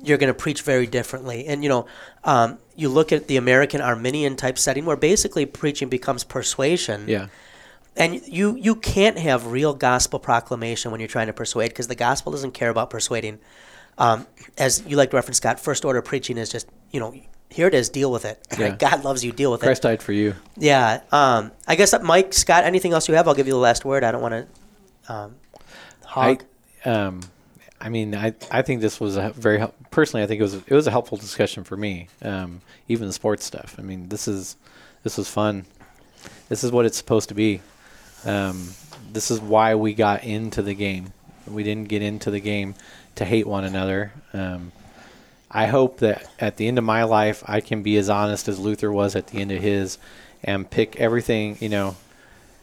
[0.02, 1.46] you're going to preach very differently.
[1.46, 1.86] And you know,
[2.24, 7.06] um, you look at the American Arminian type setting where basically preaching becomes persuasion.
[7.08, 7.28] Yeah.
[7.98, 11.96] And you you can't have real gospel proclamation when you're trying to persuade because the
[11.96, 13.40] gospel doesn't care about persuading.
[13.98, 17.16] Um, as you like to reference, Scott, first order preaching is just you know
[17.50, 18.40] here it is, deal with it.
[18.60, 18.76] Yeah.
[18.76, 19.88] God loves you, deal with Christ it.
[19.88, 20.36] Christ died for you.
[20.58, 21.02] Yeah.
[21.12, 23.28] Um, I guess that Mike, Scott, anything else you have?
[23.28, 24.04] I'll give you the last word.
[24.04, 25.36] I don't want to um,
[26.04, 26.44] hog.
[26.86, 27.22] I, um,
[27.80, 30.24] I mean, I, I think this was a very hel- personally.
[30.24, 32.08] I think it was it was a helpful discussion for me.
[32.22, 33.76] Um, even the sports stuff.
[33.78, 34.56] I mean, this is
[35.04, 35.66] this was fun.
[36.50, 37.62] This is what it's supposed to be.
[38.26, 38.70] Um,
[39.12, 41.14] this is why we got into the game.
[41.48, 42.76] We didn't get into the game
[43.16, 44.12] to hate one another.
[44.34, 44.72] Um,
[45.50, 48.60] I hope that at the end of my life, I can be as honest as
[48.60, 49.98] Luther was at the end of his,
[50.44, 51.58] and pick everything.
[51.62, 51.96] You know,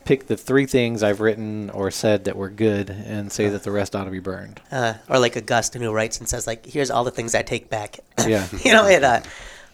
[0.05, 3.71] pick the three things I've written or said that were good, and say that the
[3.71, 4.61] rest ought to be burned.
[4.71, 7.69] uh, or like Augustine who writes and says like, "Here's all the things I take
[7.71, 8.47] back." Yeah.
[8.65, 9.03] you know, it.
[9.05, 9.21] Uh,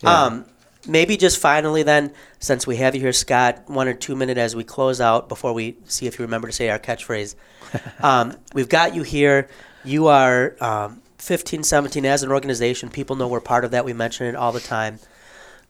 [0.02, 0.24] Yeah.
[0.24, 0.44] um,
[0.88, 4.56] maybe just finally then, since we have you here, Scott, one or two minute as
[4.56, 7.34] we close out before we see if you remember to say our catchphrase.
[8.02, 9.48] um, we've got you here.
[9.84, 12.88] You are um, 15, 17 as an organization.
[12.88, 13.84] People know we're part of that.
[13.84, 14.98] We mention it all the time.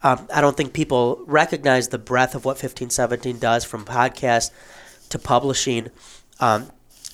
[0.02, 4.51] Um, I don't think people recognize the breadth of what 1517 does from podcast
[5.10, 5.90] to publishing
[6.40, 6.70] um,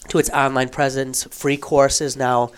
[0.09, 2.53] to its online presence, free courses now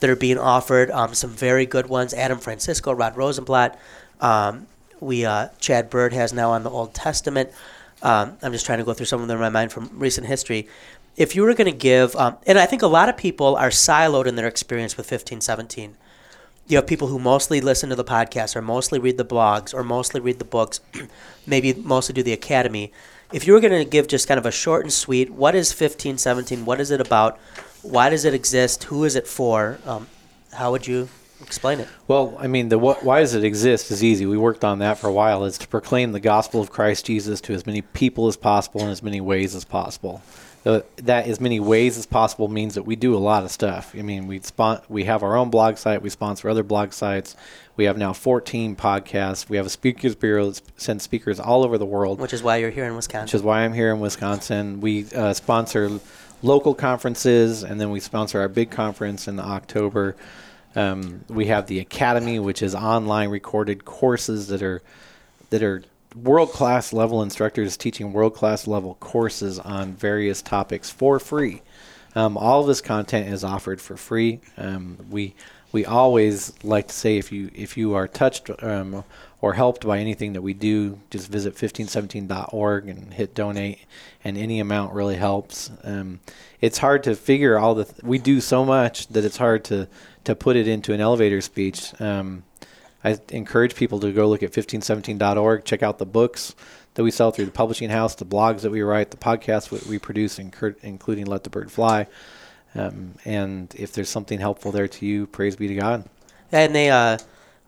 [0.00, 2.14] that are being offered, um, some very good ones.
[2.14, 3.76] Adam Francisco, Rod Rosenbladt,
[4.20, 4.66] um,
[5.00, 7.50] we uh, Chad Bird has now on the Old Testament.
[8.02, 10.26] Um, I'm just trying to go through some of them in my mind from recent
[10.26, 10.68] history.
[11.16, 13.68] If you were going to give, um, and I think a lot of people are
[13.68, 15.96] siloed in their experience with 1517
[16.66, 19.82] you have people who mostly listen to the podcast or mostly read the blogs or
[19.82, 20.80] mostly read the books,
[21.46, 22.92] maybe mostly do the academy.
[23.32, 25.70] If you were going to give just kind of a short and sweet, what is
[25.70, 26.64] 1517?
[26.64, 27.38] What is it about?
[27.82, 28.84] Why does it exist?
[28.84, 29.78] Who is it for?
[29.84, 30.06] Um,
[30.52, 31.08] how would you
[31.40, 31.88] explain it?
[32.08, 34.24] Well, I mean, the wh- why does it exist is easy.
[34.24, 35.44] We worked on that for a while.
[35.44, 38.88] Is to proclaim the gospel of Christ Jesus to as many people as possible in
[38.88, 40.22] as many ways as possible.
[40.64, 43.94] That as many ways as possible means that we do a lot of stuff.
[43.96, 46.00] I mean, we spon- we have our own blog site.
[46.00, 47.36] We sponsor other blog sites.
[47.76, 49.48] We have now 14 podcasts.
[49.48, 52.18] We have a speakers bureau that sends speakers all over the world.
[52.18, 53.26] Which is why you're here in Wisconsin.
[53.26, 54.80] which is why I'm here in Wisconsin.
[54.80, 56.00] We uh, sponsor
[56.42, 60.16] local conferences, and then we sponsor our big conference in October.
[60.76, 64.82] Um, we have the academy, which is online recorded courses that are
[65.50, 65.82] that are
[66.14, 71.62] world class level instructors teaching world class level courses on various topics for free.
[72.14, 74.40] Um, all of this content is offered for free.
[74.56, 75.34] Um, we
[75.72, 79.02] we always like to say if you if you are touched um,
[79.40, 83.80] or helped by anything that we do, just visit 1517.org and hit donate,
[84.22, 85.72] and any amount really helps.
[85.82, 86.20] Um,
[86.60, 89.88] it's hard to figure all the th- we do so much that it's hard to
[90.22, 91.92] to put it into an elevator speech.
[92.00, 92.44] Um,
[93.04, 96.54] I encourage people to go look at 1517.org, check out the books
[96.94, 99.86] that we sell through the publishing house, the blogs that we write, the podcasts that
[99.86, 102.06] we produce, including Let the Bird Fly.
[102.74, 106.08] Um, and if there's something helpful there to you, praise be to God.
[106.50, 107.18] and they, uh,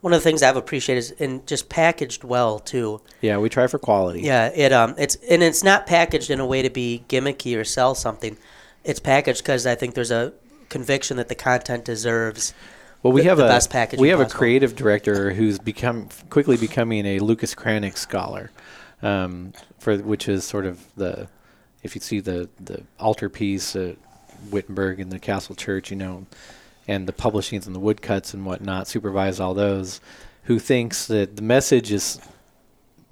[0.01, 3.01] one of the things I've appreciated is in just packaged well too.
[3.21, 4.21] Yeah, we try for quality.
[4.21, 7.65] Yeah, it um, it's and it's not packaged in a way to be gimmicky or
[7.65, 8.37] sell something.
[8.85, 10.33] It's packaged because I think there's a
[10.69, 12.55] conviction that the content deserves.
[13.07, 16.09] Well, we the- have the a best packaging we have a creative director who's become
[16.28, 18.51] quickly becoming a Lucas Cranach scholar,
[19.01, 21.28] um, for which is sort of the
[21.85, 23.97] if you see the the altarpiece at
[24.51, 26.27] Wittenberg and the Castle Church, you know,
[26.89, 30.01] and the publishings and the woodcuts and whatnot, supervise all those.
[30.45, 32.20] Who thinks that the message is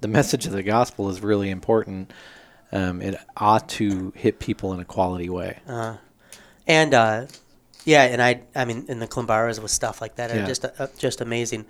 [0.01, 2.11] the message of the gospel is really important.
[2.73, 5.59] Um, it ought to hit people in a quality way.
[6.67, 7.27] And uh,
[7.85, 10.45] yeah, and I I mean in the Climbaras with stuff like that, are Yeah.
[10.45, 11.65] just uh, just amazing.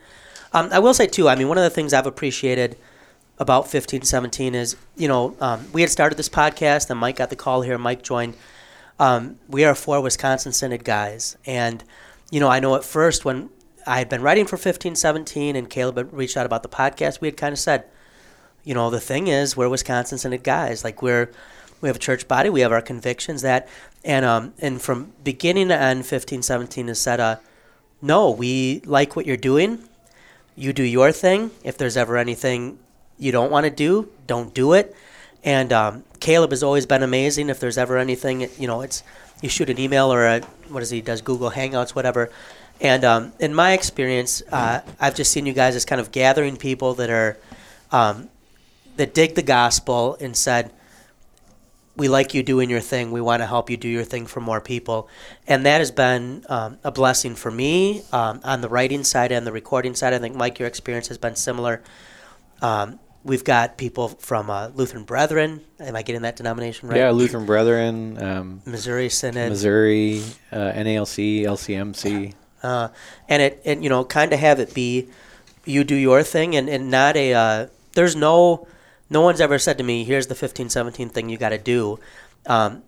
[0.54, 1.30] Um, I will say too.
[1.30, 2.78] I mean, one of the things I've appreciated
[3.38, 7.36] about 1517 is, you know, um, we had started this podcast, and Mike got the
[7.36, 7.78] call here.
[7.78, 8.36] Mike joined.
[8.98, 11.84] Um, we are four Wisconsin Synod guys, and
[12.32, 13.50] you know, I know at first when
[13.86, 17.28] I had been writing for 1517 and Caleb had reached out about the podcast, we
[17.28, 17.84] had kind of said,
[18.64, 20.84] you know, the thing is, we're Wisconsin Synod guys.
[20.84, 21.30] Like we're
[21.82, 23.68] we have a church body, we have our convictions that,
[24.06, 27.38] and um, and from beginning to end, 1517 has said, uh,
[28.02, 29.80] no, we like what you're doing.
[30.56, 31.52] You do your thing.
[31.64, 32.78] If there's ever anything
[33.18, 34.96] you don't want to do, don't do it.
[35.44, 37.50] And um, Caleb has always been amazing.
[37.50, 39.04] If there's ever anything, you know, it's
[39.42, 42.30] you shoot an email or a what is he does Google Hangouts, whatever.
[42.80, 46.58] And um, in my experience, uh, I've just seen you guys as kind of gathering
[46.58, 47.38] people that are
[47.92, 48.30] um,
[48.98, 50.72] that dig the gospel and said,
[51.96, 53.12] "We like you doing your thing.
[53.12, 55.08] We want to help you do your thing for more people."
[55.48, 59.46] And that has been um, a blessing for me um, on the writing side and
[59.46, 60.14] the recording side.
[60.14, 61.82] I think Mike, your experience has been similar.
[62.62, 65.62] Um, we've got people from uh, Lutheran Brethren.
[65.80, 66.98] Am I getting that denomination right?
[66.98, 69.50] Yeah, Lutheran Brethren, um, Missouri Synod.
[69.50, 72.34] Missouri, uh, NALC, LCMC.
[72.64, 72.90] Uh,
[73.28, 75.10] and it, and you know, kind of have it be,
[75.66, 77.34] you do your thing, and, and not a.
[77.34, 78.68] Uh, there's no,
[79.10, 82.00] no one's ever said to me, "Here's the 1517 thing you got to do."
[82.48, 82.84] Um,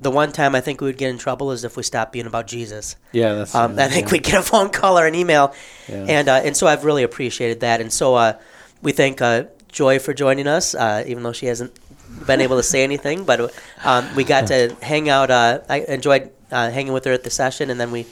[0.00, 2.26] the one time I think we would get in trouble is if we stopped being
[2.26, 2.94] about Jesus.
[3.12, 3.54] Yeah, that's.
[3.54, 4.12] Um, I think yeah.
[4.12, 5.54] we'd get a phone call or an email,
[5.88, 6.04] Yeah.
[6.08, 8.34] and uh, and so I've really appreciated that, and so uh,
[8.82, 11.72] we thank uh, Joy for joining us, uh, even though she hasn't
[12.26, 13.52] been able to say anything, but
[13.84, 15.30] um, we got to hang out.
[15.30, 18.06] Uh, I enjoyed uh, hanging with her at the session, and then we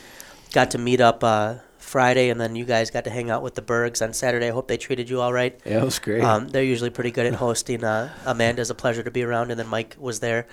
[0.52, 1.54] got to meet up uh,
[1.86, 4.48] Friday, and then you guys got to hang out with the Bergs on Saturday.
[4.48, 5.58] I hope they treated you all right.
[5.64, 6.22] Yeah, it was great.
[6.22, 7.84] Um, they're usually pretty good at hosting.
[7.84, 10.46] Uh, Amanda's a pleasure to be around, and then Mike was there.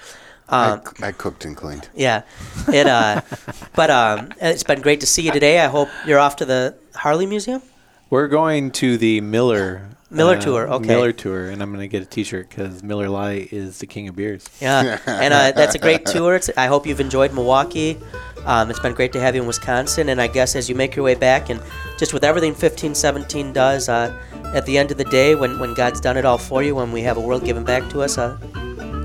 [0.47, 1.89] I, Um, I cooked and cleaned.
[1.95, 2.22] yeah,
[2.68, 2.85] it.
[2.85, 3.22] Uh,
[3.76, 5.60] but um, it's been great to see you today.
[5.60, 7.61] I hope you're off to the Harley Museum.
[8.10, 10.88] We're going to the Miller Miller uh, tour, okay.
[10.88, 14.07] Miller tour, and I'm going to get a T-shirt because Miller Lite is the king
[14.07, 14.48] of beers.
[14.61, 16.35] Yeah, and uh, that's a great tour.
[16.35, 17.98] It's, I hope you've enjoyed Milwaukee.
[18.45, 20.95] Um, it's been great to have you in Wisconsin, and I guess as you make
[20.95, 21.61] your way back, and
[21.98, 24.15] just with everything 1517 does, uh,
[24.53, 26.91] at the end of the day, when, when God's done it all for you, when
[26.91, 28.35] we have a world given back to us, uh,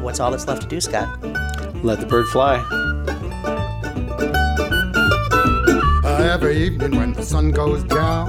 [0.02, 1.09] what's all that's left to do, Scott?
[1.85, 2.56] Let the bird fly.
[6.05, 8.28] Uh, every evening when the sun goes down,